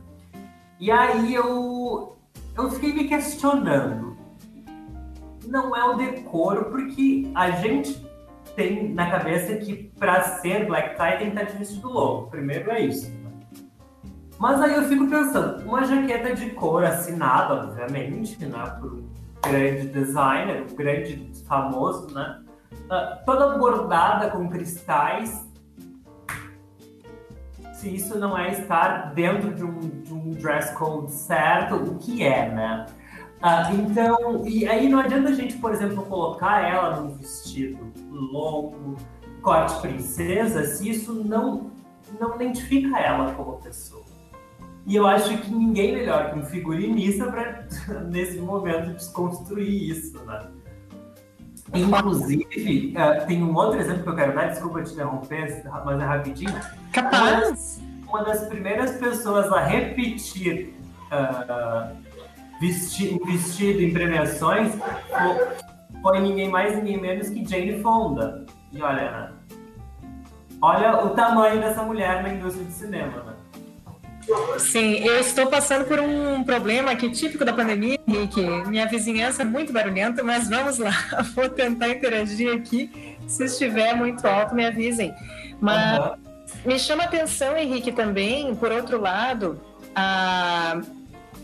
E 0.80 0.90
aí 0.90 1.32
eu, 1.32 2.16
eu 2.56 2.70
fiquei 2.70 2.92
me 2.92 3.04
questionando. 3.04 4.13
Não 5.46 5.76
é 5.76 5.84
o 5.84 5.96
decoro, 5.96 6.66
porque 6.66 7.30
a 7.34 7.50
gente 7.50 8.04
tem 8.56 8.92
na 8.92 9.10
cabeça 9.10 9.56
que 9.56 9.92
para 9.98 10.22
ser 10.22 10.66
black 10.66 10.96
tie 10.96 11.18
tem 11.18 11.30
que 11.30 11.36
estar 11.36 11.44
de 11.44 11.58
vestido 11.58 11.88
longo. 11.88 12.28
Primeiro 12.28 12.70
é 12.70 12.80
isso. 12.80 13.12
Mas 14.38 14.60
aí 14.60 14.74
eu 14.74 14.82
fico 14.84 15.08
pensando, 15.08 15.62
uma 15.64 15.84
jaqueta 15.84 16.34
de 16.34 16.50
cor 16.50 16.84
assinada, 16.84 17.54
obviamente, 17.54 18.44
né, 18.44 18.76
por 18.80 18.94
um 18.94 19.08
grande 19.40 19.88
designer, 19.88 20.66
um 20.70 20.74
grande 20.74 21.30
famoso, 21.46 22.12
né, 22.12 22.40
uh, 22.72 23.24
toda 23.24 23.56
bordada 23.56 24.30
com 24.30 24.48
cristais. 24.48 25.48
Se 27.74 27.94
isso 27.94 28.18
não 28.18 28.36
é 28.36 28.50
estar 28.50 29.14
dentro 29.14 29.54
de 29.54 29.64
um, 29.64 29.78
de 29.78 30.12
um 30.12 30.30
dress 30.30 30.74
code 30.74 31.12
certo, 31.12 31.76
o 31.76 31.98
que 31.98 32.24
é, 32.24 32.50
né? 32.50 32.86
Ah, 33.46 33.70
então, 33.74 34.42
e 34.46 34.66
aí 34.66 34.88
não 34.88 35.00
adianta 35.00 35.28
a 35.28 35.34
gente, 35.34 35.58
por 35.58 35.70
exemplo, 35.70 36.02
colocar 36.06 36.66
ela 36.66 36.98
num 36.98 37.10
vestido 37.10 37.92
longo, 38.10 38.96
corte 39.42 39.82
princesa, 39.82 40.64
se 40.64 40.88
isso 40.88 41.12
não, 41.12 41.70
não 42.18 42.36
identifica 42.36 42.98
ela 42.98 43.34
como 43.34 43.58
pessoa. 43.58 44.02
E 44.86 44.96
eu 44.96 45.06
acho 45.06 45.36
que 45.36 45.50
ninguém 45.54 45.94
melhor 45.94 46.30
que 46.30 46.38
um 46.38 46.42
figurinista 46.42 47.26
para, 47.26 47.68
nesse 48.08 48.38
momento, 48.38 48.94
desconstruir 48.94 49.90
isso, 49.90 50.24
né? 50.24 50.48
Inclusive, 51.74 52.94
uh, 52.96 53.26
tem 53.26 53.42
um 53.42 53.54
outro 53.54 53.78
exemplo 53.78 54.04
que 54.04 54.08
eu 54.08 54.16
quero 54.16 54.34
dar, 54.34 54.48
desculpa 54.48 54.82
te 54.82 54.94
interromper, 54.94 55.62
mas 55.84 56.00
é 56.00 56.04
rapidinho. 56.04 56.60
Capaz! 56.94 57.78
Uma, 58.04 58.20
uma 58.20 58.24
das 58.24 58.48
primeiras 58.48 58.92
pessoas 58.92 59.52
a 59.52 59.60
repetir 59.60 60.74
uh, 61.12 62.03
vesti 62.64 63.20
vestido 63.24 63.82
em 63.82 63.92
premiações 63.92 64.72
foi, 66.02 66.20
ninguém 66.20 66.50
mais, 66.50 66.76
ninguém 66.76 67.00
menos 67.00 67.30
que 67.30 67.46
Jane 67.46 67.80
Fonda. 67.82 68.44
E 68.72 68.82
olha, 68.82 69.10
né? 69.10 69.32
olha 70.60 71.04
o 71.04 71.10
tamanho 71.10 71.60
dessa 71.60 71.82
mulher 71.82 72.22
na 72.22 72.34
indústria 72.34 72.66
de 72.66 72.72
cinema, 72.72 73.22
né? 73.22 73.32
Sim, 74.58 74.96
eu 74.96 75.20
estou 75.20 75.46
passando 75.46 75.86
por 75.86 76.00
um 76.00 76.44
problema 76.44 76.90
aqui 76.90 77.10
típico 77.10 77.44
da 77.44 77.52
pandemia, 77.52 77.98
Henrique. 78.06 78.42
Minha 78.66 78.86
vizinhança 78.86 79.42
é 79.42 79.44
muito 79.44 79.72
barulhenta, 79.72 80.22
mas 80.22 80.48
vamos 80.48 80.78
lá, 80.78 80.92
vou 81.34 81.48
tentar 81.48 81.88
interagir 81.88 82.54
aqui. 82.54 83.16
Se 83.26 83.44
estiver 83.44 83.94
muito 83.94 84.26
alto, 84.26 84.54
me 84.54 84.66
avisem. 84.66 85.14
Mas 85.60 85.98
uhum. 85.98 86.14
me 86.66 86.78
chama 86.78 87.04
a 87.04 87.06
atenção, 87.06 87.56
Henrique, 87.56 87.92
também, 87.92 88.54
por 88.54 88.72
outro 88.72 89.00
lado, 89.00 89.60
a 89.94 90.80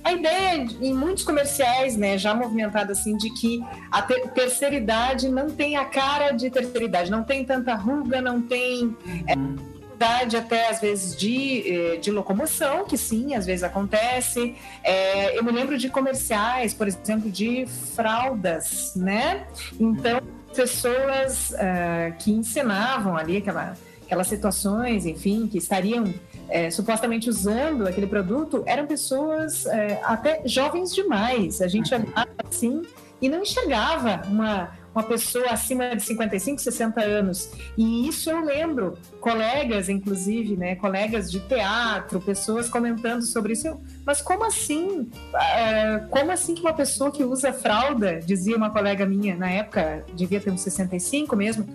a 0.03 0.13
ideia 0.13 0.67
em 0.81 0.95
muitos 0.95 1.25
comerciais, 1.25 1.97
né, 1.97 2.17
já 2.17 2.35
movimentado 2.35 2.93
assim, 2.93 3.17
de 3.17 3.31
que 3.31 3.63
a 3.91 4.03
ter 4.03 4.29
terceira 4.31 4.75
idade 4.75 5.29
não 5.29 5.51
tem 5.51 5.77
a 5.77 5.85
cara 5.85 6.31
de 6.33 6.51
terceira 6.51 6.85
idade, 6.85 7.11
não 7.11 7.23
tem 7.23 7.45
tanta 7.45 7.75
ruga, 7.75 8.21
não 8.21 8.41
tem 8.41 8.97
é, 9.27 9.35
uhum. 9.35 9.57
é, 9.57 9.71
dificuldade 10.01 10.37
até 10.37 10.69
às 10.69 10.81
vezes 10.81 11.17
de, 11.17 11.63
eh, 11.67 11.97
de 11.97 12.11
locomoção, 12.11 12.85
que 12.87 12.97
sim, 12.97 13.35
às 13.35 13.45
vezes 13.45 13.63
acontece. 13.63 14.57
É, 14.83 15.39
eu 15.39 15.45
me 15.45 15.53
lembro 15.53 15.77
de 15.77 15.91
comerciais, 15.91 16.73
por 16.73 16.89
exemplo, 16.89 17.31
de 17.31 17.67
fraldas, 17.95 18.95
né? 18.97 19.47
Então, 19.79 20.21
pessoas 20.55 21.51
uh, 21.51 22.17
que 22.19 22.33
ensinavam 22.33 23.17
ali 23.17 23.37
aquela, 23.37 23.77
aquelas 24.03 24.27
situações, 24.27 25.07
enfim, 25.07 25.47
que 25.47 25.59
estariam 25.59 26.13
é, 26.51 26.71
supostamente 26.71 27.31
usando 27.31 27.87
aquele 27.87 28.07
produto 28.07 28.63
eram 28.67 28.87
pessoas 28.87 29.67
é, 29.67 30.01
até 30.05 30.43
jovens 30.45 30.95
demais. 30.95 31.63
A 31.63 31.69
gente 31.69 31.95
olhava 31.95 32.29
assim 32.49 32.83
e 33.21 33.29
não 33.29 33.43
enxergava 33.43 34.23
uma, 34.29 34.71
uma 34.95 35.03
pessoa 35.03 35.51
acima 35.51 35.95
de 35.95 36.03
55, 36.03 36.61
60 36.61 37.01
anos. 37.01 37.51
E 37.77 38.09
isso 38.09 38.31
eu 38.31 38.45
lembro, 38.45 38.97
colegas, 39.21 39.89
inclusive, 39.89 40.57
né, 40.57 40.75
colegas 40.77 41.31
de 41.31 41.41
teatro, 41.41 42.21
pessoas 42.21 42.69
comentando 42.69 43.23
sobre 43.23 43.53
isso. 43.53 43.79
Mas 44.05 44.23
como 44.23 44.45
assim? 44.45 45.03
Uh, 45.11 46.09
como 46.09 46.33
assim 46.33 46.55
que 46.55 46.63
uma 46.63 46.73
pessoa 46.73 47.11
que 47.11 47.23
usa 47.23 47.53
fralda, 47.53 48.21
dizia 48.21 48.57
uma 48.57 48.71
colega 48.71 49.05
minha, 49.07 49.37
na 49.37 49.51
época, 49.51 50.05
devia 50.15 50.41
ter 50.41 50.51
uns 50.51 50.63
65 50.63 51.37
mesmo, 51.37 51.67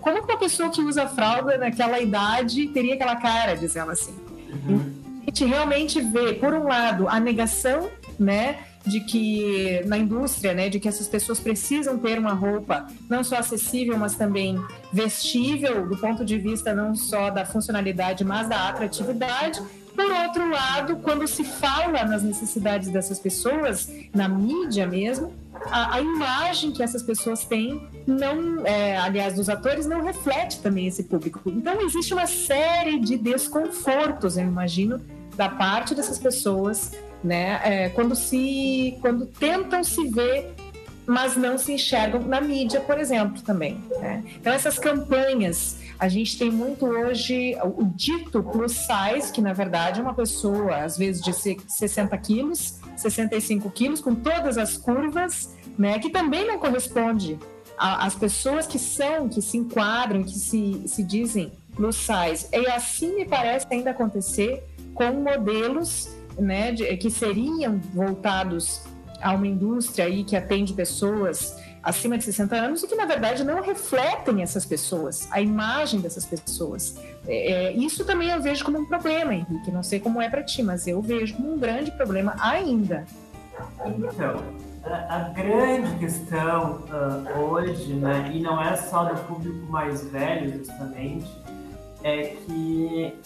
como 0.00 0.24
que 0.24 0.32
uma 0.32 0.38
pessoa 0.38 0.70
que 0.70 0.80
usa 0.80 1.06
fralda 1.06 1.56
naquela 1.58 2.00
idade 2.00 2.68
teria 2.68 2.94
aquela 2.94 3.16
cara, 3.16 3.54
diz 3.54 3.76
ela 3.76 3.92
assim. 3.92 4.14
Uhum. 4.50 4.92
A 5.22 5.24
gente 5.26 5.44
realmente 5.44 6.00
vê, 6.00 6.34
por 6.34 6.52
um 6.52 6.64
lado, 6.64 7.08
a 7.08 7.20
negação, 7.20 7.88
né? 8.18 8.58
de 8.84 9.00
que 9.00 9.80
na 9.86 9.96
indústria, 9.96 10.52
né, 10.54 10.68
de 10.68 10.80
que 10.80 10.88
essas 10.88 11.06
pessoas 11.06 11.38
precisam 11.38 11.98
ter 11.98 12.18
uma 12.18 12.32
roupa 12.32 12.86
não 13.08 13.22
só 13.22 13.36
acessível, 13.36 13.96
mas 13.96 14.16
também 14.16 14.60
vestível, 14.92 15.86
do 15.88 15.96
ponto 15.96 16.24
de 16.24 16.38
vista 16.38 16.74
não 16.74 16.94
só 16.94 17.30
da 17.30 17.44
funcionalidade, 17.44 18.24
mas 18.24 18.48
da 18.48 18.68
atratividade. 18.68 19.62
Por 19.94 20.10
outro 20.10 20.50
lado, 20.50 20.96
quando 20.96 21.26
se 21.28 21.44
fala 21.44 22.04
nas 22.04 22.22
necessidades 22.22 22.88
dessas 22.88 23.18
pessoas, 23.18 23.88
na 24.12 24.28
mídia 24.28 24.86
mesmo, 24.86 25.32
a, 25.70 25.96
a 25.96 26.00
imagem 26.00 26.72
que 26.72 26.82
essas 26.82 27.02
pessoas 27.02 27.44
têm, 27.44 27.86
não, 28.06 28.66
é, 28.66 28.96
aliás, 28.96 29.34
dos 29.34 29.48
atores, 29.48 29.86
não 29.86 30.02
reflete 30.02 30.60
também 30.60 30.86
esse 30.86 31.04
público. 31.04 31.40
Então, 31.46 31.80
existe 31.80 32.12
uma 32.12 32.26
série 32.26 32.98
de 32.98 33.16
desconfortos, 33.16 34.36
eu 34.36 34.44
imagino, 34.44 35.00
da 35.36 35.48
parte 35.48 35.94
dessas 35.94 36.18
pessoas, 36.18 36.92
né? 37.22 37.60
É, 37.64 37.88
quando 37.90 38.14
se, 38.14 38.98
quando 39.00 39.26
tentam 39.26 39.82
se 39.82 40.06
ver 40.08 40.54
mas 41.06 41.36
não 41.36 41.58
se 41.58 41.72
enxergam 41.72 42.20
na 42.22 42.40
mídia, 42.40 42.80
por 42.80 42.98
exemplo, 42.98 43.42
também. 43.42 43.80
Né? 44.00 44.22
Então, 44.40 44.52
essas 44.52 44.78
campanhas, 44.78 45.78
a 45.98 46.08
gente 46.08 46.38
tem 46.38 46.50
muito 46.50 46.86
hoje 46.86 47.56
o, 47.62 47.84
dito 47.84 48.42
plus 48.42 48.72
size, 48.72 49.32
que 49.32 49.40
na 49.40 49.52
verdade 49.52 50.00
é 50.00 50.02
uma 50.02 50.14
pessoa, 50.14 50.76
às 50.76 50.96
vezes, 50.96 51.22
de 51.22 51.32
60 51.32 52.16
quilos, 52.18 52.78
65 52.96 53.70
quilos, 53.70 54.00
com 54.00 54.14
todas 54.14 54.56
as 54.56 54.76
curvas, 54.76 55.54
né? 55.76 55.98
que 55.98 56.10
também 56.10 56.46
não 56.46 56.58
corresponde 56.58 57.38
às 57.82 58.14
pessoas 58.14 58.66
que 58.66 58.78
são, 58.78 59.28
que 59.28 59.42
se 59.42 59.58
enquadram, 59.58 60.22
que 60.22 60.38
se, 60.38 60.82
se 60.86 61.02
dizem 61.02 61.52
plus 61.74 61.96
size. 61.96 62.46
E 62.52 62.66
assim 62.68 63.16
me 63.16 63.24
parece 63.24 63.66
ainda 63.70 63.90
acontecer 63.90 64.62
com 64.94 65.12
modelos 65.12 66.08
né, 66.38 66.70
de, 66.72 66.96
que 66.96 67.10
seriam 67.10 67.80
voltados 67.92 68.82
a 69.20 69.32
uma 69.32 69.46
indústria 69.46 70.04
aí 70.04 70.22
que 70.22 70.36
atende 70.36 70.72
pessoas 70.72 71.56
acima 71.82 72.16
de 72.16 72.24
60 72.24 72.54
anos 72.54 72.82
e 72.82 72.86
que, 72.86 72.94
na 72.94 73.04
verdade, 73.04 73.42
não 73.42 73.60
refletem 73.60 74.42
essas 74.42 74.64
pessoas, 74.64 75.26
a 75.32 75.40
imagem 75.40 76.00
dessas 76.00 76.24
pessoas. 76.24 76.96
É, 77.26 77.52
é 77.52 77.72
isso 77.72 78.04
também 78.04 78.30
eu 78.30 78.40
vejo 78.40 78.64
como 78.64 78.78
um 78.78 78.86
problema, 78.86 79.34
Henrique. 79.34 79.70
Não 79.70 79.82
sei 79.82 79.98
como 79.98 80.22
é 80.22 80.28
para 80.28 80.44
ti, 80.44 80.62
mas 80.62 80.86
eu 80.86 81.02
vejo 81.02 81.34
como 81.34 81.54
um 81.54 81.58
grande 81.58 81.90
problema 81.90 82.36
ainda. 82.38 83.04
Então, 83.84 84.42
a, 84.84 85.16
a 85.16 85.18
grande 85.30 85.96
questão 85.98 86.82
uh, 86.88 87.38
hoje, 87.38 87.94
né, 87.94 88.30
e 88.32 88.40
não 88.40 88.60
é 88.60 88.76
só 88.76 89.04
do 89.04 89.20
público 89.24 89.70
mais 89.70 90.04
velho, 90.10 90.58
justamente, 90.58 91.30
é 92.02 92.36
que 92.46 93.16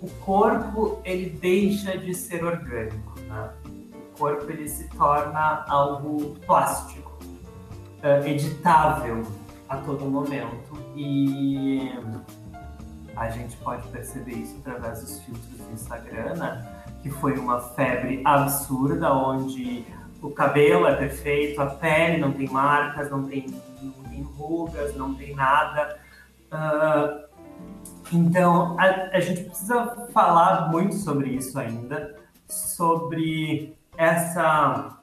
o 0.00 0.08
corpo 0.24 1.00
ele 1.04 1.30
deixa 1.30 1.96
de 1.96 2.14
ser 2.14 2.44
orgânico, 2.44 3.20
né? 3.20 3.50
O 3.94 4.18
corpo 4.18 4.50
ele 4.50 4.68
se 4.68 4.88
torna 4.90 5.64
algo 5.68 6.36
plástico, 6.46 7.12
uh, 8.02 8.26
editável 8.26 9.24
a 9.68 9.76
todo 9.78 10.04
momento 10.04 10.76
e 10.94 11.92
a 13.16 13.30
gente 13.30 13.56
pode 13.58 13.86
perceber 13.88 14.32
isso 14.32 14.56
através 14.58 15.00
dos 15.00 15.20
filtros 15.20 15.58
do 15.58 15.72
Instagram, 15.72 16.34
né? 16.34 16.82
que 17.02 17.10
foi 17.10 17.36
uma 17.36 17.60
febre 17.60 18.22
absurda 18.24 19.12
onde 19.12 19.84
o 20.22 20.30
cabelo 20.30 20.86
é 20.86 20.94
perfeito, 20.94 21.60
a 21.60 21.66
pele 21.66 22.18
não 22.18 22.32
tem 22.32 22.48
marcas, 22.48 23.10
não 23.10 23.24
tem, 23.24 23.46
não 23.82 23.92
tem 24.08 24.22
rugas, 24.22 24.96
não 24.96 25.14
tem 25.14 25.34
nada. 25.34 25.98
Uh, 26.52 27.32
então, 28.12 28.78
a, 28.78 29.16
a 29.16 29.20
gente 29.20 29.44
precisa 29.44 30.06
falar 30.12 30.70
muito 30.70 30.94
sobre 30.94 31.30
isso 31.30 31.58
ainda, 31.58 32.16
sobre 32.46 33.76
essa 33.96 34.98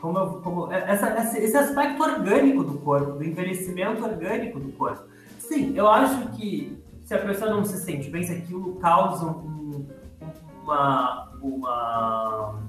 como, 0.00 0.18
eu, 0.18 0.26
como 0.40 0.72
essa, 0.72 1.38
esse 1.38 1.56
aspecto 1.56 2.02
orgânico 2.02 2.64
do 2.64 2.78
corpo, 2.78 3.12
do 3.12 3.24
envelhecimento 3.24 4.02
orgânico 4.02 4.58
do 4.58 4.72
corpo. 4.72 5.04
Sim, 5.38 5.76
eu 5.76 5.88
acho 5.88 6.28
que 6.32 6.82
se 7.04 7.14
a 7.14 7.18
pessoa 7.18 7.50
não 7.50 7.64
se 7.64 7.78
sente 7.78 8.08
bem, 8.10 8.22
se 8.22 8.32
aquilo 8.32 8.76
causa 8.76 9.26
um, 9.26 9.86
uma, 10.62 11.28
uma, 11.42 12.62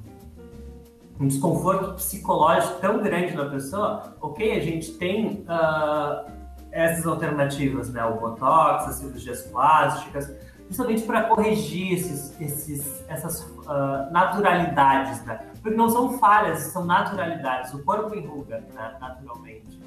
um 1.22 1.28
desconforto 1.28 1.94
psicológico 1.94 2.80
tão 2.82 3.02
grande 3.02 3.36
na 3.36 3.46
pessoa, 3.46 4.16
ok, 4.20 4.58
a 4.58 4.60
gente 4.60 4.94
tem 4.94 5.46
uh, 5.48 6.32
essas 6.72 7.06
alternativas, 7.06 7.94
né? 7.94 8.04
O 8.06 8.20
Botox, 8.20 8.88
as 8.88 8.96
cirurgias 8.96 9.44
plásticas, 9.44 10.34
justamente 10.68 11.04
para 11.04 11.24
corrigir 11.24 11.94
esses, 11.94 12.42
esses, 12.42 13.06
essas 13.08 13.42
uh, 13.44 14.12
naturalidades, 14.12 15.24
né? 15.24 15.40
Porque 15.62 15.78
não 15.78 15.90
são 15.90 16.18
falhas, 16.18 16.60
são 16.60 16.86
naturalidades. 16.86 17.72
O 17.72 17.84
corpo 17.84 18.16
enruga, 18.16 18.66
né? 18.74 18.98
naturalmente. 19.00 19.80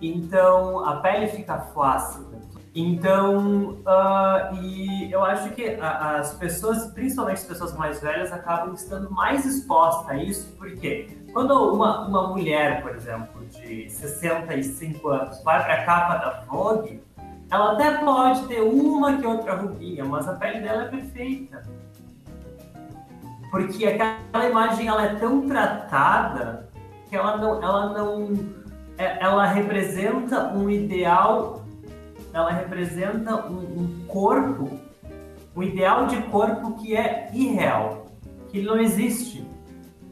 Então, 0.00 0.84
a 0.84 0.96
pele 0.96 1.28
fica 1.28 1.60
flácida. 1.72 2.31
Então, 2.74 3.82
uh, 3.86 4.54
e 4.62 5.12
eu 5.12 5.22
acho 5.22 5.50
que 5.50 5.76
as 5.80 6.34
pessoas, 6.34 6.86
principalmente 6.86 7.38
as 7.38 7.44
pessoas 7.44 7.76
mais 7.76 8.00
velhas, 8.00 8.32
acabam 8.32 8.72
estando 8.72 9.10
mais 9.10 9.44
expostas 9.44 10.08
a 10.08 10.16
isso, 10.16 10.54
porque 10.56 11.18
quando 11.34 11.52
uma, 11.52 12.06
uma 12.06 12.28
mulher, 12.28 12.80
por 12.80 12.94
exemplo, 12.94 13.44
de 13.46 13.90
65 13.90 15.06
anos 15.08 15.42
vai 15.44 15.62
para 15.62 15.74
a 15.74 15.84
capa 15.84 16.16
da 16.16 16.40
Vogue, 16.48 17.02
ela 17.50 17.72
até 17.72 17.98
pode 17.98 18.46
ter 18.46 18.62
uma 18.62 19.18
que 19.18 19.26
outra 19.26 19.54
ruguinha, 19.56 20.06
mas 20.06 20.26
a 20.26 20.32
pele 20.32 20.60
dela 20.60 20.84
é 20.84 20.88
perfeita. 20.88 21.62
Porque 23.50 23.84
aquela 23.84 24.48
imagem 24.48 24.88
ela 24.88 25.04
é 25.04 25.14
tão 25.16 25.46
tratada 25.46 26.70
que 27.10 27.14
ela 27.14 27.36
não, 27.36 27.62
ela 27.62 27.92
não, 27.92 28.32
é, 28.96 29.22
ela 29.22 29.44
representa 29.44 30.54
um 30.54 30.70
ideal, 30.70 31.61
ela 32.32 32.50
representa 32.50 33.46
um, 33.46 33.58
um 33.58 34.04
corpo, 34.06 34.78
um 35.54 35.62
ideal 35.62 36.06
de 36.06 36.20
corpo 36.24 36.74
que 36.80 36.96
é 36.96 37.30
irreal, 37.32 38.06
que 38.48 38.62
não 38.62 38.78
existe. 38.78 39.46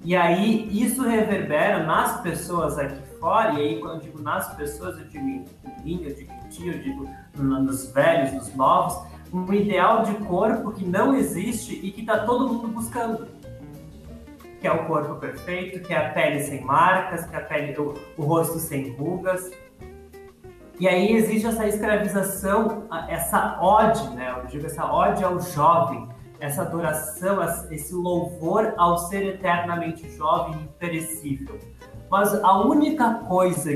E 0.04 0.16
aí 0.16 0.68
isso 0.70 1.02
reverbera 1.02 1.84
nas 1.84 2.20
pessoas 2.22 2.78
aqui 2.78 3.00
fora, 3.18 3.52
e 3.54 3.60
aí 3.60 3.80
quando 3.80 3.96
eu 3.96 4.00
digo 4.00 4.22
nas 4.22 4.54
pessoas, 4.54 4.98
eu 4.98 5.04
digo 5.04 5.24
em 5.24 5.44
mim, 5.84 6.02
eu 6.04 6.14
digo 6.14 6.32
em 6.32 6.48
ti, 6.48 6.68
eu 6.68 6.78
digo 6.78 7.08
nos 7.36 7.92
velhos, 7.92 8.32
nos 8.32 8.54
novos, 8.54 8.98
um 9.32 9.52
ideal 9.52 10.02
de 10.02 10.14
corpo 10.24 10.72
que 10.72 10.84
não 10.84 11.14
existe 11.14 11.74
e 11.74 11.92
que 11.92 12.00
está 12.00 12.24
todo 12.24 12.48
mundo 12.48 12.68
buscando. 12.68 13.28
Que 14.58 14.66
é 14.66 14.72
o 14.72 14.86
corpo 14.86 15.14
perfeito, 15.16 15.80
que 15.80 15.92
é 15.92 16.06
a 16.06 16.10
pele 16.10 16.40
sem 16.40 16.62
marcas, 16.62 17.24
que 17.26 17.34
é 17.34 17.38
a 17.38 17.42
pele, 17.42 17.78
o, 17.78 17.94
o 18.16 18.22
rosto 18.22 18.58
sem 18.58 18.90
rugas. 18.90 19.50
E 20.80 20.88
aí 20.88 21.12
existe 21.12 21.46
essa 21.46 21.68
escravização, 21.68 22.84
essa 23.06 23.60
ode, 23.60 24.08
né? 24.16 24.34
Eu 24.34 24.46
digo 24.46 24.64
essa 24.64 24.90
ode 24.90 25.22
ao 25.22 25.38
jovem, 25.38 26.08
essa 26.40 26.62
adoração, 26.62 27.36
esse 27.70 27.92
louvor 27.94 28.72
ao 28.78 28.96
ser 28.96 29.34
eternamente 29.34 30.10
jovem 30.16 30.54
e 30.54 30.62
imperecível. 30.64 31.58
Mas 32.10 32.32
a 32.42 32.62
única 32.62 33.12
coisa 33.28 33.70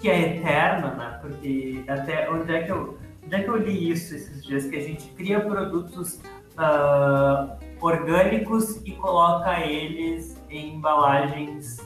que 0.00 0.10
é 0.10 0.36
eterna, 0.36 0.94
né? 0.96 1.18
Porque 1.22 1.82
até 1.88 2.30
onde 2.30 2.54
é 2.56 2.62
que 2.62 2.72
eu, 2.72 2.98
onde 3.24 3.34
é 3.34 3.42
que 3.42 3.48
eu 3.48 3.56
li 3.56 3.90
isso 3.90 4.14
esses 4.14 4.44
dias? 4.44 4.66
Que 4.66 4.76
a 4.76 4.80
gente 4.80 5.08
cria 5.12 5.40
produtos 5.40 6.20
uh, 6.58 7.56
orgânicos 7.80 8.76
e 8.84 8.92
coloca 8.92 9.60
eles 9.60 10.36
em 10.50 10.74
embalagens 10.74 11.78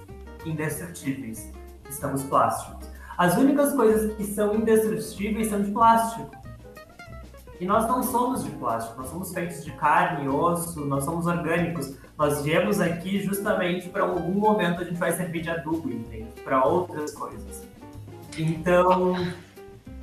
indestrutíveis, 0.44 1.52
que 1.84 1.94
são 1.94 2.12
os 2.12 2.24
plásticos. 2.24 2.75
As 3.16 3.36
únicas 3.36 3.72
coisas 3.72 4.14
que 4.14 4.24
são 4.24 4.54
indestrutíveis 4.54 5.48
são 5.48 5.62
de 5.62 5.70
plástico. 5.70 6.30
E 7.58 7.64
nós 7.64 7.88
não 7.88 8.02
somos 8.02 8.44
de 8.44 8.50
plástico, 8.50 9.00
nós 9.00 9.08
somos 9.08 9.32
feitos 9.32 9.64
de 9.64 9.72
carne, 9.72 10.28
osso, 10.28 10.84
nós 10.84 11.04
somos 11.04 11.26
orgânicos. 11.26 11.94
Nós 12.18 12.42
viemos 12.42 12.80
aqui 12.80 13.20
justamente 13.20 13.88
para 13.88 14.02
algum 14.02 14.32
momento 14.32 14.82
a 14.82 14.84
gente 14.84 14.98
vai 14.98 15.12
servir 15.12 15.42
de 15.42 15.50
adubo, 15.50 15.90
entende? 15.90 16.28
Para 16.44 16.64
outras 16.64 17.14
coisas. 17.14 17.66
Então, 18.36 19.16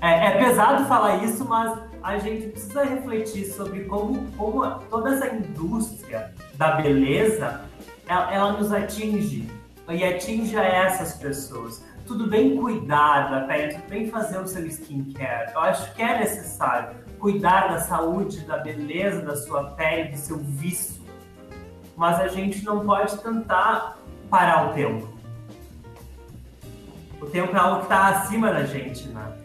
é, 0.01 0.27
é, 0.27 0.43
pesado 0.43 0.85
falar 0.85 1.23
isso, 1.23 1.45
mas 1.45 1.79
a 2.01 2.17
gente 2.17 2.47
precisa 2.47 2.83
refletir 2.83 3.45
sobre 3.45 3.85
como, 3.85 4.31
como 4.31 4.65
toda 4.89 5.13
essa 5.13 5.27
indústria 5.27 6.33
da 6.55 6.71
beleza 6.81 7.61
ela, 8.07 8.33
ela 8.33 8.51
nos 8.53 8.71
atinge 8.71 9.49
e 9.89 10.03
atinge 10.03 10.57
a 10.57 10.63
essas 10.63 11.13
pessoas. 11.13 11.83
Tudo 12.05 12.27
bem 12.27 12.57
cuidar 12.57 13.31
da 13.31 13.47
pele, 13.47 13.75
tudo 13.75 13.89
bem 13.89 14.09
fazer 14.09 14.37
o 14.37 14.47
seu 14.47 14.65
skincare. 14.67 15.53
Eu 15.53 15.61
acho 15.61 15.93
que 15.93 16.01
é 16.01 16.19
necessário 16.19 16.97
cuidar 17.17 17.69
da 17.69 17.79
saúde, 17.79 18.41
da 18.41 18.57
beleza 18.57 19.21
da 19.21 19.35
sua 19.37 19.71
pele, 19.71 20.09
do 20.09 20.17
seu 20.17 20.37
vício. 20.37 21.01
Mas 21.95 22.19
a 22.19 22.27
gente 22.27 22.65
não 22.65 22.85
pode 22.85 23.17
tentar 23.19 23.97
parar 24.29 24.69
o 24.69 24.73
tempo. 24.73 25.07
O 27.21 27.25
tempo 27.27 27.55
é 27.55 27.59
algo 27.59 27.77
que 27.77 27.83
está 27.83 28.07
acima 28.09 28.51
da 28.51 28.65
gente, 28.65 29.07
né? 29.07 29.42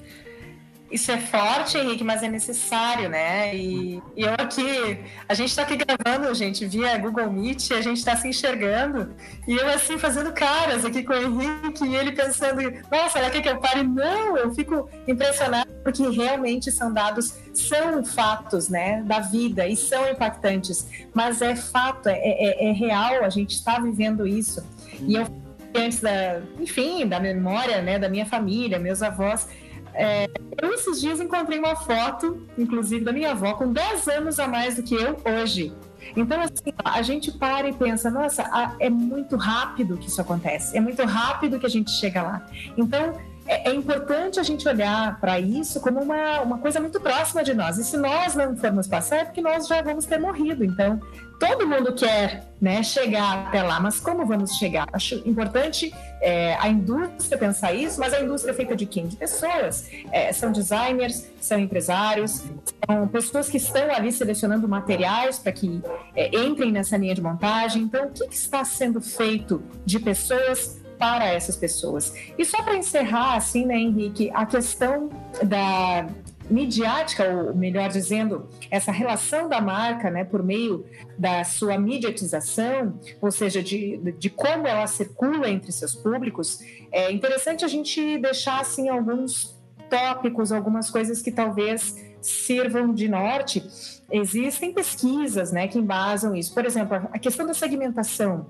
Isso 0.91 1.13
é 1.13 1.19
forte, 1.19 1.77
Henrique, 1.77 2.03
mas 2.03 2.23
é 2.23 2.29
necessário, 2.29 3.11
né? 3.11 3.55
E, 3.55 4.03
e 4.17 4.23
eu 4.23 4.33
aqui, 4.33 4.99
a 5.29 5.35
gente 5.35 5.51
está 5.51 5.63
aqui 5.63 5.77
gravando, 5.77 6.35
gente, 6.35 6.65
via 6.65 6.97
Google 6.97 7.31
Meet, 7.31 7.73
a 7.73 7.83
gente 7.83 7.99
está 7.99 8.17
se 8.17 8.27
enxergando, 8.27 9.15
e 9.47 9.55
eu 9.55 9.69
assim 9.69 9.99
fazendo 9.99 10.33
caras 10.33 10.87
aqui 10.87 11.03
com 11.03 11.13
o 11.13 11.17
Henrique, 11.17 11.85
e 11.85 11.95
ele 11.95 12.13
pensando, 12.13 12.63
nossa, 12.91 13.19
será 13.19 13.31
que 13.31 13.47
eu 13.47 13.59
pare? 13.59 13.83
Não, 13.83 14.37
eu 14.39 14.55
fico 14.55 14.89
impressionada, 15.07 15.71
porque 15.85 16.09
realmente 16.09 16.73
são 16.73 16.93
dados, 16.93 17.35
são 17.53 18.03
fatos, 18.03 18.71
né, 18.71 19.03
da 19.03 19.21
vida, 19.21 19.67
e 19.67 19.77
são 19.77 20.09
impactantes, 20.09 20.89
mas 21.13 21.43
é 21.43 21.55
fato, 21.55 22.09
é, 22.09 22.17
é, 22.17 22.71
é 22.71 22.73
real, 22.73 23.25
a 23.25 23.29
gente 23.29 23.51
está 23.51 23.79
vivendo 23.79 24.27
isso. 24.27 24.67
E 25.03 25.17
eu, 25.17 25.27
antes 25.75 26.01
da, 26.01 26.41
enfim, 26.59 27.07
da 27.07 27.21
memória, 27.21 27.83
né, 27.83 27.99
da 27.99 28.09
minha 28.09 28.25
família, 28.25 28.79
meus 28.79 29.03
avós, 29.03 29.47
é, 29.95 30.27
eu 30.61 30.73
esses 30.75 31.01
dias 31.01 31.21
encontrei 31.21 31.59
uma 31.59 31.77
foto, 31.77 32.47
inclusive, 32.57 33.05
da 33.05 33.13
minha 33.13 33.31
avó, 33.33 33.55
com 33.55 33.73
10 33.73 34.09
anos 34.09 34.39
a 34.39 34.47
mais 34.47 34.77
do 34.77 34.83
que 34.83 34.95
eu 34.95 35.17
hoje. 35.25 35.73
Então, 36.17 36.41
assim, 36.41 36.73
a 36.85 37.03
gente 37.03 37.33
para 37.33 37.69
e 37.69 37.73
pensa, 37.73 38.11
nossa, 38.11 38.75
é 38.79 38.89
muito 38.89 39.37
rápido 39.37 39.97
que 39.97 40.09
isso 40.09 40.21
acontece, 40.21 40.77
é 40.77 40.81
muito 40.81 41.05
rápido 41.05 41.59
que 41.59 41.67
a 41.67 41.71
gente 41.71 41.91
chega 41.91 42.23
lá. 42.23 42.47
Então, 42.77 43.13
é, 43.49 43.71
é 43.71 43.75
importante 43.75 44.39
a 44.39 44.43
gente 44.43 44.69
olhar 44.69 45.19
para 45.19 45.41
isso 45.41 45.81
como 45.81 46.01
uma, 46.01 46.43
uma 46.43 46.59
coisa 46.59 46.79
muito 46.79 47.01
próxima 47.01 47.43
de 47.43 47.55
nós. 47.55 47.79
E 47.79 47.85
se 47.85 47.97
nós 47.97 48.35
não 48.35 48.55
formos 48.57 48.87
passar, 48.87 49.17
é 49.17 49.25
porque 49.25 49.41
nós 49.41 49.67
já 49.67 49.81
vamos 49.81 50.05
ter 50.05 50.19
morrido. 50.19 50.63
Então, 50.63 51.01
todo 51.41 51.67
mundo 51.67 51.95
quer 51.95 52.45
né, 52.61 52.83
chegar 52.83 53.47
até 53.47 53.63
lá, 53.63 53.81
mas 53.81 54.01
como 54.01 54.27
vamos 54.27 54.53
chegar? 54.57 54.87
Acho 54.93 55.15
importante 55.27 55.95
é, 56.21 56.57
a 56.57 56.69
indústria 56.69 57.39
pensar 57.39 57.73
isso, 57.73 57.99
mas 57.99 58.13
a 58.13 58.21
indústria 58.21 58.53
é 58.53 58.55
feita 58.55 58.77
de 58.77 58.85
quem? 58.85 59.07
De 59.07 59.17
pessoas. 59.17 59.89
É, 60.13 60.31
são 60.33 60.53
designers, 60.53 61.27
são 61.41 61.59
empresários, 61.59 62.45
são 62.87 63.09
pessoas 63.09 63.49
que 63.49 63.57
estão 63.57 63.91
ali 63.95 64.13
selecionando 64.13 64.69
materiais 64.69 65.39
para 65.39 65.53
que 65.53 65.81
é, 66.15 66.37
entrem 66.39 66.71
nessa 66.71 66.99
linha 66.99 67.15
de 67.15 67.23
montagem. 67.23 67.83
Então, 67.83 68.07
o 68.07 68.11
que, 68.11 68.29
que 68.29 68.35
está 68.35 68.63
sendo 68.63 69.01
feito 69.01 69.63
de 69.87 69.99
pessoas 69.99 70.79
para 70.99 71.27
essas 71.27 71.57
pessoas. 71.57 72.13
E 72.37 72.45
só 72.45 72.63
para 72.63 72.77
encerrar, 72.77 73.37
assim, 73.37 73.65
né, 73.65 73.77
Henrique, 73.77 74.31
a 74.35 74.45
questão 74.45 75.09
da 75.43 76.07
midiática, 76.51 77.25
ou 77.25 77.55
melhor 77.55 77.89
dizendo, 77.91 78.49
essa 78.71 78.91
relação 78.91 79.49
da 79.49 79.61
marca, 79.61 80.11
né, 80.11 80.25
por 80.25 80.43
meio 80.43 80.85
da 81.17 81.45
sua 81.45 81.79
mediatização, 81.79 82.99
ou 83.21 83.31
seja, 83.31 83.63
de, 83.63 83.99
de 84.19 84.31
como 84.31 84.67
ela 84.67 84.87
circula 84.87 85.49
entre 85.51 85.71
seus 85.73 85.95
públicos, 85.95 86.61
é 86.91 87.13
interessante 87.13 87.65
a 87.65 87.69
gente 87.69 88.19
deixar, 88.19 88.61
assim, 88.61 88.89
alguns 88.89 89.59
tópicos, 89.91 90.53
algumas 90.53 90.91
coisas 90.91 91.23
que 91.23 91.31
talvez 91.31 91.95
sirvam 92.21 92.93
de 92.93 93.09
norte. 93.09 93.63
Existem 94.11 94.73
pesquisas, 94.73 95.53
né, 95.53 95.69
que 95.69 95.79
embasam 95.79 96.35
isso. 96.35 96.53
Por 96.53 96.65
exemplo, 96.65 96.97
a 97.13 97.19
questão 97.19 97.47
da 97.47 97.55
segmentação. 97.55 98.47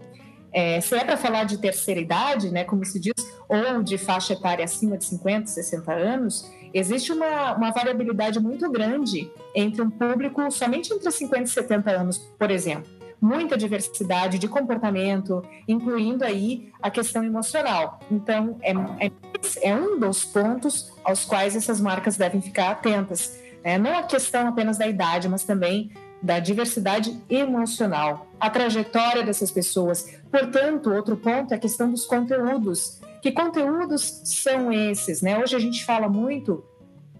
É, 0.53 0.80
se 0.80 0.94
é 0.94 1.05
para 1.05 1.16
falar 1.16 1.44
de 1.44 1.59
terceira 1.59 2.01
idade, 2.01 2.51
né, 2.51 2.64
como 2.64 2.84
se 2.84 2.99
diz, 2.99 3.14
ou 3.49 3.82
de 3.82 3.99
faixa 3.99 4.32
etária 4.32 4.64
acima 4.64 4.96
de 4.96 5.05
50, 5.05 5.46
60 5.46 5.92
anos, 5.92 6.51
existe 6.72 7.12
uma, 7.12 7.55
uma 7.55 7.70
variabilidade 7.70 8.40
muito 8.40 8.70
grande 8.70 9.30
entre 9.55 9.82
um 9.82 9.90
público 9.90 10.51
somente 10.51 10.92
entre 10.92 11.11
50 11.11 11.42
e 11.42 11.49
70 11.49 11.90
anos, 11.90 12.18
por 12.38 12.51
exemplo. 12.51 12.99
Muita 13.20 13.57
diversidade 13.57 14.38
de 14.38 14.46
comportamento, 14.46 15.42
incluindo 15.66 16.24
aí 16.24 16.70
a 16.80 16.88
questão 16.88 17.24
emocional. 17.24 17.99
Então, 18.11 18.57
é, 18.62 18.72
é, 19.07 19.11
é 19.62 19.74
um 19.74 19.99
dos 19.99 20.24
pontos 20.24 20.92
aos 21.03 21.24
quais 21.24 21.57
essas 21.57 21.80
marcas 21.80 22.16
devem 22.16 22.40
ficar 22.40 22.70
atentas. 22.70 23.36
É, 23.64 23.76
não 23.76 23.99
a 23.99 24.05
questão 24.05 24.46
apenas 24.46 24.78
da 24.78 24.86
idade, 24.86 25.28
mas 25.28 25.42
também 25.42 25.90
da 26.22 26.38
diversidade 26.38 27.20
emocional, 27.28 28.26
a 28.40 28.50
trajetória 28.50 29.22
dessas 29.22 29.50
pessoas. 29.50 30.18
Portanto, 30.30 30.90
outro 30.92 31.16
ponto 31.16 31.52
é 31.52 31.56
a 31.56 31.60
questão 31.60 31.90
dos 31.90 32.04
conteúdos. 32.04 33.00
Que 33.22 33.32
conteúdos 33.32 34.22
são 34.24 34.72
esses? 34.72 35.22
Né? 35.22 35.38
Hoje 35.38 35.56
a 35.56 35.58
gente 35.58 35.84
fala 35.84 36.08
muito 36.08 36.64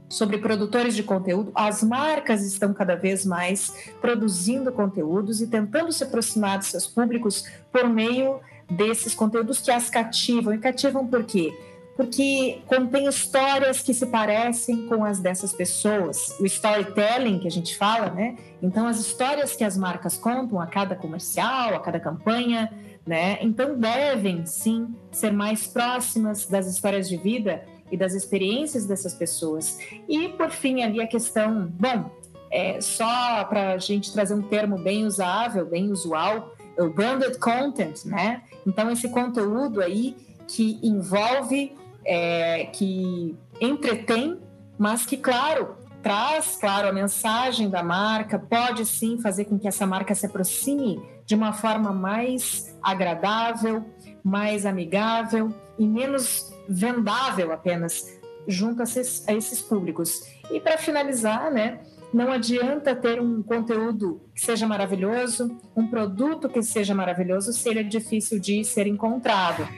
sobre 0.09 0.39
produtores 0.39 0.95
de 0.95 1.03
conteúdo, 1.03 1.53
as 1.55 1.83
marcas 1.83 2.43
estão 2.43 2.73
cada 2.73 2.95
vez 2.95 3.27
mais 3.27 3.91
produzindo 4.01 4.73
conteúdos 4.73 5.43
e 5.43 5.47
tentando 5.47 5.93
se 5.93 6.03
aproximar 6.03 6.59
dos 6.59 6.69
seus 6.69 6.87
públicos 6.87 7.45
por 7.71 7.89
meio 7.89 8.41
desses 8.71 9.15
conteúdos 9.15 9.61
que 9.61 9.71
as 9.71 9.91
cativam. 9.91 10.55
E 10.55 10.59
cativam 10.59 11.07
por 11.07 11.25
quê? 11.25 11.53
Porque 11.99 12.63
contém 12.69 13.09
histórias 13.09 13.83
que 13.83 13.93
se 13.93 14.07
parecem 14.07 14.87
com 14.87 15.05
as 15.05 15.19
dessas 15.19 15.53
pessoas. 15.53 16.39
O 16.39 16.47
storytelling 16.47 17.41
que 17.41 17.49
a 17.49 17.51
gente 17.51 17.77
fala, 17.77 18.09
né? 18.09 18.37
Então, 18.63 18.87
as 18.87 19.01
histórias 19.01 19.57
que 19.57 19.65
as 19.65 19.77
marcas 19.77 20.17
contam 20.17 20.61
a 20.61 20.67
cada 20.69 20.95
comercial, 20.95 21.75
a 21.75 21.81
cada 21.81 21.99
campanha, 21.99 22.73
né? 23.05 23.39
Então, 23.41 23.77
devem 23.77 24.47
sim 24.47 24.95
ser 25.11 25.33
mais 25.33 25.67
próximas 25.67 26.47
das 26.47 26.69
histórias 26.69 27.09
de 27.09 27.17
vida 27.17 27.65
e 27.91 27.97
das 27.97 28.15
experiências 28.15 28.87
dessas 28.87 29.15
pessoas. 29.15 29.81
E, 30.09 30.29
por 30.29 30.51
fim, 30.51 30.85
ali 30.85 31.01
a 31.01 31.07
questão, 31.09 31.67
bom, 31.67 32.13
é, 32.49 32.81
só 32.81 33.43
para 33.47 33.73
a 33.73 33.79
gente 33.79 34.13
trazer 34.13 34.35
um 34.35 34.43
termo 34.43 34.79
bem 34.79 35.05
usável, 35.05 35.67
bem 35.67 35.91
usual, 35.91 36.55
o 36.79 36.91
branded 36.91 37.41
content, 37.41 38.05
né? 38.05 38.43
Então, 38.65 38.89
esse 38.89 39.09
conteúdo 39.09 39.83
aí 39.83 40.15
que 40.47 40.79
envolve 40.81 41.77
é, 42.09 42.65
que 42.73 43.37
entretém, 43.61 44.41
mas 44.79 45.05
que, 45.05 45.19
claro, 45.19 45.77
traz, 46.03 46.57
claro, 46.57 46.89
a 46.89 46.93
mensagem 46.93 47.69
da 47.69 47.83
marca, 47.83 48.39
pode 48.39 48.87
sim 48.87 49.21
fazer 49.21 49.45
com 49.45 49.59
que 49.59 49.69
essa 49.69 49.87
marca 49.87 50.15
se 50.15 50.25
aproxime 50.25 51.01
de 51.27 51.35
uma 51.35 51.53
forma 51.53 51.93
mais 51.93 52.75
agradável, 52.83 53.85
mais 54.25 54.65
amigável 54.65 55.53
e 55.79 55.87
menos 55.87 56.51
vendável 56.67 57.53
apenas 57.53 58.19
junto 58.47 58.81
a 58.81 58.85
esses, 58.85 59.29
a 59.29 59.35
esses 59.35 59.61
públicos. 59.61 60.23
E 60.51 60.59
para 60.59 60.79
finalizar, 60.79 61.51
né, 61.51 61.81
não 62.13 62.33
adianta 62.33 62.97
ter 62.97 63.21
um 63.21 63.43
conteúdo 63.43 64.23
que 64.35 64.41
seja 64.41 64.67
maravilhoso, 64.67 65.59
um 65.77 65.87
produto 65.87 66.49
que 66.49 66.63
seja 66.63 66.95
maravilhoso, 66.95 67.53
se 67.53 67.69
ele 67.69 67.81
é 67.81 67.83
difícil 67.83 68.41
de 68.41 68.65
ser 68.65 68.87
encontrado. 68.87 69.69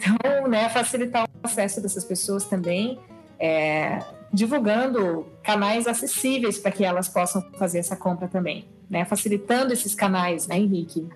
Então, 0.00 0.48
né, 0.48 0.68
facilitar 0.70 1.24
o 1.24 1.46
acesso 1.46 1.82
dessas 1.82 2.04
pessoas 2.04 2.46
também, 2.46 2.98
é, 3.38 3.98
divulgando 4.32 5.26
canais 5.42 5.86
acessíveis 5.86 6.58
para 6.58 6.70
que 6.70 6.84
elas 6.84 7.08
possam 7.08 7.42
fazer 7.58 7.80
essa 7.80 7.96
compra 7.96 8.26
também, 8.26 8.66
né, 8.88 9.04
facilitando 9.04 9.72
esses 9.72 9.94
canais, 9.94 10.46
né, 10.46 10.58
Henrique? 10.58 11.06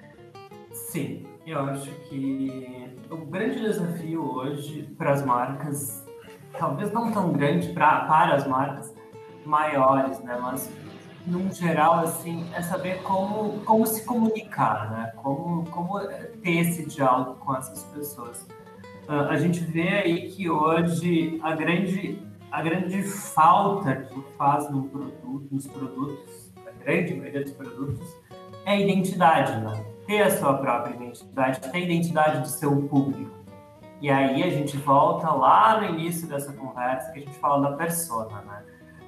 Sim, 0.72 1.24
eu 1.46 1.60
acho 1.60 1.90
que 2.08 2.90
o 3.10 3.16
grande 3.16 3.60
desafio 3.60 4.22
hoje 4.22 4.82
para 4.98 5.12
as 5.12 5.24
marcas, 5.24 6.04
talvez 6.58 6.92
não 6.92 7.10
tão 7.10 7.32
grande 7.32 7.72
pra, 7.72 8.04
para 8.04 8.34
as 8.34 8.46
marcas 8.46 8.92
maiores, 9.46 10.20
né, 10.20 10.38
mas 10.42 10.70
num 11.26 11.50
geral, 11.50 12.00
assim, 12.00 12.46
é 12.54 12.60
saber 12.60 13.02
como, 13.02 13.60
como 13.60 13.86
se 13.86 14.04
comunicar, 14.04 14.90
né? 14.90 15.12
Como, 15.16 15.64
como 15.70 15.98
ter 16.42 16.58
esse 16.58 16.84
diálogo 16.84 17.36
com 17.36 17.56
essas 17.56 17.82
pessoas. 17.84 18.46
Uh, 19.08 19.28
a 19.28 19.36
gente 19.36 19.60
vê 19.60 19.88
aí 19.88 20.28
que 20.30 20.48
hoje 20.48 21.38
a 21.42 21.54
grande, 21.54 22.18
a 22.50 22.62
grande 22.62 23.02
falta 23.02 23.96
que 23.96 24.22
faz 24.38 24.70
no 24.70 24.84
produto, 24.84 25.46
nos 25.50 25.66
produtos, 25.66 26.52
a 26.66 26.84
grande 26.84 27.14
maioria 27.14 27.42
dos 27.42 27.52
produtos, 27.52 28.16
é 28.64 28.72
a 28.72 28.80
identidade, 28.80 29.60
né? 29.60 29.84
Ter 30.06 30.22
a 30.22 30.30
sua 30.30 30.54
própria 30.54 30.94
identidade, 30.94 31.60
ter 31.60 31.76
a 31.76 31.80
identidade 31.80 32.40
do 32.40 32.48
seu 32.48 32.74
público. 32.88 33.30
E 34.00 34.10
aí 34.10 34.42
a 34.42 34.50
gente 34.50 34.76
volta 34.78 35.30
lá 35.30 35.80
no 35.80 35.88
início 35.98 36.26
dessa 36.26 36.52
conversa 36.52 37.12
que 37.12 37.18
a 37.18 37.22
gente 37.22 37.38
fala 37.38 37.70
da 37.70 37.76
persona, 37.76 38.40
né? 38.42 38.62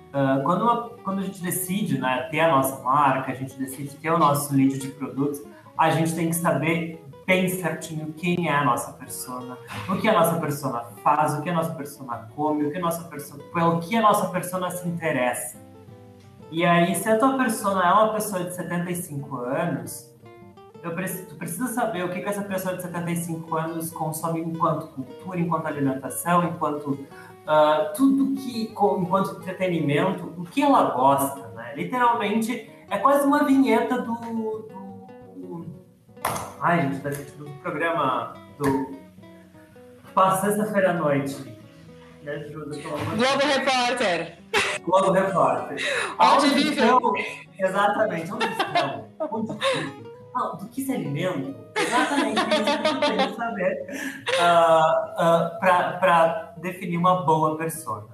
Uh, 0.09 0.43
quando, 0.45 0.63
uma, 0.63 0.91
quando 1.05 1.19
a 1.21 1.23
gente 1.23 1.43
decide 1.43 1.99
né, 1.99 2.29
ter 2.31 2.41
a 2.41 2.51
nossa 2.51 2.83
marca, 2.83 3.33
a 3.33 3.35
gente 3.35 3.59
decide 3.59 3.97
ter 3.97 4.11
o 4.11 4.19
nosso 4.19 4.55
lead 4.55 4.79
de 4.79 4.89
produtos, 4.89 5.43
a 5.77 5.91
gente 5.91 6.15
tem 6.15 6.29
que 6.29 6.37
saber 6.37 7.05
bem 7.27 7.49
certinho 7.49 8.13
quem 8.13 8.49
é 8.49 8.55
a 8.55 8.65
nossa 8.65 8.93
persona, 8.93 9.59
o 9.89 9.97
que 9.97 10.09
a 10.09 10.13
nossa 10.13 10.39
persona 10.39 10.85
faz, 11.03 11.35
o 11.35 11.43
que 11.43 11.51
a 11.51 11.55
nossa 11.55 11.75
persona 11.75 12.29
come, 12.37 12.67
o 12.67 12.71
que 12.71 12.79
a 12.79 12.81
nossa 12.81 13.05
persona, 13.05 13.43
pelo 13.53 13.81
que 13.81 13.97
a 13.97 14.01
nossa 14.01 14.29
persona 14.29 14.71
se 14.71 14.89
interessa. 14.89 15.59
E 16.51 16.65
aí, 16.65 16.95
se 16.95 17.09
a 17.09 17.19
tua 17.19 17.37
persona 17.37 17.85
é 17.85 17.93
uma 17.93 18.13
pessoa 18.13 18.45
de 18.45 18.55
75 18.55 19.37
anos, 19.37 20.15
preciso, 20.95 21.27
tu 21.27 21.35
precisa 21.35 21.67
saber 21.69 22.05
o 22.05 22.11
que, 22.11 22.21
que 22.21 22.29
essa 22.29 22.43
pessoa 22.43 22.77
de 22.77 22.83
75 22.83 23.57
anos 23.57 23.91
consome 23.91 24.41
enquanto 24.41 24.87
cultura, 24.89 25.41
enquanto 25.41 25.67
alimentação, 25.67 26.45
enquanto 26.45 26.91
uh, 26.91 27.93
tudo 27.97 28.35
que, 28.41 28.73
enquanto 28.73 29.41
entretenimento, 29.41 30.33
o 30.37 30.45
que 30.45 30.63
ela 30.63 30.91
gosta, 30.91 31.49
né? 31.49 31.75
Literalmente, 31.75 32.71
é 32.89 32.99
quase 32.99 33.27
uma 33.27 33.45
vinheta 33.45 34.01
do... 34.01 34.76
Ai, 36.61 36.93
gente, 36.93 37.31
do 37.33 37.51
programa 37.63 38.35
do... 38.59 38.97
Passa 40.15 40.47
sexta-feira 40.47 40.91
à 40.91 40.95
noite. 40.95 41.57
Me 42.23 42.31
ajuda, 42.31 42.77
Globo 42.81 43.47
Repórter. 43.47 44.39
Globo 44.83 45.13
Repórter. 45.13 45.79
Onde 46.19 46.49
vive? 46.55 46.81
Exatamente. 47.59 48.33
Onde 48.33 48.47
estão? 48.47 49.09
Onde 49.31 49.53
vive? 49.53 50.07
Ah, 50.35 50.57
do 50.61 50.69
que 50.69 50.83
se 50.83 50.93
alimenta? 50.93 51.57
Exatamente 51.77 52.41
isso 52.41 52.79
que 53.01 53.11
eu 53.11 53.29
que 53.29 53.37
saber 53.37 53.87
uh, 54.39 55.57
uh, 55.57 55.61
para 55.61 56.55
definir 56.59 56.99
uma 56.99 57.25
boa 57.25 57.57
persona. 57.57 58.09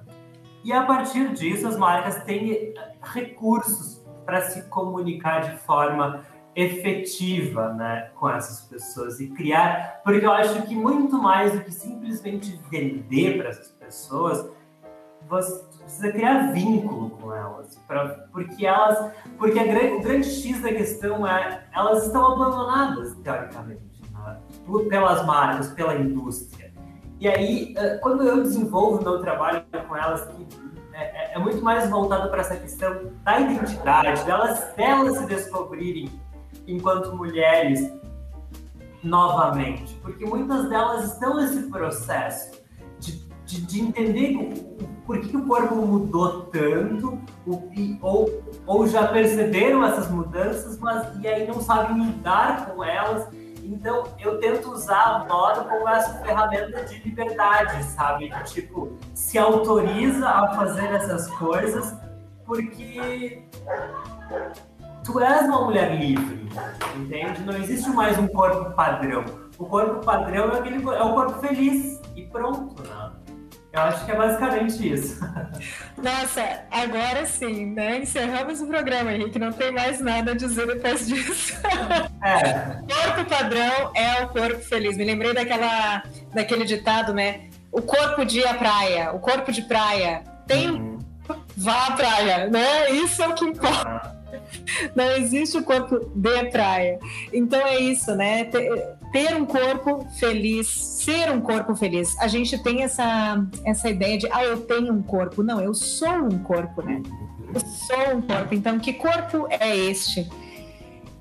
E 0.63 0.71
a 0.71 0.83
partir 0.83 1.33
disso, 1.33 1.67
as 1.67 1.75
marcas 1.75 2.23
têm 2.23 2.73
recursos 3.01 4.01
para 4.25 4.41
se 4.41 4.61
comunicar 4.69 5.41
de 5.41 5.57
forma 5.57 6.23
efetiva 6.55 7.73
né, 7.73 8.11
com 8.15 8.29
essas 8.29 8.61
pessoas 8.61 9.19
e 9.19 9.27
criar, 9.27 10.01
porque 10.03 10.25
eu 10.25 10.31
acho 10.31 10.63
que 10.63 10.75
muito 10.75 11.17
mais 11.17 11.51
do 11.51 11.61
que 11.61 11.71
simplesmente 11.71 12.59
vender 12.69 13.37
para 13.37 13.49
essas 13.49 13.69
pessoas, 13.69 14.49
você 15.27 15.63
precisa 15.79 16.11
criar 16.11 16.51
vínculo 16.51 17.09
com 17.11 17.33
elas, 17.33 17.77
pra, 17.87 18.07
porque 18.31 18.65
elas, 18.65 19.11
porque 19.37 19.59
a, 19.59 19.63
o 19.63 20.01
grande 20.01 20.29
X 20.29 20.61
da 20.61 20.69
questão 20.69 21.25
é, 21.25 21.65
elas 21.73 22.05
estão 22.05 22.33
abandonadas 22.33 23.15
teoricamente 23.17 24.01
né, 24.13 24.37
pelas 24.89 25.25
marcas, 25.25 25.69
pela 25.69 25.95
indústria. 25.95 26.71
E 27.19 27.27
aí, 27.27 27.73
eh, 27.77 27.97
quando 27.99 28.23
eu 28.23 28.43
desenvolvo 28.43 29.01
meu 29.01 29.21
trabalho 29.21 29.63
com 29.87 29.95
elas, 29.95 30.27
é, 30.93 31.31
é, 31.31 31.35
é 31.35 31.39
muito 31.39 31.63
mais 31.63 31.89
voltado 31.89 32.29
para 32.29 32.41
essa 32.41 32.55
questão 32.57 33.13
da 33.23 33.39
identidade, 33.39 34.25
delas, 34.25 34.73
delas 34.75 35.17
se 35.17 35.25
descobrirem 35.27 36.11
enquanto 36.67 37.15
mulheres 37.15 37.91
novamente, 39.03 39.93
porque 40.01 40.25
muitas 40.25 40.69
delas 40.69 41.11
estão 41.11 41.35
nesse 41.35 41.69
processo 41.69 42.51
de, 42.99 43.27
de, 43.45 43.61
de 43.61 43.81
entender 43.81 44.37
o, 44.37 44.87
por 45.05 45.19
que 45.19 45.35
o 45.35 45.45
corpo 45.45 45.75
mudou 45.75 46.43
tanto, 46.43 47.19
o, 47.45 47.69
ou, 48.01 48.43
ou 48.65 48.87
já 48.87 49.07
perceberam 49.07 49.83
essas 49.83 50.09
mudanças, 50.09 50.79
mas 50.79 51.05
e 51.21 51.27
aí 51.27 51.45
não 51.45 51.59
sabem 51.59 52.01
lidar 52.01 52.67
com 52.67 52.83
elas. 52.83 53.27
Então 53.61 54.03
eu 54.19 54.39
tento 54.39 54.71
usar 54.71 55.03
a 55.03 55.25
moda 55.25 55.63
como 55.63 55.87
essa 55.87 56.19
ferramenta 56.19 56.83
de 56.85 56.99
liberdade, 56.99 57.83
sabe? 57.83 58.31
Tipo, 58.45 58.97
se 59.13 59.37
autoriza 59.37 60.27
a 60.27 60.53
fazer 60.53 60.85
essas 60.93 61.27
coisas 61.31 61.93
porque 62.45 63.43
tu 65.03 65.19
és 65.19 65.45
uma 65.45 65.65
mulher 65.65 65.95
livre, 65.95 66.47
entende? 66.95 67.41
Não 67.41 67.55
existe 67.57 67.89
mais 67.89 68.17
um 68.17 68.27
corpo 68.27 68.71
padrão. 68.71 69.23
O 69.57 69.65
corpo 69.65 70.03
padrão 70.03 70.51
é, 70.51 70.59
aquele, 70.59 70.83
é 70.83 71.03
o 71.03 71.13
corpo 71.13 71.39
feliz 71.39 72.01
e 72.15 72.23
pronto, 72.23 72.81
né? 72.83 73.11
Eu 73.71 73.81
acho 73.81 74.05
que 74.05 74.11
é 74.11 74.15
basicamente 74.15 74.93
isso. 74.93 75.19
Nossa, 75.97 76.61
agora 76.69 77.25
sim, 77.25 77.65
né? 77.73 77.97
Encerramos 77.97 78.61
o 78.61 78.67
programa, 78.67 79.11
Henrique. 79.11 79.39
Não 79.39 79.51
tem 79.51 79.71
mais 79.71 79.99
nada 79.99 80.31
a 80.31 80.35
dizer 80.35 80.67
depois 80.67 81.05
disso. 81.09 81.55
É. 82.23 82.77
corpo 82.93 83.25
padrão 83.27 83.91
é 83.95 84.23
o 84.23 84.29
corpo 84.29 84.59
feliz. 84.59 84.95
Me 84.95 85.03
lembrei 85.03 85.33
daquela, 85.33 86.03
daquele 86.31 86.65
ditado, 86.65 87.13
né? 87.15 87.49
O 87.71 87.81
corpo 87.81 88.23
de 88.23 88.45
a 88.45 88.53
praia, 88.53 89.11
o 89.11 89.19
corpo 89.19 89.51
de 89.51 89.63
praia. 89.63 90.23
Tem. 90.45 90.69
Uhum. 90.69 90.99
Vá 91.57 91.87
à 91.87 91.91
praia, 91.93 92.47
né? 92.49 92.91
Isso 92.91 93.23
é 93.23 93.27
o 93.27 93.33
que 93.33 93.45
importa. 93.45 94.12
Não 94.95 95.11
existe 95.11 95.57
o 95.57 95.63
corpo 95.63 95.99
de 96.15 96.45
praia. 96.45 96.99
Então 97.31 97.59
é 97.59 97.79
isso, 97.79 98.15
né? 98.15 98.45
Ter, 98.45 99.35
um 99.35 99.45
corpo 99.45 100.07
feliz, 100.19 100.67
ser 100.67 101.31
um 101.31 101.41
corpo 101.41 101.75
feliz. 101.75 102.17
A 102.19 102.27
gente 102.27 102.57
tem 102.61 102.83
essa, 102.83 103.45
essa 103.65 103.89
ideia 103.89 104.17
de, 104.17 104.27
ah, 104.31 104.43
eu 104.43 104.61
tenho 104.61 104.91
um 104.91 105.03
corpo. 105.03 105.43
Não, 105.43 105.61
eu 105.61 105.73
sou 105.73 106.09
um 106.09 106.39
corpo, 106.39 106.81
né? 106.81 107.01
Eu 107.53 107.59
sou 107.59 108.17
um 108.17 108.21
corpo. 108.21 108.55
Então, 108.55 108.79
que 108.79 108.93
corpo 108.93 109.47
é 109.49 109.75
este? 109.75 110.27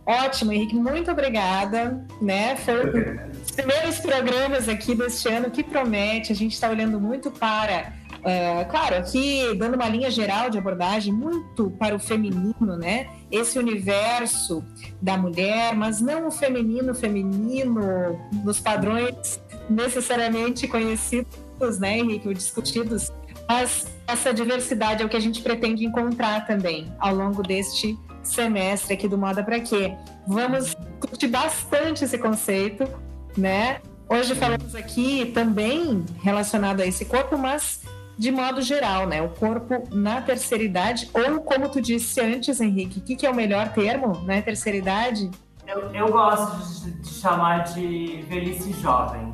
Ótimo, 0.05 0.53
Henrique, 0.53 0.75
muito 0.75 1.11
obrigada. 1.11 2.05
Né? 2.21 2.57
Foi 2.57 2.87
um 2.87 3.31
dos 3.39 3.51
primeiros 3.51 3.99
programas 3.99 4.69
aqui 4.69 4.95
deste 4.95 5.29
ano 5.29 5.51
que 5.51 5.63
promete. 5.63 6.33
A 6.33 6.35
gente 6.35 6.53
está 6.53 6.71
olhando 6.71 7.01
muito 7.01 7.31
para 7.31 7.93
é, 8.25 8.64
claro, 8.64 8.97
aqui 8.97 9.55
dando 9.57 9.75
uma 9.75 9.89
linha 9.89 10.11
geral 10.11 10.49
de 10.49 10.57
abordagem 10.57 11.12
muito 11.12 11.70
para 11.73 11.95
o 11.95 11.99
feminino, 11.99 12.77
né? 12.77 13.09
Esse 13.31 13.59
universo 13.59 14.64
da 15.01 15.16
mulher, 15.16 15.75
mas 15.75 16.01
não 16.01 16.29
o 16.29 16.31
feminino 16.31 16.95
feminino 16.95 18.18
nos 18.45 18.61
padrões 18.61 19.41
necessariamente 19.68 20.68
conhecidos, 20.68 21.79
né, 21.79 21.99
Henrique, 21.99 22.33
discutidos, 22.35 23.11
mas 23.49 23.87
essa 24.07 24.33
diversidade 24.33 25.03
é 25.03 25.07
o 25.07 25.09
que 25.09 25.16
a 25.16 25.20
gente 25.20 25.41
pretende 25.43 25.85
encontrar 25.85 26.47
também 26.47 26.93
ao 26.99 27.14
longo 27.14 27.43
deste 27.43 27.99
semestre 28.23 28.95
aqui 28.95 29.09
do 29.09 29.18
Moda 29.18 29.43
para 29.43 29.59
Quê. 29.61 29.95
Vamos 30.27 30.77
discutir 31.01 31.29
bastante 31.29 32.05
esse 32.05 32.18
conceito, 32.18 32.85
né? 33.37 33.81
Hoje 34.09 34.35
falamos 34.35 34.75
aqui 34.75 35.31
também 35.33 36.05
relacionado 36.23 36.81
a 36.81 36.87
esse 36.87 37.05
corpo, 37.05 37.37
mas 37.37 37.81
de 38.23 38.31
modo 38.31 38.62
geral, 38.62 39.05
né? 39.05 39.20
O 39.20 39.31
corpo 39.31 39.83
na 39.91 40.23
terceira 40.23 40.62
idade, 40.62 41.11
ou 41.12 41.41
como 41.41 41.68
tu 41.68 41.81
disse 41.81 42.20
antes, 42.20 42.61
Henrique, 42.61 43.01
o 43.01 43.03
que, 43.03 43.16
que, 43.16 43.27
é 43.27 43.31
o 43.31 43.35
melhor 43.35 43.70
termo, 43.70 44.20
né? 44.20 44.41
Terceira 44.41 44.79
idade? 44.79 45.29
Eu, 45.66 45.93
eu 45.93 46.12
gosto 46.12 46.85
de, 46.85 46.93
de, 47.01 47.09
chamar 47.09 47.64
de 47.64 48.25
velhice 48.29 48.73
jovem. 48.75 49.33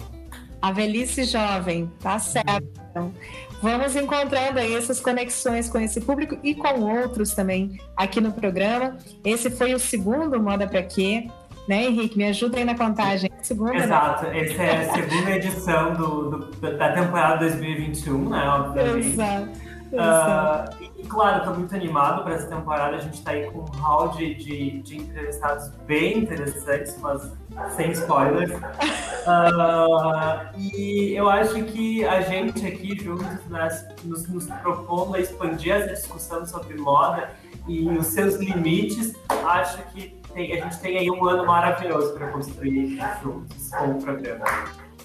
A 0.62 0.72
velhice 0.72 1.24
jovem, 1.24 1.92
tá 2.00 2.18
certo. 2.18 2.80
Então, 2.90 3.12
vamos 3.60 3.94
encontrando 3.94 4.58
aí 4.58 4.74
essas 4.74 4.98
conexões 5.00 5.68
com 5.68 5.78
esse 5.78 6.00
público 6.00 6.38
e 6.42 6.54
com 6.54 6.80
outros 6.80 7.34
também 7.34 7.78
aqui 7.94 8.22
no 8.22 8.32
programa. 8.32 8.96
Esse 9.22 9.50
foi 9.50 9.74
o 9.74 9.78
segundo 9.78 10.42
Moda 10.42 10.66
Pra 10.66 10.82
Quê? 10.82 11.28
Né, 11.68 11.84
Henrique? 11.84 12.16
Me 12.16 12.24
ajuda 12.24 12.56
aí 12.56 12.64
na 12.64 12.74
contagem. 12.74 13.30
Segunda, 13.42 13.72
né? 13.72 13.84
Exato, 13.84 14.26
né? 14.26 14.40
essa 14.40 14.62
é 14.62 14.80
a 14.80 14.94
segunda 14.94 15.30
edição 15.32 15.94
do, 15.94 16.30
do, 16.30 16.78
da 16.78 16.92
temporada 16.92 17.40
2021, 17.40 18.30
né? 18.30 18.48
Obviamente. 18.48 19.08
Exato. 19.08 19.68
Uh, 19.92 20.68
e, 20.98 21.02
claro, 21.04 21.38
estou 21.38 21.54
muito 21.54 21.74
animado 21.74 22.22
para 22.22 22.34
essa 22.34 22.46
temporada. 22.46 22.96
A 22.96 23.00
gente 23.00 23.14
está 23.14 23.32
aí 23.32 23.50
com 23.50 23.60
um 23.60 23.64
hall 23.64 24.08
de, 24.08 24.34
de, 24.34 24.82
de, 24.82 24.96
entrevistados 24.96 25.70
bem 25.86 26.18
interessantes, 26.18 26.96
mas 27.00 27.30
sem 27.74 27.92
spoilers. 27.92 28.52
Uh, 28.52 30.58
e 30.58 31.14
eu 31.14 31.28
acho 31.28 31.62
que 31.64 32.04
a 32.04 32.20
gente 32.22 32.66
aqui 32.66 32.98
juntos, 32.98 33.44
né, 33.48 33.68
nos, 34.04 34.28
nos 34.28 34.46
propondo 34.46 35.16
a 35.16 35.20
expandir 35.20 35.74
essa 35.74 35.94
discussão 35.94 36.46
sobre 36.46 36.76
moda 36.76 37.30
e 37.66 37.86
os 37.88 38.06
seus 38.06 38.36
limites, 38.36 39.14
acho 39.44 39.82
que 39.92 40.17
tem, 40.32 40.52
a 40.52 40.64
gente 40.64 40.80
tem 40.80 40.98
aí 40.98 41.10
um 41.10 41.24
ano 41.24 41.46
maravilhoso 41.46 42.14
para 42.14 42.28
construir 42.28 42.98
juntos 43.22 43.70
com 43.70 43.90
o 43.92 44.02
programa. 44.02 44.44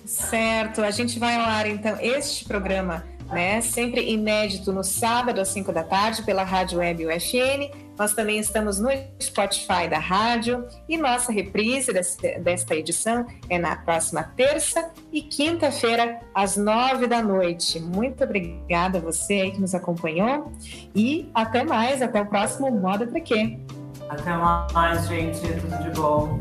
Certo, 0.06 0.82
a 0.82 0.92
gente 0.92 1.18
vai 1.18 1.36
ao 1.36 1.46
ar 1.46 1.66
então 1.66 1.98
este 2.00 2.46
programa, 2.46 3.06
né? 3.32 3.62
Sempre 3.62 4.12
inédito 4.12 4.72
no 4.74 4.84
sábado 4.84 5.40
às 5.40 5.48
5 5.50 5.72
da 5.72 5.84
tarde 5.84 6.24
pela 6.24 6.44
Rádio 6.44 6.80
Web 6.80 7.08
UFN. 7.08 7.84
Nós 7.98 8.14
também 8.14 8.40
estamos 8.40 8.80
no 8.80 8.90
Spotify 9.22 9.88
da 9.90 10.00
rádio 10.00 10.68
e 10.90 10.98
nossa 10.98 11.32
reprise 11.32 11.94
desta 11.94 12.76
edição 12.76 13.26
é 13.50 13.58
na 13.60 13.76
próxima 13.76 14.24
terça 14.24 14.92
e 15.12 15.22
quinta-feira 15.22 16.20
às 16.34 16.58
nove 16.58 17.08
da 17.08 17.22
noite. 17.22 17.80
Muito 17.80 18.24
obrigada 18.24 18.98
a 18.98 19.02
você 19.02 19.34
aí 19.36 19.52
que 19.52 19.62
nos 19.62 19.76
acompanhou 19.76 20.52
e 20.96 21.30
até 21.34 21.64
mais, 21.64 22.02
até 22.02 22.20
o 22.22 22.26
próximo 22.26 22.72
Moda 22.72 23.06
Pra 23.06 23.22
Quê? 23.22 23.60
Até 24.10 24.36
mais, 24.38 25.08
gente. 25.08 25.39
Tudo 25.60 25.84
de 25.84 25.89
bom. 25.91 26.39